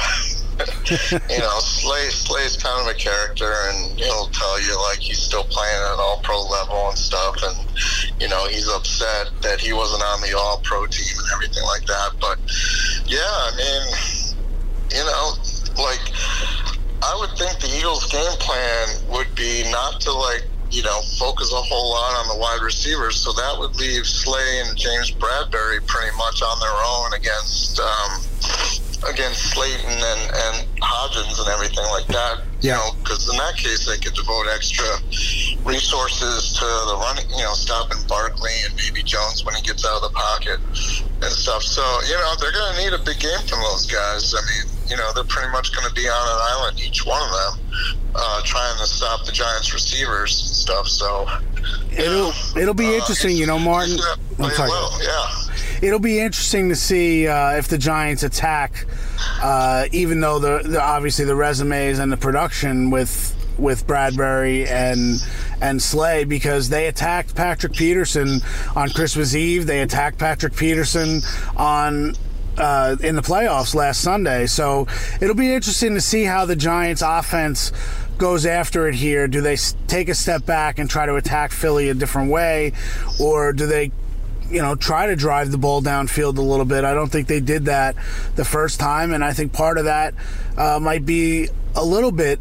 you 1.33 1.39
know 1.39 1.59
Slay 1.61 2.11
Slay's 2.11 2.57
kind 2.57 2.81
of 2.81 2.95
a 2.95 2.97
character, 2.97 3.51
and 3.69 3.99
he'll 3.99 4.29
tell 4.29 4.61
you 4.61 4.77
like 4.91 4.99
he's 4.99 5.19
still 5.19 5.45
playing 5.45 5.81
at 5.93 5.99
all 5.99 6.21
pro 6.23 6.43
level 6.43 6.89
and 6.89 6.99
stuff, 6.99 7.37
and 7.43 7.57
you 8.21 8.29
know 8.29 8.47
he's 8.47 8.69
upset 8.69 9.31
that 9.41 9.61
he 9.61 9.73
wasn't 9.73 10.03
on 10.03 10.21
the 10.21 10.37
all 10.37 10.61
pro 10.63 10.87
team 10.87 11.17
and 11.17 11.29
everything 11.35 11.65
like 11.65 11.87
that. 11.87 12.11
But 12.21 12.39
yeah, 13.07 13.25
I 13.25 13.51
mean, 13.57 13.83
you 14.93 15.05
know, 15.05 15.33
like 15.81 16.05
I 17.03 17.17
would 17.19 17.37
think 17.39 17.59
the 17.59 17.73
Eagles' 17.77 18.07
game 18.13 18.37
plan 18.39 18.89
would 19.09 19.35
be 19.35 19.65
not 19.71 20.01
to 20.03 20.13
like 20.13 20.45
you 20.73 20.83
know 20.83 21.01
focus 21.19 21.53
a 21.53 21.57
whole 21.57 21.91
lot 21.91 22.17
on 22.25 22.29
the 22.29 22.37
wide 22.41 22.61
receivers. 22.63 23.17
So 23.17 23.33
that 23.33 23.57
would 23.59 23.77
leave 23.77 24.07
Slay 24.07 24.63
and 24.65 24.77
James 24.77 25.13
Bradberry 25.13 25.87
pretty 25.87 26.17
much 26.17 26.43
on 26.43 26.59
their 26.61 26.79
own 26.89 27.13
against 27.13 27.79
um, 27.79 28.25
against 29.09 29.53
Slayton 29.53 29.93
and, 29.93 30.23
and 30.33 30.55
Hodgins 30.81 31.39
and 31.39 31.49
everything 31.49 31.85
like 31.91 32.07
that. 32.09 32.43
Yeah. 32.61 32.79
You 32.79 32.79
know, 32.79 32.89
because 33.03 33.29
in 33.29 33.37
that 33.37 33.57
case 33.57 33.87
they 33.87 33.99
could 33.99 34.15
devote 34.15 34.47
extra 34.49 34.87
resources 35.65 36.55
to 36.55 36.65
the 36.65 36.97
running, 37.05 37.29
you 37.31 37.45
know, 37.45 37.55
stopping 37.55 37.99
Barkley 38.09 38.55
and 38.65 38.75
maybe 38.77 39.03
Jones 39.03 39.45
when 39.45 39.55
he 39.55 39.63
gets 39.63 39.85
out 39.85 40.01
of 40.01 40.03
the 40.03 40.15
pocket 40.15 40.59
and 41.21 41.33
stuff. 41.33 41.63
So 41.63 41.83
you 42.09 42.17
know 42.17 42.33
they're 42.41 42.53
going 42.53 42.77
to 42.77 42.79
need 42.81 42.93
a 42.95 43.03
big 43.05 43.21
game 43.21 43.43
from 43.47 43.61
those 43.61 43.87
guys. 43.87 44.35
I 44.35 44.41
mean, 44.41 44.73
you 44.93 44.99
know, 44.99 45.11
they're 45.15 45.25
pretty 45.25 45.51
much 45.51 45.75
going 45.75 45.89
to 45.89 45.95
be 45.95 46.07
on 46.07 46.29
an 46.29 46.39
island, 46.53 46.81
each 46.81 47.07
one 47.07 47.23
of 47.23 47.31
them, 47.31 47.83
uh, 48.15 48.43
trying 48.45 48.77
to 48.77 48.85
stop 48.85 49.25
the 49.25 49.33
Giants' 49.33 49.73
receivers 49.73 50.39
and 50.39 50.55
stuff. 50.55 50.87
So 50.87 51.27
It'll 51.97 52.33
it'll 52.61 52.75
be 52.75 52.89
uh, 52.89 52.99
interesting, 52.99 53.35
you 53.35 53.47
know, 53.47 53.59
Martin. 53.59 53.97
I'm 54.39 54.51
sorry. 54.51 54.69
well, 54.69 54.99
yeah. 55.03 55.87
It'll 55.87 55.99
be 55.99 56.21
interesting 56.21 56.69
to 56.69 56.77
see 56.77 57.27
uh, 57.27 57.53
if 57.53 57.69
the 57.69 57.79
Giants 57.79 58.23
attack, 58.23 58.87
uh, 59.43 59.87
even 59.93 60.21
though 60.21 60.39
the, 60.39 60.69
the 60.69 60.83
obviously 60.83 61.25
the 61.25 61.35
resumes 61.35 61.99
and 61.99 62.13
the 62.13 62.19
production 62.19 62.91
with 62.91 63.35
with 63.59 63.87
Bradberry 63.87 64.67
and 64.69 65.21
and 65.63 65.81
Slay 65.81 66.25
because 66.25 66.69
they 66.69 66.87
attacked 66.87 67.35
Patrick 67.35 67.73
Peterson 67.73 68.41
on 68.77 68.91
Christmas 68.91 69.35
Eve. 69.35 69.67
They 69.67 69.81
attacked 69.81 70.19
Patrick 70.19 70.55
Peterson 70.55 71.23
on 71.57 72.15
uh, 72.59 72.97
in 73.01 73.17
the 73.17 73.23
playoffs 73.23 73.75
last 73.75 74.01
Sunday. 74.01 74.47
So 74.47 74.87
it'll 75.21 75.35
be 75.35 75.53
interesting 75.53 75.95
to 75.95 76.01
see 76.01 76.25
how 76.25 76.45
the 76.45 76.57
Giants' 76.57 77.03
offense 77.03 77.73
goes 78.19 78.47
after 78.47 78.89
it 78.89 78.95
here. 78.95 79.27
Do 79.29 79.41
they 79.41 79.57
take 79.87 80.09
a 80.09 80.15
step 80.15 80.47
back 80.47 80.79
and 80.79 80.89
try 80.89 81.07
to 81.07 81.17
attack 81.17 81.53
Philly 81.53 81.89
a 81.89 81.95
different 81.95 82.31
way, 82.31 82.73
or 83.21 83.53
do 83.53 83.67
they? 83.67 83.93
You 84.51 84.61
know, 84.61 84.75
try 84.75 85.07
to 85.07 85.17
drive 85.17 85.51
the 85.51 85.57
ball 85.57 85.81
downfield 85.81 86.37
a 86.37 86.43
little 86.43 86.67
bit. 86.67 86.85
I 86.85 86.93
don't 86.93 87.11
think 87.11 87.27
they 87.27 87.41
did 87.41 87.65
that 87.67 87.97
the 88.37 88.45
first 88.45 88.79
time, 88.79 89.15
and 89.15 89.25
I 89.25 89.33
think 89.33 89.55
part 89.55 89.79
of 89.79 89.87
that 89.87 90.13
uh, 90.59 90.79
might 90.79 91.07
be 91.07 91.49
a 91.75 91.83
little 91.83 92.13
bit 92.13 92.39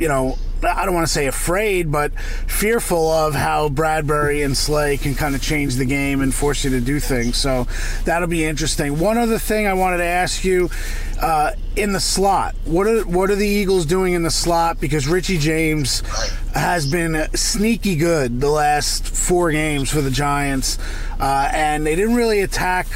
you 0.00 0.08
know, 0.08 0.36
I 0.64 0.84
don't 0.84 0.94
want 0.94 1.06
to 1.06 1.12
say 1.12 1.26
afraid, 1.26 1.90
but 1.90 2.12
fearful 2.20 3.10
of 3.10 3.34
how 3.34 3.68
Bradberry 3.68 4.44
and 4.44 4.56
Slay 4.56 4.96
can 4.96 5.14
kind 5.14 5.34
of 5.34 5.42
change 5.42 5.76
the 5.76 5.84
game 5.84 6.20
and 6.20 6.34
force 6.34 6.64
you 6.64 6.70
to 6.70 6.80
do 6.80 7.00
things. 7.00 7.36
So 7.36 7.66
that'll 8.04 8.28
be 8.28 8.44
interesting. 8.44 8.98
One 8.98 9.18
other 9.18 9.38
thing 9.38 9.66
I 9.66 9.74
wanted 9.74 9.98
to 9.98 10.04
ask 10.04 10.44
you 10.44 10.70
uh, 11.20 11.52
in 11.76 11.92
the 11.92 12.00
slot, 12.00 12.54
what 12.64 12.86
are 12.86 13.02
what 13.06 13.30
are 13.30 13.36
the 13.36 13.46
Eagles 13.46 13.86
doing 13.86 14.14
in 14.14 14.22
the 14.22 14.30
slot? 14.30 14.80
Because 14.80 15.06
Richie 15.06 15.38
James 15.38 16.02
has 16.54 16.90
been 16.90 17.26
sneaky 17.34 17.96
good 17.96 18.40
the 18.40 18.50
last 18.50 19.06
four 19.06 19.50
games 19.52 19.90
for 19.90 20.00
the 20.00 20.10
Giants, 20.10 20.78
uh, 21.18 21.48
and 21.52 21.86
they 21.86 21.94
didn't 21.94 22.14
really 22.14 22.40
attack 22.40 22.86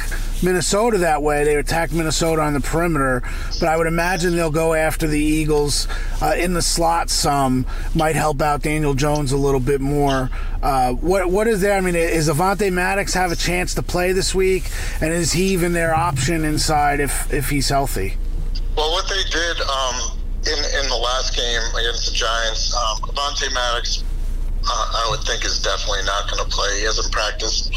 Minnesota 0.43 0.97
that 0.99 1.21
way. 1.21 1.43
They 1.43 1.55
attacked 1.55 1.93
Minnesota 1.93 2.41
on 2.41 2.53
the 2.53 2.59
perimeter, 2.59 3.23
but 3.59 3.69
I 3.69 3.77
would 3.77 3.87
imagine 3.87 4.35
they'll 4.35 4.51
go 4.51 4.73
after 4.73 5.07
the 5.07 5.19
Eagles 5.19 5.87
uh, 6.21 6.35
in 6.37 6.53
the 6.53 6.61
slot. 6.61 7.09
Some 7.09 7.65
might 7.93 8.15
help 8.15 8.41
out 8.41 8.61
Daniel 8.61 8.93
Jones 8.93 9.31
a 9.31 9.37
little 9.37 9.59
bit 9.59 9.81
more. 9.81 10.29
Uh, 10.61 10.93
what 10.93 11.29
what 11.29 11.47
is 11.47 11.61
there? 11.61 11.77
I 11.77 11.81
mean, 11.81 11.95
is 11.95 12.29
Avonte 12.29 12.71
Maddox 12.71 13.13
have 13.13 13.31
a 13.31 13.35
chance 13.35 13.73
to 13.75 13.83
play 13.83 14.11
this 14.11 14.35
week, 14.35 14.69
and 15.01 15.13
is 15.13 15.33
he 15.33 15.45
even 15.53 15.73
their 15.73 15.95
option 15.95 16.43
inside 16.43 16.99
if 16.99 17.33
if 17.33 17.49
he's 17.49 17.69
healthy? 17.69 18.15
Well, 18.75 18.91
what 18.91 19.07
they 19.07 19.23
did 19.31 19.61
um, 19.61 20.19
in 20.47 20.57
in 20.57 20.89
the 20.89 20.99
last 21.01 21.35
game 21.35 21.61
against 21.75 22.05
the 22.07 22.13
Giants, 22.13 22.73
um, 22.75 22.97
Avonte 23.09 23.53
Maddox 23.53 24.03
uh, 24.67 25.05
I 25.05 25.07
would 25.09 25.21
think 25.21 25.45
is 25.45 25.61
definitely 25.61 26.03
not 26.05 26.29
going 26.29 26.43
to 26.43 26.49
play. 26.49 26.79
He 26.79 26.85
hasn't 26.85 27.11
practiced 27.11 27.73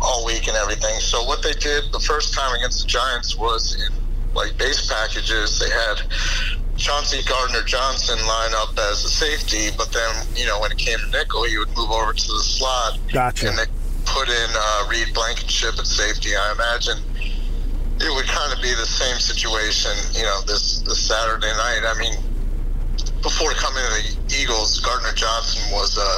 all 0.00 0.24
week 0.24 0.48
and 0.48 0.56
everything. 0.56 0.98
So 1.00 1.22
what 1.24 1.42
they 1.42 1.52
did 1.52 1.92
the 1.92 2.00
first 2.00 2.32
time 2.32 2.54
against 2.54 2.82
the 2.82 2.88
Giants 2.88 3.36
was 3.36 3.76
in 3.76 3.92
like 4.34 4.56
base 4.56 4.90
packages. 4.90 5.58
They 5.58 5.70
had 5.70 6.00
Chauncey 6.76 7.22
Gardner 7.28 7.62
Johnson 7.62 8.18
line 8.26 8.52
up 8.54 8.76
as 8.78 9.04
a 9.04 9.08
safety, 9.08 9.68
but 9.76 9.92
then 9.92 10.26
you 10.34 10.46
know 10.46 10.60
when 10.60 10.72
it 10.72 10.78
came 10.78 10.98
to 10.98 11.10
nickel, 11.10 11.44
he 11.44 11.58
would 11.58 11.74
move 11.76 11.90
over 11.90 12.12
to 12.12 12.26
the 12.26 12.42
slot. 12.42 12.98
Gotcha. 13.12 13.48
And 13.48 13.58
they 13.58 13.66
put 14.06 14.28
in 14.28 14.50
uh, 14.54 14.88
Reed 14.90 15.12
Blankenship 15.14 15.78
at 15.78 15.86
safety. 15.86 16.36
I 16.36 16.52
imagine 16.52 16.98
it 18.00 18.10
would 18.14 18.26
kind 18.26 18.52
of 18.52 18.60
be 18.60 18.74
the 18.74 18.86
same 18.86 19.18
situation, 19.18 19.92
you 20.14 20.22
know, 20.22 20.40
this 20.46 20.80
this 20.80 20.98
Saturday 20.98 21.52
night. 21.54 21.82
I 21.86 21.94
mean, 21.98 22.14
before 23.22 23.52
coming 23.52 23.82
to 23.82 23.90
the 24.02 24.34
Eagles, 24.36 24.80
Gardner 24.80 25.12
Johnson 25.14 25.62
was 25.72 25.96
a 25.96 26.12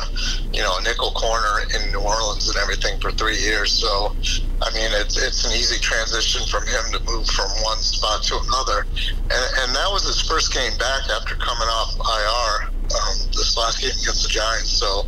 you 0.56 0.62
know 0.62 0.76
a 0.78 0.82
nickel 0.82 1.12
corner 1.12 1.68
in 1.74 1.92
New 1.92 2.00
Orleans 2.00 2.48
and 2.48 2.56
everything 2.58 2.98
for 3.00 3.12
three 3.12 3.36
years. 3.36 3.72
So, 3.72 4.16
I 4.62 4.72
mean, 4.72 4.90
it's 4.92 5.20
it's 5.20 5.44
an 5.44 5.52
easy 5.52 5.78
transition 5.78 6.46
from 6.48 6.66
him 6.66 6.84
to 6.92 7.00
move 7.04 7.26
from 7.28 7.48
one 7.62 7.78
spot 7.78 8.22
to 8.24 8.40
another, 8.40 8.86
and, 9.30 9.44
and 9.60 9.76
that 9.76 9.88
was 9.92 10.04
his 10.04 10.20
first 10.20 10.52
game 10.52 10.76
back 10.78 11.08
after 11.10 11.36
coming 11.36 11.68
off 11.68 11.94
IR. 12.00 12.72
Um, 12.86 13.18
this 13.34 13.56
last 13.56 13.80
game 13.82 13.90
against 13.90 14.22
the 14.22 14.28
Giants, 14.28 14.70
so 14.70 15.06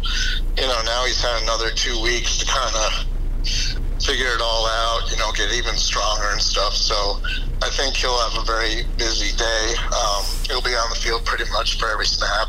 you 0.57 0.67
know 0.67 0.83
now 0.85 1.05
he's 1.05 1.23
had 1.23 1.43
another 1.43 1.71
two 1.71 2.01
weeks 2.03 2.39
to 2.39 2.47
kind 2.47 2.75
of 2.75 3.08
figure 4.09 4.33
it 4.33 4.41
all 4.41 4.65
out, 4.65 5.05
you 5.13 5.19
know, 5.21 5.29
get 5.37 5.53
even 5.53 5.77
stronger 5.77 6.33
and 6.33 6.41
stuff. 6.41 6.73
So 6.73 7.21
I 7.61 7.69
think 7.77 7.95
he'll 7.95 8.17
have 8.17 8.41
a 8.41 8.45
very 8.49 8.89
busy 8.97 9.37
day. 9.37 9.65
Um, 9.93 10.25
he'll 10.49 10.65
be 10.65 10.73
on 10.73 10.89
the 10.89 10.97
field 10.97 11.29
pretty 11.29 11.45
much 11.53 11.77
for 11.77 11.93
every 11.93 12.09
snap. 12.09 12.49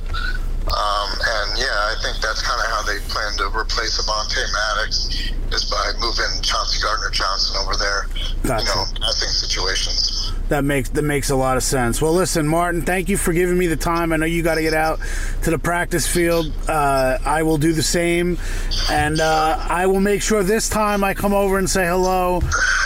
Um, 0.72 1.10
and 1.20 1.60
yeah, 1.60 1.92
I 1.92 2.00
think 2.00 2.24
that's 2.24 2.40
kind 2.40 2.62
of 2.64 2.68
how 2.72 2.82
they 2.88 3.04
plan 3.12 3.36
to 3.44 3.52
replace 3.52 4.00
Avonte 4.00 4.40
Maddox 4.40 5.12
is 5.52 5.66
by 5.68 5.92
moving 6.00 6.32
Chauncey 6.40 6.80
Gardner 6.80 7.10
Johnson 7.12 7.58
over 7.60 7.76
there, 7.76 8.08
Gotcha. 8.44 8.64
you 8.64 8.70
know, 8.72 8.86
passing 9.04 9.28
situations. 9.28 9.99
That 10.50 10.64
makes 10.64 10.90
that 10.90 11.04
makes 11.04 11.30
a 11.30 11.36
lot 11.36 11.58
of 11.58 11.64
sense. 11.64 12.02
Well, 12.02 12.14
listen, 12.14 12.48
Martin, 12.48 12.82
thank 12.82 13.08
you 13.08 13.18
for 13.18 13.34
giving 13.34 13.58
me 13.58 13.68
the 13.68 13.76
time. 13.78 14.12
I 14.12 14.18
know 14.18 14.26
you 14.26 14.42
got 14.42 14.56
to 14.56 14.62
get 14.62 14.74
out 14.74 15.00
to 15.44 15.52
the 15.52 15.60
practice 15.60 16.08
field. 16.08 16.52
Uh, 16.68 17.20
I 17.24 17.44
will 17.44 17.58
do 17.58 17.72
the 17.72 17.84
same, 17.84 18.40
and 18.90 19.20
uh, 19.20 19.58
I 19.70 19.86
will 19.86 20.02
make 20.02 20.24
sure 20.24 20.42
this 20.42 20.68
time 20.68 21.04
I 21.04 21.14
come 21.14 21.34
over 21.34 21.60
and 21.60 21.70
say 21.70 21.86
hello 21.86 22.42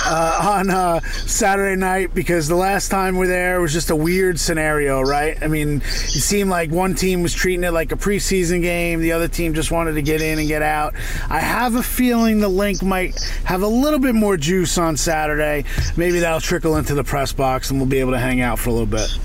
uh, 0.06 0.58
on 0.58 0.70
uh, 0.70 1.00
Saturday 1.02 1.80
night 1.80 2.14
because 2.14 2.48
the 2.48 2.56
last 2.56 2.90
time 2.90 3.18
we're 3.18 3.28
there 3.28 3.62
was 3.62 3.74
just 3.74 3.90
a 3.90 3.96
weird 3.96 4.40
scenario, 4.40 5.02
right? 5.02 5.42
I 5.42 5.48
mean, 5.48 5.78
it 5.78 5.84
seemed 5.84 6.50
like 6.50 6.72
one 6.72 6.96
team 6.96 7.24
was 7.24 7.34
treating 7.34 7.64
it 7.64 7.72
like 7.72 7.92
a 7.92 7.96
preseason 7.96 8.62
game, 8.62 9.00
the 9.00 9.14
other 9.14 9.28
team 9.28 9.54
just 9.54 9.72
wanted 9.72 9.94
to 9.94 10.02
get 10.02 10.22
in 10.22 10.40
and 10.40 10.48
get 10.48 10.62
out. 10.62 10.94
I 11.30 11.40
have 11.40 11.76
a 11.76 11.84
feeling 11.84 12.40
the 12.40 12.50
Linc 12.50 12.82
might 12.82 13.20
have 13.46 13.62
a 13.62 13.68
little 13.68 14.00
bit 14.00 14.16
more 14.16 14.38
juice 14.38 14.78
on 14.78 14.98
Saturday. 14.98 15.66
Maybe 15.98 16.20
that'll 16.20 16.42
trickle 16.42 16.78
into 16.78 16.94
the 16.94 17.04
press 17.04 17.34
box 17.34 17.70
and 17.70 17.80
we'll 17.80 17.90
be 17.90 18.00
able 18.00 18.12
to 18.12 18.20
hang 18.20 18.42
out 18.42 18.60
for 18.60 18.70
a 18.70 18.74
little 18.74 18.86
bit. 18.88 19.18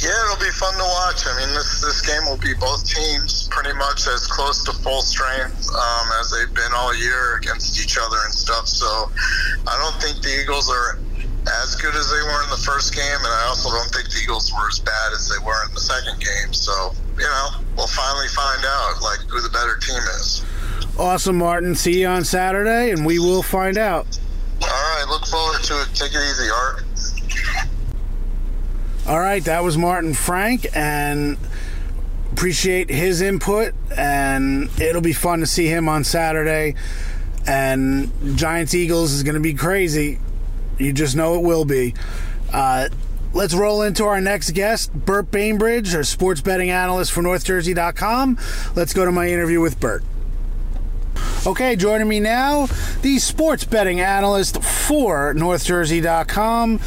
Yeah, 0.00 0.16
it'll 0.24 0.40
be 0.40 0.50
fun 0.56 0.72
to 0.74 0.88
watch. 1.04 1.28
I 1.28 1.36
mean, 1.36 1.52
this 1.52 1.80
this 1.84 2.00
game 2.00 2.24
will 2.24 2.40
be 2.40 2.54
both 2.54 2.88
teams 2.88 3.48
pretty 3.52 3.76
much 3.76 4.08
as 4.08 4.26
close 4.26 4.64
to 4.64 4.72
full 4.72 5.02
strength 5.02 5.68
um, 5.68 6.06
as 6.18 6.32
they've 6.32 6.54
been 6.54 6.72
all 6.74 6.96
year 6.96 7.36
against 7.36 7.76
each 7.82 7.98
other 8.00 8.16
and 8.24 8.32
stuff. 8.32 8.66
So 8.66 8.86
I 9.68 9.76
don't 9.76 10.00
think 10.00 10.22
the 10.22 10.40
Eagles 10.40 10.70
are 10.72 10.98
as 11.62 11.76
good 11.76 11.94
as 11.94 12.08
they 12.08 12.22
were 12.24 12.42
in 12.44 12.48
the 12.48 12.62
first 12.64 12.94
game, 12.94 13.20
and 13.20 13.28
I 13.28 13.44
also 13.48 13.68
don't 13.68 13.92
think 13.92 14.08
the 14.08 14.20
Eagles 14.22 14.50
were 14.52 14.68
as 14.68 14.80
bad 14.80 15.12
as 15.12 15.28
they 15.28 15.44
were 15.44 15.60
in 15.68 15.74
the 15.74 15.80
second 15.80 16.16
game. 16.16 16.54
So 16.54 16.72
you 17.20 17.28
know, 17.28 17.48
we'll 17.76 17.86
finally 17.86 18.28
find 18.28 18.64
out 18.64 19.02
like 19.02 19.20
who 19.28 19.40
the 19.42 19.50
better 19.50 19.76
team 19.76 20.00
is. 20.16 20.44
Awesome, 20.98 21.36
Martin. 21.36 21.74
See 21.74 22.00
you 22.00 22.06
on 22.08 22.24
Saturday, 22.24 22.90
and 22.90 23.04
we 23.04 23.18
will 23.18 23.42
find 23.42 23.76
out. 23.76 24.18
All 24.62 24.68
right, 24.68 25.04
look 25.08 25.26
forward 25.26 25.62
to 25.64 25.82
it. 25.82 25.88
Take 25.94 26.12
it 26.12 26.22
easy, 26.24 26.48
Art. 26.50 26.84
All 29.10 29.18
right, 29.18 29.42
that 29.42 29.64
was 29.64 29.76
Martin 29.76 30.14
Frank, 30.14 30.68
and 30.72 31.36
appreciate 32.30 32.88
his 32.88 33.20
input. 33.20 33.74
And 33.96 34.70
it'll 34.80 35.02
be 35.02 35.12
fun 35.12 35.40
to 35.40 35.48
see 35.48 35.66
him 35.66 35.88
on 35.88 36.04
Saturday. 36.04 36.76
And 37.44 38.12
Giants 38.38 38.72
Eagles 38.72 39.10
is 39.10 39.24
going 39.24 39.34
to 39.34 39.40
be 39.40 39.52
crazy. 39.52 40.20
You 40.78 40.92
just 40.92 41.16
know 41.16 41.34
it 41.34 41.42
will 41.42 41.64
be. 41.64 41.92
Uh, 42.52 42.88
let's 43.34 43.52
roll 43.52 43.82
into 43.82 44.04
our 44.04 44.20
next 44.20 44.52
guest, 44.52 44.92
Burt 44.94 45.32
Bainbridge, 45.32 45.92
our 45.92 46.04
sports 46.04 46.40
betting 46.40 46.70
analyst 46.70 47.10
for 47.10 47.20
NorthJersey.com. 47.20 48.38
Let's 48.76 48.92
go 48.92 49.04
to 49.04 49.10
my 49.10 49.26
interview 49.28 49.60
with 49.60 49.80
Burt. 49.80 50.04
Okay, 51.44 51.74
joining 51.74 52.06
me 52.06 52.20
now, 52.20 52.66
the 53.02 53.18
sports 53.18 53.64
betting 53.64 53.98
analyst 53.98 54.62
for 54.62 55.34
NorthJersey.com 55.34 56.78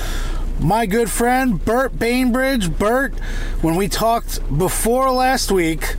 my 0.59 0.85
good 0.85 1.09
friend 1.09 1.63
Burt 1.63 1.97
Bainbridge. 1.97 2.77
Burt, 2.77 3.13
when 3.61 3.75
we 3.75 3.87
talked 3.87 4.39
before 4.57 5.11
last 5.11 5.51
week, 5.51 5.95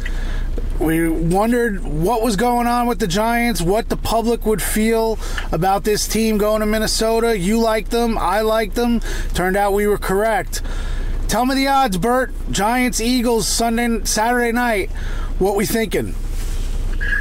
we 0.78 1.08
wondered 1.08 1.84
what 1.84 2.22
was 2.22 2.36
going 2.36 2.66
on 2.66 2.86
with 2.86 2.98
the 2.98 3.06
Giants, 3.06 3.60
what 3.62 3.88
the 3.88 3.96
public 3.96 4.44
would 4.44 4.60
feel 4.60 5.18
about 5.52 5.84
this 5.84 6.08
team 6.08 6.36
going 6.36 6.60
to 6.60 6.66
Minnesota. 6.66 7.38
You 7.38 7.60
liked 7.60 7.90
them, 7.90 8.18
I 8.18 8.40
liked 8.40 8.74
them. 8.74 9.00
Turned 9.34 9.56
out 9.56 9.72
we 9.72 9.86
were 9.86 9.98
correct. 9.98 10.62
Tell 11.28 11.46
me 11.46 11.54
the 11.54 11.68
odds, 11.68 11.96
Burt. 11.96 12.32
Giants, 12.50 13.00
Eagles, 13.00 13.46
Sunday, 13.46 14.04
Saturday 14.04 14.52
night. 14.52 14.90
What 15.38 15.56
we 15.56 15.66
thinking? 15.66 16.14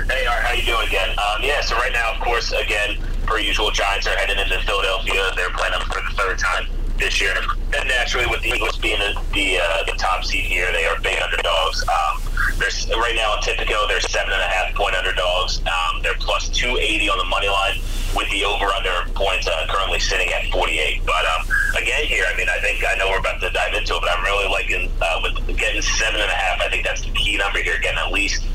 Hey, 0.09 0.25
Art, 0.25 0.43
how 0.43 0.53
you 0.53 0.63
doing 0.63 0.87
again? 0.87 1.09
Um, 1.11 1.41
yeah, 1.41 1.61
so 1.61 1.75
right 1.75 1.93
now, 1.93 2.13
of 2.13 2.21
course, 2.21 2.51
again, 2.51 2.97
per 3.25 3.39
usual, 3.39 3.71
Giants 3.71 4.07
are 4.07 4.15
heading 4.17 4.37
into 4.37 4.59
Philadelphia. 4.65 5.31
They're 5.35 5.49
playing 5.51 5.73
them 5.73 5.81
for 5.81 6.01
the 6.01 6.15
third 6.15 6.39
time 6.39 6.67
this 6.97 7.21
year. 7.21 7.33
And 7.75 7.87
naturally, 7.89 8.27
with 8.27 8.41
the 8.41 8.49
Eagles 8.49 8.77
being 8.77 8.99
the 8.99 9.19
the, 9.33 9.59
uh, 9.59 9.83
the 9.85 9.93
top 9.97 10.23
seed 10.23 10.45
here, 10.45 10.71
they 10.71 10.85
are 10.85 10.99
big 11.01 11.21
underdogs. 11.21 11.83
Um, 11.87 12.21
there's 12.57 12.87
right 12.89 13.15
now 13.15 13.35
in 13.35 13.41
Tipico, 13.41 13.87
they're 13.87 14.01
seven 14.01 14.31
and 14.31 14.41
a 14.41 14.45
half 14.45 14.75
point 14.75 14.95
underdogs. 14.95 15.59
Um, 15.65 16.01
they're 16.01 16.19
plus 16.19 16.49
two 16.49 16.77
eighty 16.77 17.09
on 17.09 17.17
the 17.17 17.25
money 17.25 17.49
line, 17.49 17.79
with 18.15 18.29
the 18.29 18.45
over 18.45 18.65
under 18.67 19.09
points 19.13 19.47
uh, 19.47 19.65
currently 19.69 19.99
sitting 19.99 20.29
at 20.29 20.51
forty 20.51 20.79
eight. 20.79 21.01
But 21.05 21.25
um, 21.25 21.47
again, 21.81 22.05
here, 22.05 22.25
I 22.31 22.37
mean, 22.37 22.47
I 22.49 22.59
think 22.59 22.83
I 22.85 22.95
know 22.97 23.09
we're 23.09 23.19
about 23.19 23.41
to 23.41 23.49
dive 23.49 23.73
into 23.73 23.95
it, 23.95 24.01
but 24.01 24.09
I'm 24.09 24.23
really 24.23 24.47
liking 24.47 24.91
uh, 25.01 25.19
with 25.23 25.57
getting 25.57 25.81
seven 25.81 26.21
and 26.21 26.29
a 26.29 26.35
half. 26.35 26.61
I 26.61 26.69
think 26.69 26.85
that's 26.85 27.01
the 27.01 27.11
key 27.11 27.37
number 27.37 27.59
here. 27.61 27.79
Getting 27.79 27.99
at 27.99 28.11
least, 28.11 28.45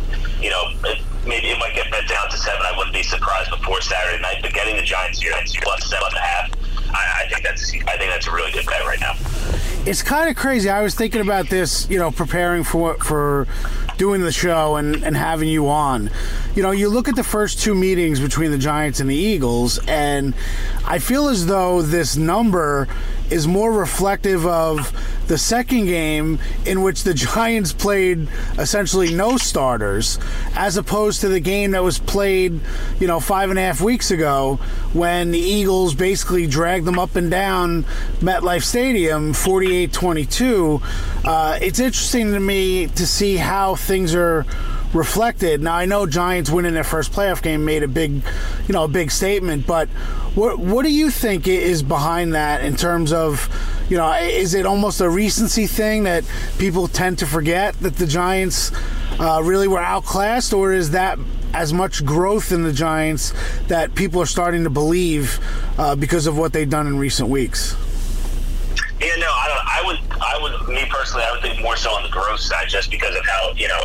you 0.41 0.51
know. 0.51 0.73
Maybe 1.27 1.51
it 1.51 1.59
might 1.59 1.75
get 1.75 1.91
bet 1.91 2.09
down 2.09 2.31
to 2.31 2.39
seven. 2.39 2.63
I 2.65 2.73
wouldn't 2.75 2.95
be 2.95 3.03
surprised 3.03 3.51
before 3.51 3.83
Saturday 3.83 4.23
night. 4.23 4.39
But 4.41 4.55
getting 4.55 4.77
the 4.77 4.83
Giants 4.83 5.21
here, 5.21 5.35
plus 5.61 5.85
seven 5.85 6.07
and 6.09 6.17
a 6.17 6.21
half, 6.21 6.51
I, 6.99 7.23
I 7.25 7.29
think 7.29 7.45
that's 7.45 7.73
I 7.73 7.97
think 7.97 8.11
that's 8.11 8.27
a 8.27 8.33
really 8.33 8.53
good 8.53 8.67
bet 8.67 8.85
right 8.85 9.01
now. 9.01 9.15
It's 9.87 10.03
kind 10.03 10.29
of 10.29 10.37
crazy. 10.37 10.69
I 10.69 10.83
was 10.83 10.95
thinking 10.95 11.21
about 11.21 11.49
this, 11.49 11.89
you 11.89 11.99
know, 11.99 12.11
preparing 12.11 12.65
for 12.65 12.97
for 12.97 13.47
doing 13.97 14.21
the 14.23 14.33
show 14.33 14.77
and, 14.77 15.03
and 15.05 15.17
having 15.17 15.49
you 15.49 15.69
on. 15.69 16.11
You 16.55 16.63
know, 16.63 16.71
you 16.71 16.89
look 16.89 17.09
at 17.09 17.17
the 17.17 17.25
first 17.25 17.61
two 17.61 17.75
meetings 17.75 18.21
between 18.21 18.51
the 18.51 18.59
Giants 18.59 19.01
and 19.01 19.11
the 19.11 19.17
Eagles, 19.17 19.79
and 19.87 20.35
I 20.85 20.99
feel 20.99 21.29
as 21.29 21.47
though 21.47 21.83
this 21.83 22.17
number 22.17 22.89
is 23.31 23.47
more 23.47 23.73
reflective 23.73 24.47
of 24.47 24.93
the 25.29 25.39
second 25.39 25.87
game 25.87 26.39
in 26.67 26.83
which 26.83 27.05
the 27.05 27.15
Giants 27.15 27.73
played 27.73 28.29
essentially 28.59 29.15
no 29.15 29.37
starters, 29.37 30.19
as 30.55 30.77
opposed 30.77 31.21
to 31.21 31.29
the 31.29 31.41
game 31.41 31.71
that 31.73 31.83
was 31.83 31.99
played, 31.99 32.61
you 32.99 33.07
know, 33.07 33.21
five 33.21 33.51
and 33.51 33.59
a 33.59 33.63
half 33.63 33.81
weeks 33.81 34.11
ago 34.11 34.57
when 34.93 35.31
the 35.31 35.39
Eagles 35.39 35.95
basically 35.95 36.47
dragged 36.47 36.87
them 36.87 36.99
up 36.99 37.15
and 37.15 37.31
down 37.31 37.85
MetLife 38.21 38.63
Stadium 38.63 39.33
48 39.33 39.93
22. 39.93 40.81
Uh, 41.25 41.59
it's 41.61 41.79
interesting 41.79 42.33
to 42.33 42.41
me 42.41 42.87
to 42.89 43.07
see 43.07 43.37
how 43.37 43.75
things 43.75 44.15
are 44.15 44.45
reflected. 44.95 45.63
Now 45.63 45.75
I 45.75 45.87
know 45.87 46.07
Giants 46.07 46.51
winning 46.51 46.75
their 46.75 46.85
first 46.85 47.13
playoff 47.13 47.43
game 47.43 47.65
made 47.65 47.83
a 47.83 47.89
big, 47.89 48.23
you 48.67 48.73
know, 48.73 48.85
a 48.85 48.89
big 48.89 49.11
statement, 49.11 49.67
but 49.67 49.89
what 50.35 50.59
what 50.59 50.85
do 50.85 50.93
you 50.93 51.11
think 51.11 51.47
is 51.47 51.83
behind 51.83 52.35
that 52.35 52.65
in 52.65 52.77
terms 52.77 53.13
of, 53.13 53.49
you 53.89 53.97
know, 53.97 54.13
is 54.15 54.55
it 54.55 54.67
almost 54.67 55.01
a 55.01 55.09
recency 55.09 55.67
thing 55.67 56.05
that 56.05 56.25
people 56.59 56.89
tend 56.89 57.19
to 57.19 57.27
forget 57.27 57.75
that 57.81 57.97
the 57.97 58.07
Giants 58.07 58.73
uh, 59.19 59.43
really 59.43 59.69
were 59.69 59.81
outclassed, 59.81 60.53
or 60.53 60.73
is 60.73 60.91
that 60.91 61.19
as 61.55 61.73
much 61.73 62.05
growth 62.05 62.53
in 62.53 62.63
the 62.63 62.73
Giants 62.73 63.33
that 63.69 63.95
people 63.95 64.21
are 64.21 64.27
starting 64.27 64.65
to 64.65 64.71
believe 64.71 65.41
uh, 65.79 65.97
because 65.97 66.27
of 66.27 66.37
what 66.37 66.53
they've 66.53 66.69
done 66.69 66.87
in 66.87 66.99
recent 66.99 67.29
weeks? 67.29 67.77
Yeah, 69.01 69.15
no, 69.17 69.27
I 69.27 69.49
don't. 69.49 69.59
I 69.69 69.83
would, 69.87 69.99
I 70.21 70.39
would, 70.43 70.75
me 70.75 70.85
personally, 70.91 71.25
I 71.25 71.33
would 71.33 71.41
think 71.41 71.61
more 71.63 71.77
so 71.77 71.91
on 71.91 72.03
the 72.03 72.09
growth 72.09 72.41
side, 72.41 72.69
just 72.69 72.91
because 72.91 73.15
of 73.15 73.25
how 73.25 73.53
you 73.55 73.69
know, 73.69 73.81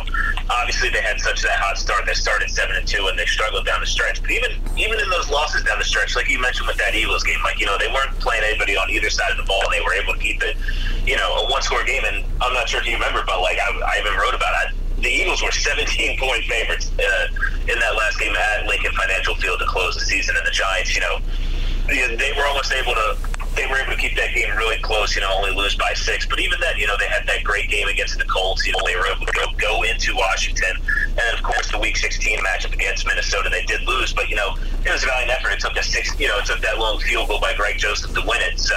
obviously 0.50 0.90
they 0.90 1.00
had 1.00 1.20
such 1.20 1.42
that 1.42 1.56
hot 1.56 1.78
start. 1.78 2.06
They 2.06 2.14
started 2.14 2.50
seven 2.50 2.76
and 2.76 2.86
two, 2.86 3.06
and 3.08 3.18
they 3.18 3.26
struggled 3.26 3.66
down 3.66 3.80
the 3.80 3.86
stretch. 3.86 4.20
But 4.20 4.30
even, 4.30 4.50
even 4.76 5.00
in 5.00 5.08
those 5.10 5.30
losses 5.30 5.64
down 5.64 5.78
the 5.78 5.84
stretch, 5.84 6.16
like 6.16 6.28
you 6.28 6.40
mentioned 6.40 6.66
with 6.66 6.76
that 6.78 6.94
Eagles 6.94 7.24
game, 7.24 7.38
like 7.42 7.60
you 7.60 7.66
know, 7.66 7.78
they 7.78 7.88
weren't 7.88 8.12
playing 8.20 8.42
anybody 8.44 8.76
on 8.76 8.90
either 8.90 9.10
side 9.10 9.30
of 9.30 9.38
the 9.38 9.44
ball, 9.44 9.62
and 9.64 9.72
they 9.72 9.80
were 9.80 9.94
able 9.94 10.12
to 10.14 10.20
keep 10.20 10.42
it, 10.42 10.56
you 11.06 11.16
know, 11.16 11.44
a 11.44 11.50
one-score 11.50 11.84
game. 11.84 12.02
And 12.04 12.24
I'm 12.40 12.52
not 12.52 12.68
sure 12.68 12.80
if 12.80 12.86
you 12.86 12.94
remember, 12.94 13.22
but 13.26 13.40
like 13.40 13.58
I, 13.58 13.68
I 13.72 14.00
even 14.00 14.14
wrote 14.18 14.34
about 14.34 14.54
it. 14.66 14.74
The 15.02 15.10
Eagles 15.10 15.42
were 15.42 15.50
17 15.50 16.18
point 16.22 16.44
favorites 16.44 16.90
uh, 16.98 17.26
in 17.68 17.78
that 17.78 17.96
last 17.96 18.18
game 18.20 18.34
at 18.34 18.66
Lincoln 18.66 18.92
Financial 18.92 19.34
Field 19.36 19.58
to 19.60 19.66
close 19.66 19.94
the 19.94 20.04
season, 20.04 20.36
and 20.36 20.46
the 20.46 20.52
Giants, 20.52 20.94
you 20.94 21.00
know, 21.00 21.18
they 21.86 22.32
were 22.36 22.46
almost 22.46 22.72
able 22.72 22.94
to 22.94 23.16
they 23.54 23.66
were 23.66 23.76
able 23.76 23.92
to 23.92 23.98
keep 23.98 24.16
that 24.16 24.34
game 24.34 24.54
really 24.56 24.78
close, 24.78 25.14
you 25.14 25.20
know, 25.20 25.30
only 25.32 25.52
lose 25.52 25.76
by 25.76 25.92
six. 25.94 26.26
But 26.26 26.40
even 26.40 26.58
then, 26.60 26.76
you 26.76 26.86
know, 26.86 26.96
they 26.98 27.06
had 27.06 27.26
that 27.26 27.44
great 27.44 27.70
game 27.70 27.88
against 27.88 28.18
the 28.18 28.24
Colts. 28.24 28.66
You 28.66 28.72
know, 28.72 28.80
they 28.84 28.96
were 28.96 29.06
able 29.06 29.26
to 29.26 29.32
go, 29.32 29.46
go 29.58 29.82
into 29.82 30.14
Washington. 30.14 30.76
And 31.08 31.16
then, 31.18 31.34
of 31.34 31.42
course, 31.42 31.70
the 31.70 31.78
Week 31.78 31.96
16 31.96 32.38
matchup 32.38 32.72
against 32.72 33.06
Minnesota, 33.06 33.48
they 33.50 33.64
did 33.64 33.82
lose. 33.82 34.12
But, 34.12 34.28
you 34.28 34.36
know, 34.36 34.56
it 34.84 34.90
was 34.90 35.04
a 35.04 35.06
valiant 35.06 35.30
effort. 35.30 35.52
It 35.52 35.60
took 35.60 35.76
a 35.76 35.82
six, 35.82 36.18
you 36.18 36.28
know, 36.28 36.38
it 36.38 36.46
took 36.46 36.60
that 36.60 36.78
long 36.78 36.98
field 37.00 37.28
goal 37.28 37.40
by 37.40 37.54
Greg 37.54 37.78
Joseph 37.78 38.12
to 38.14 38.22
win 38.26 38.40
it. 38.42 38.58
So, 38.58 38.74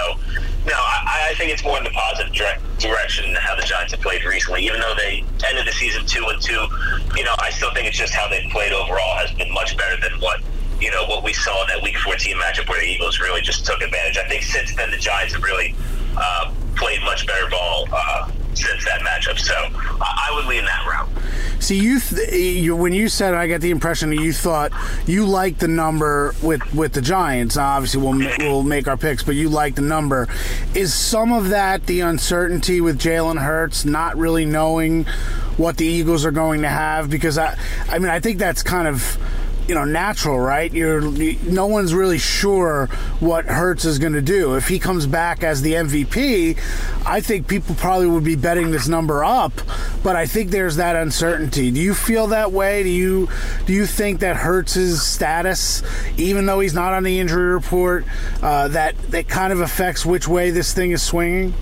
no, 0.66 0.76
I, 0.76 1.30
I 1.32 1.34
think 1.36 1.52
it's 1.52 1.64
more 1.64 1.78
in 1.78 1.84
the 1.84 1.92
positive 1.92 2.34
dire- 2.34 2.60
direction 2.78 3.34
how 3.36 3.56
the 3.56 3.64
Giants 3.64 3.94
have 3.94 4.02
played 4.02 4.24
recently. 4.26 4.66
Even 4.66 4.80
though 4.80 4.94
they 4.96 5.24
ended 5.50 5.66
the 5.66 5.72
season 5.72 6.06
two 6.06 6.26
and 6.28 6.42
two, 6.42 6.68
you 7.16 7.24
know, 7.24 7.34
I 7.40 7.50
still 7.50 7.74
think 7.74 7.88
it's 7.88 7.98
just 7.98 8.14
how 8.14 8.28
they've 8.30 8.50
played 8.52 8.74
overall 8.74 9.16
has 9.16 9.32
been 9.32 9.52
much 9.54 9.78
better 9.78 10.00
than 10.02 10.20
what 10.20 10.42
you 10.80 10.92
know 10.92 11.06
what 11.06 11.24
we 11.24 11.34
saw 11.34 11.62
in 11.64 11.68
that 11.70 11.82
Week 11.82 11.98
14 11.98 12.36
matchup 12.38 12.70
where 12.70 12.80
the 12.80 12.88
Eagles 12.88 13.20
really 13.20 13.42
just 13.42 13.66
took 13.66 13.82
advantage. 13.82 14.18
I 14.18 14.28
think 14.28 14.44
since 14.44 14.76
then 14.76 14.92
the 14.92 14.98
Giants 14.98 15.34
have 15.34 15.44
really 15.44 15.76
uh, 16.16 16.54
played 16.76 17.02
much 17.02 17.26
better 17.26 17.50
ball 17.50 17.88
uh, 17.92 18.30
since 18.54 18.86
that 18.86 19.02
matchup. 19.02 19.40
So 19.40 19.54
I 19.54 20.32
would 20.36 20.46
lean 20.46 20.66
that 20.66 20.86
route. 20.86 21.10
See, 21.60 21.80
you, 21.80 22.00
th- 22.00 22.32
you 22.32 22.76
when 22.76 22.94
you 22.94 23.10
said 23.10 23.34
I 23.34 23.48
got 23.48 23.62
the 23.62 23.72
impression 23.72 24.12
that 24.12 24.22
you 24.22 24.32
thought 24.32 24.72
you 25.08 25.26
liked 25.26 25.60
the 25.60 25.68
number 25.68 26.36
with, 26.42 26.74
with 26.74 26.94
the 26.94 27.02
Giants. 27.02 27.58
Obviously, 27.58 28.02
we'll 28.02 28.18
we'll 28.40 28.64
make 28.64 28.88
our 28.88 28.98
picks, 28.98 29.24
but 29.24 29.36
you 29.36 29.50
like 29.50 29.76
the 29.76 29.82
number. 29.82 30.28
Is 30.76 30.94
some 30.94 31.34
of 31.34 31.50
that 31.50 31.88
the 31.88 32.02
uncertainty 32.02 32.80
with 32.80 33.00
Jalen 33.00 33.42
Hurts 33.42 33.86
not 33.86 34.16
really 34.18 34.46
knowing 34.46 35.06
what 35.58 35.78
the 35.78 35.86
Eagles 35.86 36.26
are 36.26 36.32
going 36.32 36.62
to 36.62 36.70
have? 36.70 37.10
Because 37.10 37.38
I, 37.40 37.58
I 37.90 37.98
mean, 37.98 38.10
I 38.10 38.20
think 38.20 38.38
that's 38.38 38.62
kind 38.62 38.88
of 38.88 39.18
you 39.68 39.76
know 39.76 39.84
natural, 39.84 40.40
right? 40.40 40.72
You're 40.72 41.02
no 41.02 41.68
one's 41.68 41.94
really 41.94 42.18
sure 42.18 42.88
what 43.20 43.46
Hurts 43.46 43.86
is 43.86 44.00
going 44.00 44.14
to 44.14 44.22
do. 44.22 44.56
If 44.56 44.68
he 44.68 44.80
comes 44.80 45.06
back 45.06 45.44
as 45.44 45.62
the 45.62 45.74
MVP, 45.74 46.58
I 47.06 47.22
think 47.22 47.48
people 47.48 47.76
probably 47.76 48.08
would 48.08 48.24
be 48.24 48.36
betting 48.36 48.72
this 48.72 48.88
number 48.88 49.24
up. 49.24 49.54
But 50.04 50.16
I 50.16 50.26
think 50.26 50.52
there's 50.52 50.78
that 50.78 50.96
uncertainty. 50.96 51.72
Do 51.72 51.82
you 51.82 51.94
feel 51.94 52.28
that 52.28 52.52
way? 52.52 52.84
Do 52.84 52.90
you 52.90 53.30
do 53.66 53.74
you 53.74 53.86
think 53.86 54.22
that 54.22 54.38
Hurts's 54.38 55.06
status, 55.06 55.84
even 56.18 56.46
though 56.46 56.60
he's 56.60 56.74
not 56.74 56.94
on 56.94 57.04
the 57.04 57.20
injury 57.20 57.54
report, 57.54 58.06
uh, 58.42 58.70
that 58.70 58.98
that 59.12 59.28
kind 59.28 59.52
of 59.52 59.60
affects 59.60 60.06
which 60.06 60.28
way 60.28 60.52
this 60.52 60.74
thing 60.74 60.92
is 60.92 61.02
swinging? 61.04 61.54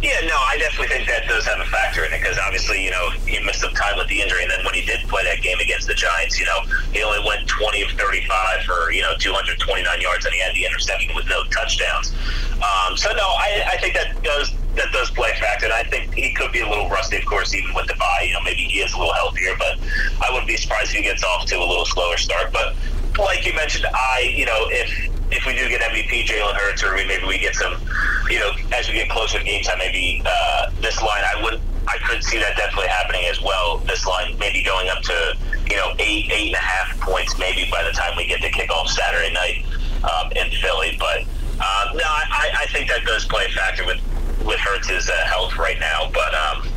Yeah, 0.00 0.20
no, 0.30 0.36
I 0.38 0.56
definitely 0.58 0.94
think 0.94 1.08
that 1.08 1.26
does 1.26 1.44
have 1.46 1.58
a 1.58 1.64
factor 1.64 2.04
in 2.04 2.12
it 2.12 2.20
because 2.20 2.38
obviously, 2.38 2.84
you 2.84 2.90
know, 2.90 3.10
he 3.26 3.42
missed 3.42 3.60
some 3.60 3.74
time 3.74 3.98
with 3.98 4.06
the 4.06 4.22
injury, 4.22 4.42
and 4.42 4.50
then 4.50 4.64
when 4.64 4.74
he 4.74 4.86
did 4.86 5.00
play 5.08 5.24
that 5.24 5.42
game 5.42 5.58
against 5.58 5.88
the 5.88 5.94
Giants, 5.94 6.38
you 6.38 6.46
know, 6.46 6.62
he 6.92 7.02
only 7.02 7.18
went 7.26 7.48
20 7.48 7.82
of 7.82 7.90
35 7.90 8.62
for, 8.62 8.92
you 8.92 9.02
know, 9.02 9.14
229 9.18 10.00
yards, 10.00 10.24
and 10.24 10.32
he 10.32 10.40
had 10.40 10.54
the 10.54 10.64
interception 10.64 11.16
with 11.16 11.26
no 11.28 11.42
touchdowns. 11.50 12.14
Um, 12.62 12.96
so, 12.96 13.10
no, 13.10 13.26
I, 13.42 13.74
I 13.74 13.76
think 13.78 13.94
that 13.94 14.22
does 14.22 14.54
that 14.76 14.92
does 14.92 15.10
play 15.10 15.30
a 15.34 15.40
factor, 15.40 15.66
and 15.66 15.74
I 15.74 15.82
think 15.82 16.14
he 16.14 16.32
could 16.32 16.52
be 16.52 16.60
a 16.60 16.68
little 16.68 16.88
rusty, 16.88 17.16
of 17.16 17.26
course, 17.26 17.52
even 17.52 17.74
with 17.74 17.88
the 17.88 17.94
bye. 17.94 18.22
You 18.24 18.34
know, 18.34 18.42
maybe 18.42 18.62
he 18.62 18.78
is 18.78 18.92
a 18.92 18.98
little 18.98 19.14
healthier, 19.14 19.56
but 19.58 19.78
I 20.22 20.30
wouldn't 20.30 20.46
be 20.46 20.56
surprised 20.56 20.90
if 20.90 20.98
he 20.98 21.02
gets 21.02 21.24
off 21.24 21.46
to 21.46 21.56
a 21.56 21.66
little 21.66 21.86
slower 21.86 22.16
start. 22.16 22.52
But 22.52 22.76
like 23.18 23.44
you 23.44 23.52
mentioned, 23.54 23.86
I, 23.92 24.32
you 24.32 24.46
know, 24.46 24.68
if 24.70 25.10
if 25.30 25.46
we 25.46 25.54
do 25.54 25.68
get 25.68 25.80
MVP 25.80 26.24
Jalen 26.24 26.54
Hurts, 26.54 26.82
or 26.82 26.94
maybe 26.94 27.26
we 27.26 27.38
get 27.38 27.54
some, 27.54 27.80
you 28.30 28.38
know, 28.38 28.52
as 28.72 28.88
we 28.88 28.94
get 28.94 29.10
closer 29.10 29.38
to 29.38 29.44
game 29.44 29.62
time, 29.62 29.78
maybe 29.78 30.22
uh, 30.24 30.70
this 30.80 31.00
line, 31.02 31.22
I 31.24 31.42
would, 31.42 31.60
I 31.86 31.98
could 31.98 32.22
see 32.22 32.38
that 32.38 32.56
definitely 32.56 32.88
happening 32.88 33.24
as 33.26 33.40
well. 33.40 33.78
This 33.78 34.06
line 34.06 34.36
maybe 34.38 34.62
going 34.62 34.88
up 34.88 35.02
to, 35.02 35.36
you 35.70 35.76
know, 35.76 35.92
eight, 35.98 36.30
eight 36.32 36.48
and 36.48 36.56
a 36.56 36.58
half 36.58 36.98
points, 37.00 37.38
maybe 37.38 37.68
by 37.70 37.82
the 37.82 37.92
time 37.92 38.16
we 38.16 38.26
get 38.26 38.40
to 38.42 38.50
kickoff 38.50 38.88
Saturday 38.88 39.32
night 39.32 39.64
um, 40.04 40.32
in 40.32 40.50
Philly. 40.60 40.96
But 40.98 41.24
uh, 41.60 41.92
no, 41.94 42.04
I, 42.04 42.50
I 42.62 42.66
think 42.72 42.88
that 42.88 43.04
does 43.04 43.24
play 43.26 43.46
a 43.46 43.50
factor 43.50 43.84
with 43.84 44.00
with 44.44 44.58
Hurts' 44.60 45.08
uh, 45.08 45.12
health 45.26 45.56
right 45.56 45.78
now. 45.80 46.10
But 46.12 46.32
um, 46.34 46.68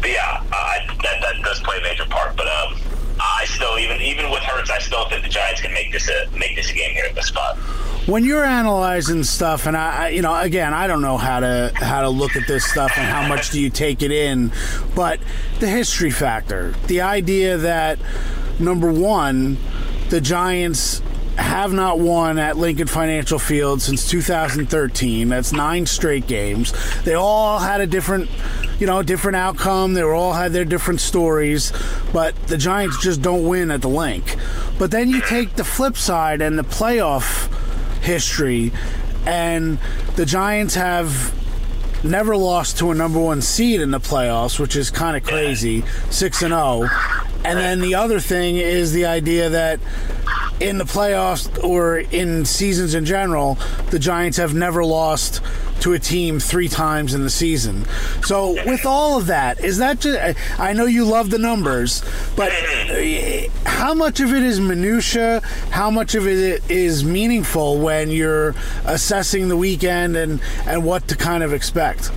but 0.00 0.10
yeah, 0.10 0.42
uh, 0.52 0.94
that 1.02 1.20
that 1.20 1.42
does 1.42 1.60
play 1.60 1.78
a 1.78 1.82
major 1.82 2.04
part. 2.06 2.36
But 2.36 2.46
um, 2.46 2.76
I 3.20 3.44
still, 3.46 3.78
even 3.78 4.00
even 4.00 4.30
with 4.30 4.42
Hurts, 4.42 4.69
I 4.69 4.69
still 4.80 5.08
think 5.08 5.22
the 5.22 5.28
Giants 5.28 5.60
can 5.60 5.72
make 5.72 5.92
this 5.92 6.08
a 6.08 6.28
make 6.36 6.56
this 6.56 6.70
a 6.70 6.74
game 6.74 6.92
here 6.92 7.04
at 7.06 7.14
the 7.14 7.22
spot. 7.22 7.56
When 8.06 8.24
you're 8.24 8.44
analyzing 8.44 9.22
stuff, 9.24 9.66
and 9.66 9.76
I, 9.76 10.08
you 10.08 10.22
know, 10.22 10.34
again, 10.34 10.74
I 10.74 10.86
don't 10.86 11.02
know 11.02 11.16
how 11.16 11.40
to 11.40 11.72
how 11.74 12.02
to 12.02 12.08
look 12.08 12.36
at 12.36 12.46
this 12.46 12.64
stuff 12.64 12.92
and 12.96 13.06
how 13.06 13.28
much 13.28 13.50
do 13.50 13.60
you 13.60 13.70
take 13.70 14.02
it 14.02 14.10
in, 14.10 14.52
but 14.94 15.20
the 15.60 15.68
history 15.68 16.10
factor, 16.10 16.72
the 16.86 17.02
idea 17.02 17.58
that 17.58 17.98
number 18.58 18.90
one, 18.92 19.58
the 20.08 20.20
Giants 20.20 21.02
have 21.36 21.72
not 21.72 21.98
won 21.98 22.38
at 22.38 22.56
Lincoln 22.56 22.86
Financial 22.86 23.38
Field 23.38 23.80
since 23.80 24.08
2013. 24.08 25.28
That's 25.28 25.52
nine 25.52 25.86
straight 25.86 26.26
games. 26.26 26.72
They 27.04 27.14
all 27.14 27.58
had 27.58 27.80
a 27.80 27.86
different, 27.86 28.28
you 28.80 28.86
know, 28.86 29.02
different 29.02 29.36
outcome. 29.36 29.94
They 29.94 30.02
all 30.02 30.32
had 30.32 30.52
their 30.52 30.64
different 30.64 31.00
stories, 31.00 31.72
but 32.12 32.34
the 32.48 32.56
Giants 32.56 33.00
just 33.00 33.22
don't 33.22 33.46
win 33.46 33.70
at 33.70 33.82
the 33.82 33.88
Linc. 33.88 34.36
But 34.78 34.90
then 34.90 35.10
you 35.10 35.20
take 35.20 35.54
the 35.54 35.64
flip 35.64 35.96
side 35.96 36.40
and 36.40 36.58
the 36.58 36.64
playoff 36.64 37.52
history, 38.00 38.72
and 39.26 39.78
the 40.16 40.24
Giants 40.24 40.74
have 40.74 41.36
never 42.02 42.34
lost 42.34 42.78
to 42.78 42.90
a 42.90 42.94
number 42.94 43.20
one 43.20 43.42
seed 43.42 43.80
in 43.82 43.90
the 43.90 44.00
playoffs, 44.00 44.58
which 44.58 44.74
is 44.74 44.90
kind 44.90 45.16
of 45.16 45.22
crazy. 45.22 45.84
Six 46.08 46.40
and 46.42 46.52
zero. 46.52 46.88
And 47.44 47.58
then 47.58 47.80
the 47.80 47.94
other 47.94 48.20
thing 48.20 48.56
is 48.56 48.92
the 48.92 49.06
idea 49.06 49.50
that 49.50 49.80
in 50.60 50.78
the 50.78 50.84
playoffs 50.84 51.62
or 51.64 51.98
in 51.98 52.44
seasons 52.44 52.94
in 52.94 53.04
general, 53.04 53.58
the 53.90 53.98
Giants 53.98 54.36
have 54.36 54.54
never 54.54 54.84
lost 54.84 55.42
to 55.80 55.94
a 55.94 55.98
team 55.98 56.38
three 56.38 56.68
times 56.68 57.14
in 57.14 57.22
the 57.22 57.30
season. 57.30 57.86
So, 58.22 58.52
with 58.66 58.84
all 58.84 59.16
of 59.18 59.26
that, 59.26 59.64
is 59.64 59.78
that 59.78 60.00
just? 60.00 60.38
I 60.60 60.74
know 60.74 60.84
you 60.84 61.06
love 61.06 61.30
the 61.30 61.38
numbers, 61.38 62.04
but 62.36 62.52
uh, 62.52 63.48
how 63.64 63.94
much 63.94 64.20
of 64.20 64.32
it 64.34 64.42
is 64.42 64.60
minutia? 64.60 65.40
How 65.70 65.90
much 65.90 66.14
of 66.14 66.26
it 66.26 66.70
is 66.70 67.02
meaningful 67.02 67.78
when 67.78 68.10
you're 68.10 68.54
assessing 68.84 69.48
the 69.48 69.56
weekend 69.56 70.16
and 70.16 70.40
and 70.66 70.84
what 70.84 71.08
to 71.08 71.16
kind 71.16 71.42
of 71.42 71.52
expect? 71.54 72.10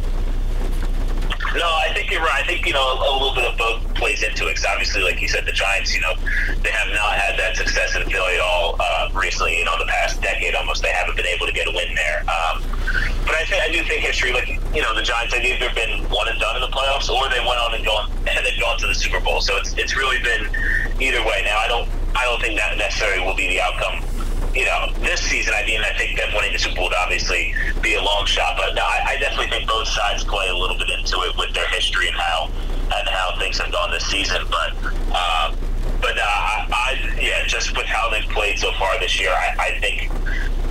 You're 2.13 2.21
right. 2.21 2.43
I 2.43 2.45
think 2.45 2.67
you 2.67 2.73
know 2.73 2.93
a, 2.93 3.09
a 3.09 3.13
little 3.17 3.33
bit 3.33 3.49
of 3.49 3.57
both 3.57 3.81
plays 3.95 4.21
into 4.21 4.45
it. 4.45 4.53
Because 4.53 4.69
obviously, 4.69 5.01
like 5.01 5.19
you 5.19 5.27
said, 5.27 5.47
the 5.49 5.51
Giants, 5.51 5.95
you 5.95 6.01
know, 6.01 6.13
they 6.61 6.69
have 6.69 6.93
not 6.93 7.17
had 7.17 7.39
that 7.39 7.57
success 7.57 7.95
in 7.95 8.05
Philly 8.05 8.35
at 8.35 8.39
all 8.39 8.77
uh, 8.77 9.09
recently. 9.15 9.57
You 9.57 9.65
know, 9.65 9.73
the 9.79 9.89
past 9.89 10.21
decade 10.21 10.53
almost, 10.53 10.83
they 10.83 10.93
haven't 10.93 11.17
been 11.17 11.25
able 11.25 11.47
to 11.47 11.51
get 11.51 11.65
a 11.65 11.71
win 11.73 11.89
there. 11.95 12.21
Um, 12.29 12.61
but 13.25 13.33
I, 13.33 13.43
th- 13.49 13.61
I 13.65 13.73
do 13.73 13.81
think 13.89 14.05
history, 14.05 14.31
like 14.31 14.47
you 14.77 14.85
know, 14.85 14.93
the 14.93 15.01
Giants, 15.01 15.33
they've 15.33 15.57
either 15.57 15.73
been 15.73 16.05
one 16.13 16.29
and 16.29 16.37
done 16.39 16.53
in 16.53 16.61
the 16.61 16.69
playoffs, 16.69 17.09
or 17.09 17.25
they 17.33 17.41
went 17.41 17.57
on 17.57 17.73
and 17.73 17.83
gone 17.83 18.11
and 18.29 18.45
they've 18.45 18.61
gone 18.61 18.77
to 18.77 18.85
the 18.85 18.93
Super 18.93 19.19
Bowl. 19.19 19.41
So 19.41 19.57
it's 19.57 19.73
it's 19.73 19.97
really 19.97 20.21
been 20.21 20.53
either 21.01 21.25
way. 21.25 21.41
Now, 21.49 21.57
I 21.57 21.67
don't 21.67 21.89
I 22.13 22.29
don't 22.29 22.41
think 22.45 22.59
that 22.61 22.77
necessarily 22.77 23.25
will 23.25 23.35
be 23.35 23.49
the 23.49 23.61
outcome 23.61 24.05
you 24.53 24.65
know, 24.65 24.93
this 25.01 25.21
season, 25.21 25.53
I 25.55 25.65
mean, 25.65 25.81
I 25.81 25.97
think 25.97 26.17
them 26.17 26.29
winning 26.33 26.53
the 26.53 26.59
Super 26.59 26.75
Bowl 26.75 26.85
would 26.85 26.93
obviously 26.95 27.55
be 27.81 27.95
a 27.95 28.01
long 28.01 28.25
shot, 28.25 28.55
but 28.55 28.75
no, 28.75 28.83
I, 28.83 29.15
I 29.15 29.17
definitely 29.17 29.49
think 29.49 29.67
both 29.67 29.87
sides 29.87 30.23
play 30.23 30.47
a 30.49 30.55
little 30.55 30.77
bit 30.77 30.89
into 30.89 31.17
it 31.21 31.35
with 31.37 31.53
their 31.53 31.67
history 31.69 32.07
and 32.07 32.15
how 32.15 32.51
and 32.93 33.09
how 33.09 33.35
things 33.39 33.57
have 33.57 33.71
gone 33.71 33.89
this 33.89 34.05
season. 34.05 34.43
But 34.49 34.93
uh, 35.11 35.55
but 35.99 36.17
uh, 36.17 36.21
I, 36.21 36.67
I, 36.69 37.19
yeah, 37.19 37.45
just 37.47 37.75
with 37.75 37.87
how 37.87 38.09
they've 38.09 38.29
played 38.29 38.59
so 38.59 38.71
far 38.73 38.99
this 38.99 39.19
year, 39.19 39.31
I, 39.31 39.73
I 39.73 39.79
think. 39.79 40.11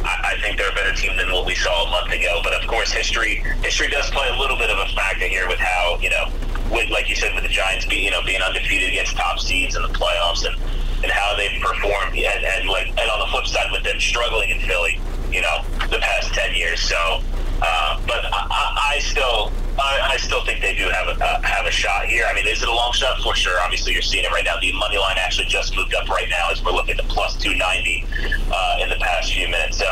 I 0.04 0.34
think 0.42 0.58
they're 0.58 0.68
a 0.68 0.74
better 0.74 0.92
team 0.92 1.16
than 1.16 1.30
what 1.30 1.46
we 1.46 1.54
saw 1.54 1.86
a 1.86 1.90
month 1.90 2.12
ago, 2.12 2.40
but 2.42 2.52
of 2.54 2.66
course, 2.66 2.90
history 2.90 3.36
history 3.62 3.86
does 3.86 4.10
play 4.10 4.26
a 4.30 4.36
little 4.36 4.56
bit 4.56 4.68
of 4.68 4.78
a 4.78 4.86
factor 4.96 5.28
here 5.28 5.46
with 5.46 5.60
how 5.60 5.96
you 6.02 6.10
know, 6.10 6.26
with 6.72 6.90
like 6.90 7.08
you 7.08 7.14
said, 7.14 7.32
with 7.34 7.44
the 7.44 7.48
Giants 7.48 7.86
being 7.86 8.02
you 8.02 8.10
know 8.10 8.20
being 8.24 8.42
undefeated 8.42 8.88
against 8.88 9.16
top 9.16 9.38
seeds 9.38 9.76
in 9.76 9.82
the 9.82 9.88
playoffs 9.88 10.44
and 10.44 10.56
and 11.02 11.10
how 11.10 11.36
they've 11.36 11.60
performed, 11.60 12.16
and, 12.16 12.44
and 12.44 12.68
like, 12.68 12.88
and 12.88 13.10
on 13.10 13.20
the 13.20 13.26
flip 13.26 13.46
side, 13.46 13.70
with 13.72 13.82
them 13.82 13.98
struggling 13.98 14.50
in 14.50 14.60
Philly, 14.60 15.00
you 15.30 15.40
know, 15.40 15.64
the 15.90 15.98
past 15.98 16.32
ten 16.34 16.54
years. 16.54 16.80
So, 16.80 17.20
uh, 17.62 18.00
but 18.06 18.24
I, 18.32 18.96
I 18.96 18.98
still, 19.00 19.52
I, 19.78 20.14
I 20.14 20.16
still 20.18 20.44
think 20.44 20.60
they 20.60 20.74
do 20.74 20.88
have 20.88 21.08
a 21.08 21.24
uh, 21.24 21.42
have 21.42 21.66
a 21.66 21.70
shot 21.70 22.06
here. 22.06 22.24
I 22.28 22.34
mean, 22.34 22.46
is 22.46 22.62
it 22.62 22.68
a 22.68 22.72
long 22.72 22.92
shot 22.92 23.20
for 23.20 23.34
sure? 23.34 23.58
Obviously, 23.60 23.92
you're 23.92 24.02
seeing 24.02 24.24
it 24.24 24.30
right 24.30 24.44
now. 24.44 24.54
The 24.60 24.72
money 24.72 24.98
line 24.98 25.16
actually 25.18 25.46
just 25.46 25.76
moved 25.76 25.94
up 25.94 26.08
right 26.08 26.28
now 26.28 26.50
as 26.50 26.62
we're 26.62 26.72
looking 26.72 26.98
at 26.98 27.08
plus 27.08 27.36
290 27.36 28.04
uh, 28.52 28.78
in 28.82 28.88
the 28.88 28.96
past 28.96 29.32
few 29.32 29.48
minutes. 29.48 29.78
So, 29.78 29.86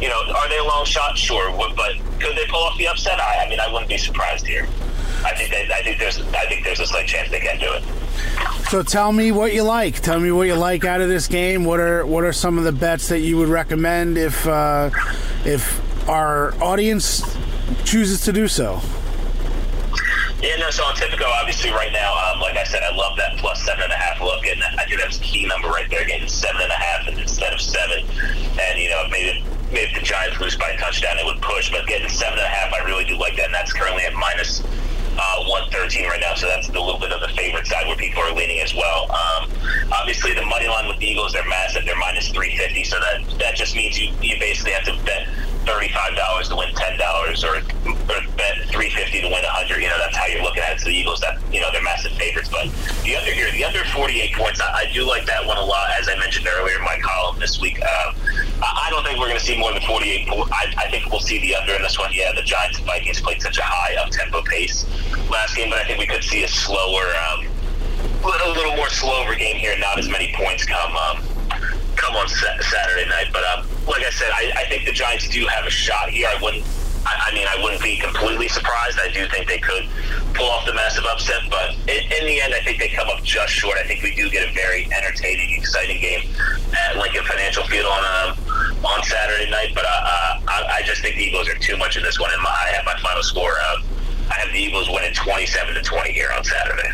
you 0.00 0.08
know, 0.08 0.20
are 0.34 0.48
they 0.48 0.58
a 0.58 0.64
long 0.64 0.84
shot? 0.84 1.16
Sure, 1.16 1.50
but 1.56 1.96
could 2.20 2.36
they 2.36 2.46
pull 2.48 2.62
off 2.62 2.76
the 2.78 2.88
upset? 2.88 3.20
I, 3.20 3.46
I 3.46 3.48
mean, 3.48 3.60
I 3.60 3.72
wouldn't 3.72 3.88
be 3.88 3.98
surprised 3.98 4.46
here. 4.46 4.66
I 5.24 5.34
think 5.34 5.50
they, 5.50 5.68
I 5.72 5.82
think 5.82 5.98
there's 5.98 6.20
I 6.20 6.46
think 6.46 6.64
there's 6.64 6.80
a 6.80 6.86
slight 6.86 7.06
chance 7.06 7.30
they 7.30 7.40
can 7.40 7.58
do 7.58 7.72
it. 7.72 7.84
So 8.70 8.82
tell 8.82 9.12
me 9.12 9.32
what 9.32 9.52
you 9.52 9.64
like. 9.64 10.00
Tell 10.00 10.18
me 10.18 10.32
what 10.32 10.46
you 10.46 10.54
like 10.54 10.84
out 10.84 11.00
of 11.00 11.08
this 11.08 11.28
game. 11.28 11.64
What 11.64 11.78
are 11.78 12.06
what 12.06 12.24
are 12.24 12.32
some 12.32 12.56
of 12.56 12.64
the 12.64 12.72
bets 12.72 13.08
that 13.08 13.20
you 13.20 13.36
would 13.36 13.48
recommend 13.48 14.16
if 14.16 14.46
uh, 14.46 14.90
if 15.44 15.80
our 16.08 16.54
audience 16.62 17.22
chooses 17.84 18.22
to 18.22 18.32
do 18.32 18.48
so? 18.48 18.80
Yeah, 20.40 20.56
no. 20.56 20.70
So 20.70 20.82
on 20.84 20.94
Tipico, 20.94 21.28
obviously, 21.38 21.70
right 21.70 21.92
now, 21.92 22.16
um, 22.32 22.40
like 22.40 22.56
I 22.56 22.64
said, 22.64 22.82
I 22.82 22.94
love 22.96 23.16
that 23.18 23.36
plus 23.38 23.62
seven 23.62 23.84
and 23.84 23.92
a 23.92 23.96
half 23.96 24.20
look, 24.20 24.46
and 24.46 24.62
I 24.64 24.84
think 24.86 25.00
that's 25.00 25.18
a 25.18 25.20
key 25.20 25.46
number 25.46 25.68
right 25.68 25.88
there, 25.88 26.04
getting 26.04 26.26
seven 26.26 26.62
and 26.62 26.72
a 26.72 26.74
half 26.74 27.06
instead 27.08 27.52
of 27.52 27.60
seven. 27.60 28.04
And 28.58 28.80
you 28.80 28.90
know, 28.90 29.06
maybe 29.10 29.44
maybe 29.70 29.92
if 29.92 29.94
the 29.94 30.04
Giants 30.04 30.40
lose 30.40 30.56
by 30.56 30.70
a 30.70 30.78
touchdown, 30.78 31.18
it 31.18 31.26
would 31.26 31.40
push, 31.42 31.70
but 31.70 31.86
getting 31.86 32.08
seven 32.08 32.38
and 32.38 32.46
a 32.46 32.50
half, 32.50 32.72
I 32.72 32.84
really 32.84 33.04
do 33.04 33.16
like 33.16 33.36
that, 33.36 33.46
and 33.46 33.54
that's 33.54 33.72
currently 33.72 34.04
at 34.04 34.14
minus 34.14 34.62
uh, 35.22 35.44
113 35.46 36.08
right 36.08 36.20
now, 36.20 36.34
so 36.34 36.46
that's 36.46 36.68
a 36.68 36.72
little 36.72 36.98
bit 36.98 37.12
of 37.12 37.20
the 37.20 37.28
favorite 37.36 37.66
side 37.66 37.86
where 37.86 37.96
people 37.96 38.22
are 38.22 38.34
leaning 38.34 38.60
as 38.60 38.74
well. 38.74 39.06
Um, 39.12 39.50
obviously, 39.92 40.34
the 40.34 40.44
money 40.44 40.66
line 40.66 40.88
with 40.88 40.98
the 40.98 41.06
Eagles, 41.06 41.32
they're 41.32 41.48
massive. 41.48 41.84
They're 41.84 41.98
minus 41.98 42.28
350, 42.28 42.84
so 42.84 42.98
that 42.98 43.38
that 43.38 43.54
just 43.54 43.76
means 43.76 43.98
you, 43.98 44.12
you 44.20 44.38
basically 44.40 44.72
have 44.72 44.84
to 44.84 44.98
bet 45.04 45.28
thirty-five 45.64 46.16
dollars 46.16 46.48
to 46.48 46.56
win 46.56 46.74
ten 46.74 46.98
dollars, 46.98 47.44
or, 47.44 47.56
or 47.56 48.18
bet 48.36 48.58
three 48.68 48.90
fifty 48.90 49.20
to 49.20 49.28
win 49.28 49.44
a 49.44 49.52
hundred. 49.52 49.82
You 49.82 49.88
know, 49.88 49.98
that's 49.98 50.16
how 50.16 50.26
you're 50.26 50.42
looking 50.42 50.62
at 50.62 50.76
it. 50.76 50.80
So 50.80 50.88
the 50.88 50.96
Eagles, 50.96 51.20
that 51.20 51.38
you 51.52 51.60
know, 51.60 51.70
they're 51.72 51.82
massive 51.82 52.12
favorites. 52.12 52.48
But 52.48 52.68
the 53.04 53.16
under 53.16 53.32
here, 53.32 53.50
the 53.52 53.64
under 53.64 53.84
forty-eight 53.90 54.34
points, 54.34 54.60
I, 54.60 54.86
I 54.86 54.92
do 54.92 55.06
like 55.06 55.26
that 55.26 55.46
one 55.46 55.56
a 55.56 55.64
lot. 55.64 55.90
As 55.98 56.08
I 56.08 56.18
mentioned 56.18 56.46
earlier 56.46 56.76
in 56.76 56.84
my 56.84 56.98
column 57.02 57.38
this 57.38 57.60
week, 57.60 57.80
uh, 57.80 58.12
I, 58.62 58.86
I 58.86 58.90
don't 58.90 59.04
think 59.04 59.18
we're 59.18 59.28
going 59.28 59.40
to 59.40 59.44
see 59.44 59.58
more 59.58 59.72
than 59.72 59.82
forty-eight. 59.82 60.28
I, 60.28 60.74
I 60.76 60.90
think 60.90 61.10
we'll 61.10 61.20
see 61.20 61.40
the 61.40 61.54
under 61.54 61.74
in 61.74 61.82
this 61.82 61.98
one. 61.98 62.10
Yeah, 62.12 62.32
the 62.34 62.42
Giants 62.42 62.78
and 62.78 62.86
Vikings 62.86 63.20
played 63.20 63.40
such 63.42 63.58
a 63.58 63.64
high 63.64 63.96
up-tempo 64.02 64.42
pace 64.42 64.86
last 65.30 65.56
game, 65.56 65.70
but 65.70 65.78
I 65.78 65.84
think 65.84 65.98
we 65.98 66.06
could 66.06 66.24
see 66.24 66.44
a 66.44 66.48
slower. 66.48 67.14
Um, 67.32 67.46
a 68.24 68.50
little 68.50 68.76
more 68.76 68.88
slower 68.88 69.34
game 69.34 69.56
here, 69.56 69.76
not 69.78 69.98
as 69.98 70.08
many 70.08 70.32
points 70.36 70.64
come 70.64 70.96
um, 70.96 71.22
come 72.02 72.16
on 72.16 72.28
Saturday 72.28 73.08
night. 73.08 73.30
But 73.32 73.44
um, 73.54 73.66
like 73.86 74.02
I 74.02 74.10
said, 74.10 74.30
I, 74.34 74.52
I, 74.56 74.64
think 74.66 74.84
the 74.84 74.92
Giants 74.92 75.28
do 75.28 75.46
have 75.46 75.64
a 75.64 75.70
shot 75.70 76.10
here. 76.10 76.26
I 76.28 76.42
wouldn't. 76.42 76.66
I, 77.06 77.30
I, 77.30 77.34
mean, 77.34 77.46
I 77.46 77.62
wouldn't 77.62 77.82
be 77.82 77.96
completely 77.96 78.48
surprised. 78.48 78.98
I 78.98 79.10
do 79.10 79.26
think 79.26 79.48
they 79.48 79.58
could 79.58 79.86
pull 80.34 80.46
off 80.46 80.66
the 80.66 80.74
massive 80.74 81.04
upset, 81.04 81.42
but 81.50 81.74
in, 81.90 82.02
in, 82.14 82.26
the 82.26 82.40
end, 82.40 82.54
I 82.54 82.60
think 82.60 82.78
they 82.78 82.88
come 82.88 83.08
up 83.08 83.22
just 83.24 83.52
short. 83.52 83.76
I 83.78 83.82
think 83.82 84.02
we 84.02 84.14
do 84.14 84.30
get 84.30 84.48
a 84.48 84.52
very 84.52 84.86
entertaining, 84.92 85.54
exciting 85.58 86.00
game 86.00 86.22
at 86.74 86.96
Lincoln 86.96 87.24
Financial 87.24 87.64
Field 87.64 87.86
on 87.86 88.02
um, 88.04 88.84
on 88.84 89.02
Saturday 89.02 89.50
night. 89.50 89.72
But 89.74 89.84
uh, 89.84 89.88
uh, 89.88 90.40
I, 90.46 90.78
I, 90.78 90.82
just 90.84 91.02
think 91.02 91.16
the 91.16 91.22
Eagles 91.22 91.48
are 91.48 91.58
too 91.58 91.76
much 91.76 91.96
in 91.96 92.02
this 92.02 92.18
one. 92.18 92.30
And 92.32 92.42
my, 92.42 92.50
I 92.50 92.70
have 92.74 92.84
my 92.84 92.98
final 92.98 93.22
score. 93.22 93.54
Uh, 93.58 93.82
I 94.30 94.34
have 94.34 94.52
the 94.52 94.58
Eagles 94.58 94.88
winning 94.88 95.14
twenty-seven 95.14 95.74
to 95.74 95.82
twenty 95.82 96.12
here 96.12 96.30
on 96.36 96.44
Saturday. 96.44 96.90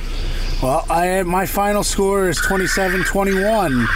Well, 0.63 0.85
I 0.91 1.23
my 1.23 1.47
final 1.47 1.85
score 1.85 2.29
is 2.29 2.41
27-21 2.41 3.87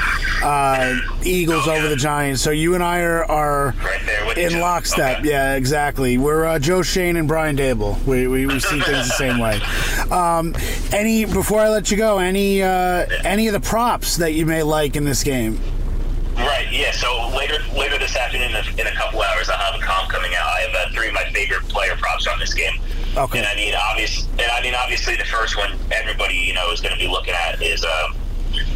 uh, 0.42 1.00
Eagles 1.24 1.66
over 1.66 1.88
the 1.88 1.96
Giants. 1.96 2.40
So 2.40 2.50
you 2.50 2.74
and 2.74 2.84
I 2.84 3.00
are, 3.00 3.24
are 3.24 3.74
right 3.82 4.38
in 4.38 4.60
lockstep. 4.60 5.20
Okay. 5.20 5.30
Yeah, 5.30 5.54
exactly. 5.54 6.18
We're 6.18 6.44
uh, 6.44 6.58
Joe 6.60 6.82
Shane 6.82 7.16
and 7.16 7.26
Brian 7.26 7.56
Dable. 7.56 8.02
We, 8.04 8.28
we, 8.28 8.46
we 8.46 8.60
see 8.60 8.80
things 8.80 9.08
the 9.08 9.14
same 9.16 9.38
way. 9.40 9.60
Um, 10.10 10.54
any 10.92 11.24
before 11.24 11.58
I 11.58 11.68
let 11.68 11.90
you 11.90 11.96
go, 11.96 12.18
any 12.18 12.62
uh, 12.62 13.06
any 13.24 13.48
of 13.48 13.54
the 13.54 13.60
props 13.60 14.16
that 14.18 14.32
you 14.34 14.46
may 14.46 14.62
like 14.62 14.94
in 14.94 15.04
this 15.04 15.24
game? 15.24 15.58
Right. 16.36 16.68
Yeah. 16.70 16.92
So 16.92 17.28
later 17.36 17.58
later 17.76 17.98
this 17.98 18.16
afternoon, 18.16 18.50
in 18.50 18.56
a, 18.56 18.80
in 18.82 18.86
a 18.86 18.94
couple 18.94 19.20
hours, 19.20 19.48
I'll 19.48 19.58
have 19.58 19.80
a 19.80 19.84
comp 19.84 20.10
coming 20.10 20.32
out. 20.36 20.46
I 20.46 20.60
have 20.60 20.74
uh, 20.74 20.94
three 20.94 21.08
of 21.08 21.14
my 21.14 21.24
favorite 21.32 21.64
player 21.64 21.96
props 21.96 22.28
on 22.28 22.38
this 22.38 22.54
game. 22.54 22.74
Okay. 23.16 23.38
And 23.38 23.46
I 23.46 23.54
mean, 23.54 23.74
obvious, 23.74 24.24
and 24.24 24.50
I 24.50 24.62
mean, 24.62 24.74
obviously, 24.74 25.16
the 25.16 25.24
first 25.24 25.56
one 25.56 25.78
everybody 25.90 26.34
you 26.34 26.54
know 26.54 26.70
is 26.72 26.80
going 26.80 26.94
to 26.94 26.98
be 26.98 27.08
looking 27.08 27.34
at 27.34 27.60
is 27.60 27.84
um, 27.84 28.16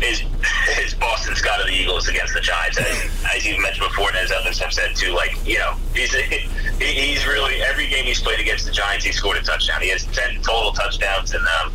is 0.02 0.22
is 0.78 0.92
Boston 0.94 1.34
Scott 1.34 1.60
of 1.60 1.66
the 1.66 1.72
Eagles 1.72 2.08
against 2.08 2.34
the 2.34 2.40
Giants. 2.40 2.78
As, 2.78 3.24
as 3.34 3.46
you've 3.46 3.60
mentioned 3.60 3.88
before, 3.88 4.08
and 4.08 4.18
as 4.18 4.32
others 4.32 4.58
have 4.58 4.72
said 4.74 4.94
too, 4.94 5.14
like 5.14 5.34
you 5.46 5.58
know, 5.58 5.74
he's 5.94 6.12
he's 6.78 7.26
really 7.26 7.62
every 7.62 7.88
game 7.88 8.04
he's 8.04 8.20
played 8.20 8.38
against 8.38 8.66
the 8.66 8.72
Giants, 8.72 9.06
he 9.06 9.12
scored 9.12 9.38
a 9.38 9.42
touchdown. 9.42 9.80
He 9.80 9.88
has 9.88 10.04
ten 10.04 10.36
total 10.42 10.72
touchdowns 10.72 11.32
in 11.32 11.40
um, 11.40 11.72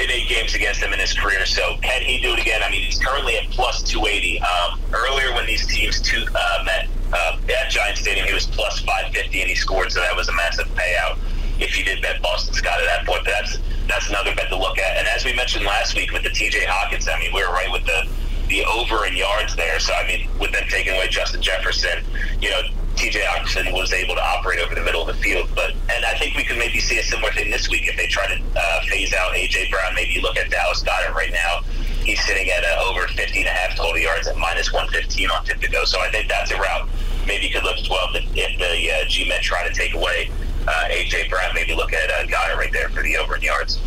in 0.00 0.10
eight 0.10 0.28
games 0.28 0.56
against 0.56 0.80
them 0.80 0.92
in 0.92 0.98
his 0.98 1.12
career. 1.12 1.46
So 1.46 1.76
can 1.80 2.02
he 2.02 2.18
do 2.18 2.32
it 2.32 2.40
again? 2.40 2.60
I 2.64 2.70
mean, 2.72 2.82
he's 2.82 2.98
currently 2.98 3.36
at 3.36 3.48
plus 3.50 3.84
two 3.84 4.04
eighty. 4.06 4.40
Um, 4.40 4.80
earlier 4.92 5.32
when 5.32 5.46
these 5.46 5.64
teams 5.64 6.00
two, 6.00 6.26
uh, 6.34 6.64
met 6.64 6.88
uh, 7.12 7.38
at 7.62 7.70
Giant 7.70 7.98
Stadium, 7.98 8.26
he 8.26 8.34
was 8.34 8.46
plus 8.46 8.80
five 8.80 9.12
fifty, 9.14 9.42
and 9.42 9.48
he 9.48 9.54
scored. 9.54 9.92
So 9.92 10.00
that 10.00 10.16
was 10.16 10.28
a 10.28 10.32
massive 10.32 10.66
payout 10.74 11.18
if 11.58 11.78
you 11.78 11.84
did 11.84 12.02
bet 12.02 12.20
Boston 12.22 12.54
Scott 12.54 12.80
at 12.80 12.86
that 12.86 13.06
point. 13.06 13.24
But 13.24 13.32
that's 13.40 13.58
that's 13.88 14.08
another 14.08 14.34
bet 14.34 14.48
to 14.50 14.56
look 14.56 14.78
at. 14.78 14.96
And 14.96 15.06
as 15.08 15.24
we 15.24 15.34
mentioned 15.34 15.64
last 15.64 15.94
week 15.94 16.12
with 16.12 16.22
the 16.22 16.30
T.J. 16.30 16.64
Hockenson, 16.66 17.16
I 17.16 17.18
mean, 17.20 17.32
we 17.32 17.42
were 17.42 17.52
right 17.52 17.70
with 17.70 17.84
the 17.84 18.08
the 18.48 18.64
over 18.64 19.06
in 19.06 19.16
yards 19.16 19.56
there. 19.56 19.78
So 19.78 19.92
I 19.94 20.06
mean, 20.06 20.28
with 20.38 20.52
them 20.52 20.64
taking 20.68 20.94
away 20.94 21.08
Justin 21.08 21.42
Jefferson, 21.42 22.04
you 22.40 22.50
know, 22.50 22.62
T.J. 22.96 23.20
Hockenson 23.20 23.72
was 23.72 23.92
able 23.92 24.14
to 24.14 24.22
operate 24.22 24.60
over 24.60 24.74
the 24.74 24.82
middle 24.82 25.02
of 25.02 25.08
the 25.08 25.22
field. 25.22 25.48
But 25.54 25.72
and 25.92 26.04
I 26.04 26.14
think 26.18 26.36
we 26.36 26.44
could 26.44 26.58
maybe 26.58 26.80
see 26.80 26.98
a 26.98 27.02
similar 27.02 27.32
thing 27.32 27.50
this 27.50 27.68
week 27.68 27.88
if 27.88 27.96
they 27.96 28.06
try 28.06 28.26
to 28.26 28.42
uh, 28.56 28.80
phase 28.86 29.12
out 29.14 29.34
A.J. 29.34 29.70
Brown. 29.70 29.94
Maybe 29.94 30.20
look 30.20 30.36
at 30.36 30.50
Dallas 30.50 30.82
Goedert 30.82 31.14
right 31.14 31.32
now. 31.32 31.60
He's 32.04 32.22
sitting 32.26 32.50
at 32.50 32.62
uh, 32.64 32.84
over 32.84 33.08
50 33.08 33.38
and 33.38 33.48
a 33.48 33.50
half 33.50 33.76
total 33.76 33.98
yards 33.98 34.26
at 34.26 34.36
minus 34.36 34.70
115 34.72 35.30
on 35.30 35.44
Tipico. 35.46 35.86
So 35.86 36.00
I 36.00 36.10
think 36.10 36.28
that's 36.28 36.50
a 36.50 36.56
route 36.56 36.88
maybe 37.26 37.48
could 37.48 37.64
look 37.64 37.78
as 37.78 37.88
well 37.88 38.08
if 38.12 38.32
the, 38.34 38.40
if 38.40 38.58
the 38.58 38.92
uh, 38.92 39.08
G-Men 39.08 39.40
try 39.40 39.66
to 39.66 39.74
take 39.74 39.94
away 39.94 40.30
AJ 40.70 41.30
Brown. 41.30 41.54
Maybe 41.54 41.74
look 41.74 41.92
at 41.92 42.10
uh, 42.10 42.26
Guy 42.26 42.54
right 42.56 42.72
there 42.72 42.88
for 42.88 43.02
the 43.02 43.16
over 43.16 43.36
in 43.36 43.42
yards. 43.42 43.80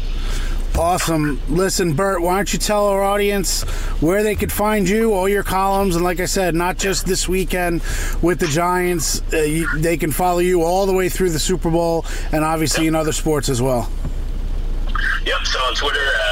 Awesome. 0.77 1.41
Listen, 1.49 1.93
Bert, 1.93 2.21
why 2.21 2.35
don't 2.35 2.53
you 2.53 2.59
tell 2.59 2.85
our 2.85 3.03
audience 3.03 3.63
where 3.99 4.21
they 4.21 4.35
could 4.35 4.51
find 4.51 4.87
you, 4.87 5.11
all 5.11 5.27
your 5.27 5.41
columns, 5.41 5.95
and 5.95 6.03
like 6.03 6.19
I 6.19 6.25
said, 6.25 6.53
not 6.53 6.77
just 6.77 7.07
this 7.07 7.27
weekend 7.27 7.81
with 8.21 8.39
the 8.39 8.45
Giants. 8.45 9.23
Uh, 9.33 9.37
you, 9.37 9.79
they 9.79 9.97
can 9.97 10.11
follow 10.11 10.37
you 10.37 10.61
all 10.61 10.85
the 10.85 10.93
way 10.93 11.09
through 11.09 11.31
the 11.31 11.39
Super 11.39 11.71
Bowl, 11.71 12.05
and 12.31 12.43
obviously 12.43 12.85
in 12.85 12.93
other 12.93 13.11
sports 13.11 13.49
as 13.49 13.59
well. 13.59 13.89
Yep. 15.25 15.45
So 15.45 15.59
on 15.59 15.73
Twitter 15.73 15.99
uh, 15.99 16.03
and 16.03 16.21
uh, 16.21 16.26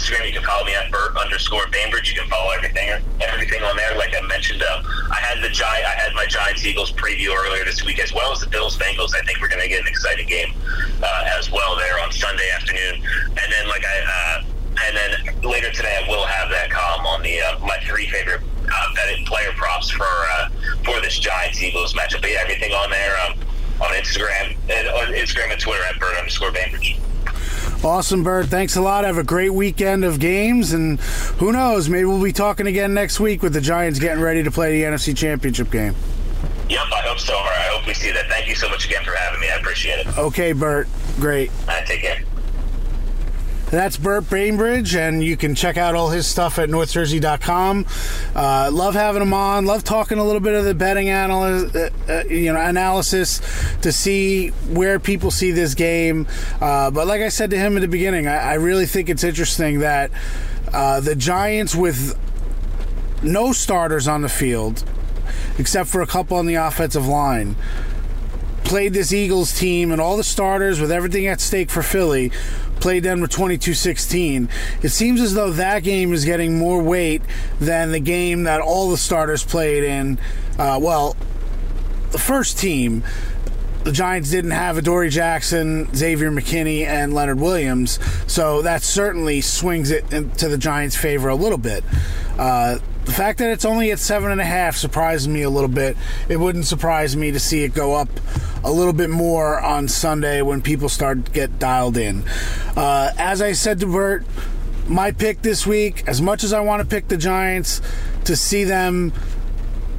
Instagram, 0.00 0.26
you 0.26 0.32
can 0.32 0.42
follow 0.42 0.64
me 0.64 0.74
at 0.74 0.90
Bert 0.90 1.16
underscore 1.16 1.66
Bainbridge. 1.70 2.10
You 2.10 2.18
can 2.18 2.28
follow 2.30 2.50
everything 2.52 2.88
everything 3.20 3.62
on 3.62 3.76
there. 3.76 3.94
Like 3.96 4.14
I 4.16 4.26
mentioned, 4.26 4.62
um, 4.62 4.84
I 5.10 5.16
had 5.20 5.42
the 5.42 5.50
Giant, 5.50 5.84
I 5.86 5.92
had 5.92 6.14
my 6.14 6.26
Giants 6.26 6.64
Eagles 6.64 6.92
preview 6.92 7.36
earlier 7.36 7.64
this 7.64 7.84
week, 7.84 7.98
as 7.98 8.12
well 8.12 8.32
as 8.32 8.40
the 8.40 8.46
Bills 8.46 8.78
Bengals. 8.78 9.14
I 9.14 9.20
think 9.22 9.40
we're 9.40 9.48
going 9.48 9.62
to 9.62 9.68
get 9.68 9.82
an 9.82 9.88
exciting 9.88 10.26
game 10.26 10.52
uh, 11.02 11.36
as 11.38 11.50
well 11.52 11.76
there 11.76 12.00
on 12.00 12.10
Sunday 12.12 12.48
afternoon. 12.54 13.02
And 13.28 13.52
then 13.52 13.68
like 13.68 13.84
I. 13.84 14.40
Uh, 14.40 14.44
and 14.86 14.96
then 14.96 15.42
later 15.42 15.70
today, 15.72 16.00
I 16.02 16.08
will 16.08 16.24
have 16.24 16.48
that 16.50 16.70
column 16.70 17.04
on 17.04 17.22
the 17.22 17.40
uh, 17.42 17.58
my 17.58 17.76
three 17.84 18.06
favorite 18.06 18.40
uh, 18.64 18.94
betting 18.94 19.26
player 19.26 19.50
props 19.56 19.90
for 19.90 20.06
uh, 20.06 20.48
for 20.84 21.00
this 21.02 21.18
Giants 21.18 21.60
Eagles 21.62 21.92
matchup. 21.92 22.22
But 22.22 22.30
yeah, 22.30 22.38
everything 22.40 22.72
on 22.72 22.88
there 22.88 23.14
um, 23.26 23.34
on 23.82 23.92
Instagram 23.92 24.56
and 24.70 24.88
on 24.88 25.12
Instagram 25.12 25.52
and 25.52 25.60
Twitter 25.60 25.82
at 25.84 25.98
Bert 26.00 26.16
underscore 26.16 26.52
Bainbridge. 26.52 26.96
Awesome, 27.82 28.22
Bert. 28.22 28.46
Thanks 28.46 28.76
a 28.76 28.82
lot. 28.82 29.04
Have 29.04 29.16
a 29.16 29.24
great 29.24 29.54
weekend 29.54 30.04
of 30.04 30.20
games, 30.20 30.74
and 30.74 31.00
who 31.38 31.50
knows? 31.50 31.88
Maybe 31.88 32.04
we'll 32.04 32.22
be 32.22 32.32
talking 32.32 32.66
again 32.66 32.92
next 32.92 33.20
week 33.20 33.42
with 33.42 33.54
the 33.54 33.60
Giants 33.60 33.98
getting 33.98 34.22
ready 34.22 34.42
to 34.42 34.50
play 34.50 34.72
the 34.72 34.86
NFC 34.86 35.16
Championship 35.16 35.70
game. 35.70 35.94
Yep, 36.68 36.80
I 36.92 37.00
hope 37.00 37.18
so. 37.18 37.34
I 37.34 37.68
hope 37.72 37.86
we 37.86 37.94
see 37.94 38.12
that. 38.12 38.28
Thank 38.28 38.48
you 38.48 38.54
so 38.54 38.68
much 38.68 38.84
again 38.84 39.02
for 39.02 39.12
having 39.12 39.40
me. 39.40 39.48
I 39.48 39.56
appreciate 39.56 39.98
it. 40.06 40.18
Okay, 40.18 40.52
Bert. 40.52 40.88
Great. 41.18 41.50
All 41.60 41.66
right, 41.68 41.86
take 41.86 42.02
care. 42.02 42.22
That's 43.70 43.96
Bert 43.96 44.28
Bainbridge, 44.28 44.96
and 44.96 45.22
you 45.22 45.36
can 45.36 45.54
check 45.54 45.76
out 45.76 45.94
all 45.94 46.08
his 46.08 46.26
stuff 46.26 46.58
at 46.58 46.68
northjersey.com. 46.68 47.86
Uh, 48.34 48.70
love 48.72 48.94
having 48.94 49.22
him 49.22 49.32
on. 49.32 49.64
Love 49.64 49.84
talking 49.84 50.18
a 50.18 50.24
little 50.24 50.40
bit 50.40 50.54
of 50.54 50.64
the 50.64 50.74
betting 50.74 51.08
analysis, 51.08 51.74
uh, 51.76 51.90
uh, 52.08 52.24
you 52.28 52.52
know, 52.52 52.60
analysis 52.60 53.40
to 53.82 53.92
see 53.92 54.48
where 54.48 54.98
people 54.98 55.30
see 55.30 55.52
this 55.52 55.74
game. 55.74 56.26
Uh, 56.60 56.90
but 56.90 57.06
like 57.06 57.22
I 57.22 57.28
said 57.28 57.50
to 57.50 57.58
him 57.58 57.76
at 57.76 57.80
the 57.80 57.88
beginning, 57.88 58.26
I, 58.26 58.38
I 58.38 58.54
really 58.54 58.86
think 58.86 59.08
it's 59.08 59.22
interesting 59.22 59.78
that 59.80 60.10
uh, 60.72 60.98
the 60.98 61.14
Giants, 61.14 61.76
with 61.76 62.18
no 63.22 63.52
starters 63.52 64.08
on 64.08 64.22
the 64.22 64.28
field, 64.28 64.82
except 65.58 65.88
for 65.88 66.02
a 66.02 66.06
couple 66.08 66.36
on 66.36 66.46
the 66.46 66.56
offensive 66.56 67.06
line, 67.06 67.54
played 68.64 68.94
this 68.94 69.12
Eagles 69.12 69.58
team 69.58 69.90
and 69.92 70.00
all 70.00 70.16
the 70.16 70.24
starters 70.24 70.80
with 70.80 70.92
everything 70.92 71.26
at 71.26 71.40
stake 71.40 71.70
for 71.70 71.82
Philly 71.82 72.30
played 72.80 73.04
Denver 73.04 73.26
22-16. 73.26 74.48
It 74.82 74.88
seems 74.88 75.20
as 75.20 75.34
though 75.34 75.50
that 75.52 75.82
game 75.82 76.12
is 76.12 76.24
getting 76.24 76.58
more 76.58 76.82
weight 76.82 77.22
than 77.60 77.92
the 77.92 78.00
game 78.00 78.44
that 78.44 78.60
all 78.60 78.90
the 78.90 78.96
starters 78.96 79.44
played 79.44 79.84
in. 79.84 80.18
Uh, 80.58 80.78
well, 80.80 81.16
the 82.10 82.18
first 82.18 82.58
team 82.58 83.04
the 83.84 83.92
Giants 83.92 84.30
didn't 84.30 84.50
have 84.50 84.76
Adoree 84.76 85.08
Jackson, 85.08 85.88
Xavier 85.94 86.30
McKinney, 86.30 86.84
and 86.84 87.14
Leonard 87.14 87.40
Williams, 87.40 87.98
so 88.26 88.60
that 88.62 88.82
certainly 88.82 89.40
swings 89.40 89.90
it 89.90 90.12
into 90.12 90.48
the 90.48 90.58
Giants' 90.58 90.96
favor 90.96 91.30
a 91.30 91.34
little 91.34 91.58
bit. 91.58 91.82
Uh, 92.38 92.78
the 93.10 93.16
fact 93.16 93.40
that 93.40 93.50
it's 93.50 93.64
only 93.64 93.90
at 93.90 93.98
seven 93.98 94.30
and 94.30 94.40
a 94.40 94.44
half 94.44 94.76
surprised 94.76 95.28
me 95.28 95.42
a 95.42 95.50
little 95.50 95.68
bit. 95.68 95.96
It 96.28 96.36
wouldn't 96.36 96.64
surprise 96.64 97.16
me 97.16 97.32
to 97.32 97.40
see 97.40 97.64
it 97.64 97.74
go 97.74 97.94
up 97.94 98.08
a 98.62 98.70
little 98.70 98.92
bit 98.92 99.10
more 99.10 99.60
on 99.60 99.88
Sunday 99.88 100.42
when 100.42 100.62
people 100.62 100.88
start 100.88 101.24
to 101.24 101.32
get 101.32 101.58
dialed 101.58 101.96
in. 101.96 102.22
Uh, 102.76 103.12
as 103.18 103.42
I 103.42 103.50
said 103.50 103.80
to 103.80 103.86
Bert, 103.86 104.24
my 104.86 105.10
pick 105.10 105.42
this 105.42 105.66
week, 105.66 106.06
as 106.06 106.22
much 106.22 106.44
as 106.44 106.52
I 106.52 106.60
want 106.60 106.82
to 106.82 106.86
pick 106.86 107.08
the 107.08 107.16
Giants 107.16 107.82
to 108.26 108.36
see 108.36 108.62
them 108.62 109.12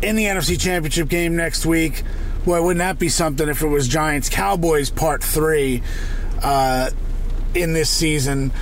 in 0.01 0.16
the 0.16 0.24
NFC 0.24 0.57
Championship 0.57 1.09
game 1.09 1.36
next 1.36 1.66
week, 1.66 2.03
boy, 2.45 2.62
wouldn't 2.62 2.80
that 2.80 2.97
be 2.97 3.09
something 3.09 3.49
if 3.49 3.62
it 3.62 3.68
was 3.68 3.89
Giants 3.89 4.30
Cowboys 4.30 4.89
part 4.89 5.22
three 5.22 5.84
uh, 6.41 6.91
in 7.55 7.74
this 7.74 7.89
season? 7.89 8.53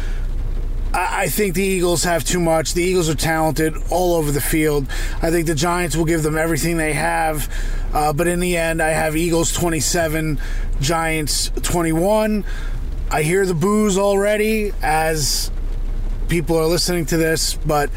I 0.92 1.28
think 1.28 1.54
the 1.54 1.64
Eagles 1.64 2.04
have 2.04 2.24
too 2.24 2.40
much. 2.40 2.74
The 2.74 2.82
Eagles 2.82 3.10
are 3.10 3.16
talented 3.16 3.76
all 3.92 4.16
over 4.16 4.32
the 4.32 4.42
field. 4.42 4.88
I 5.22 5.30
think 5.30 5.46
the 5.46 5.54
Giants 5.54 5.96
will 5.96 6.06
give 6.06 6.24
them 6.24 6.38
everything 6.38 6.78
they 6.78 6.94
have. 6.94 7.48
Uh, 7.94 8.12
but 8.12 8.28
in 8.28 8.40
the 8.40 8.58
end, 8.58 8.82
I 8.82 8.90
have 8.90 9.16
Eagles 9.16 9.54
27, 9.54 10.40
Giants 10.82 11.52
21. 11.62 12.44
I 13.12 13.22
hear 13.22 13.46
the 13.46 13.54
boos 13.54 13.98
already 13.98 14.72
as 14.82 15.52
people 16.28 16.58
are 16.58 16.66
listening 16.66 17.06
to 17.08 17.18
this. 17.18 17.54
But 17.54 17.92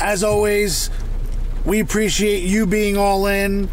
as 0.00 0.24
always, 0.24 0.88
we 1.66 1.80
appreciate 1.80 2.44
you 2.44 2.66
being 2.66 2.96
all 2.96 3.26
in. 3.26 3.68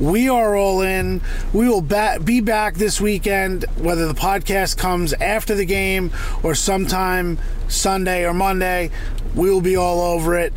We 0.00 0.30
are 0.30 0.56
all 0.56 0.80
in. 0.80 1.20
We 1.52 1.68
will 1.68 1.82
be 1.82 2.40
back 2.40 2.74
this 2.76 3.02
weekend, 3.02 3.66
whether 3.76 4.08
the 4.08 4.14
podcast 4.14 4.78
comes 4.78 5.12
after 5.12 5.54
the 5.54 5.66
game 5.66 6.10
or 6.42 6.54
sometime 6.54 7.38
Sunday 7.68 8.24
or 8.24 8.32
Monday. 8.32 8.90
We 9.34 9.50
will 9.50 9.60
be 9.60 9.76
all 9.76 10.00
over 10.00 10.36
it. 10.36 10.54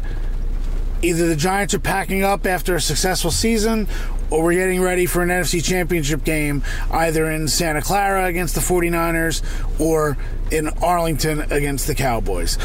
Either 1.02 1.28
the 1.28 1.36
Giants 1.36 1.74
are 1.74 1.80
packing 1.80 2.24
up 2.24 2.46
after 2.46 2.76
a 2.76 2.82
successful 2.82 3.32
season 3.32 3.90
or 4.30 4.46
we're 4.46 4.54
getting 4.54 4.82
ready 4.82 5.06
for 5.06 5.22
an 5.22 5.30
NFC 5.30 5.62
Championship 5.62 6.24
game, 6.24 6.64
either 6.90 7.30
in 7.30 7.50
Santa 7.50 7.82
Clara 7.82 8.26
against 8.26 8.56
the 8.56 8.62
49ers 8.62 9.44
or 9.78 10.18
in 10.52 10.70
Arlington 10.82 11.42
against 11.52 11.86
the 11.86 11.96
Cowboys. 11.96 12.58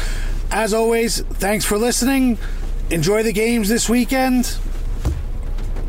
As 0.49 0.73
always, 0.73 1.19
thanks 1.19 1.65
for 1.65 1.77
listening. 1.77 2.37
Enjoy 2.89 3.21
the 3.21 3.33
games 3.33 3.67
this 3.67 3.89
weekend 3.89 4.57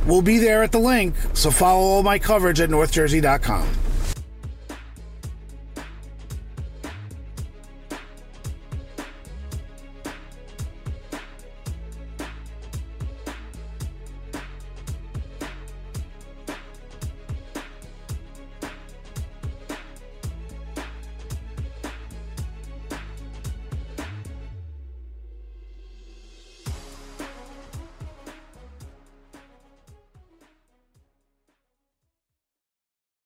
will 0.07 0.23
be 0.23 0.39
there 0.39 0.63
at 0.63 0.73
the 0.73 0.79
Linc, 0.79 1.15
so 1.35 1.51
follow 1.51 1.81
all 1.81 2.03
my 2.03 2.19
coverage 2.19 2.61
at 2.61 2.71
northjersey.com. 2.71 3.67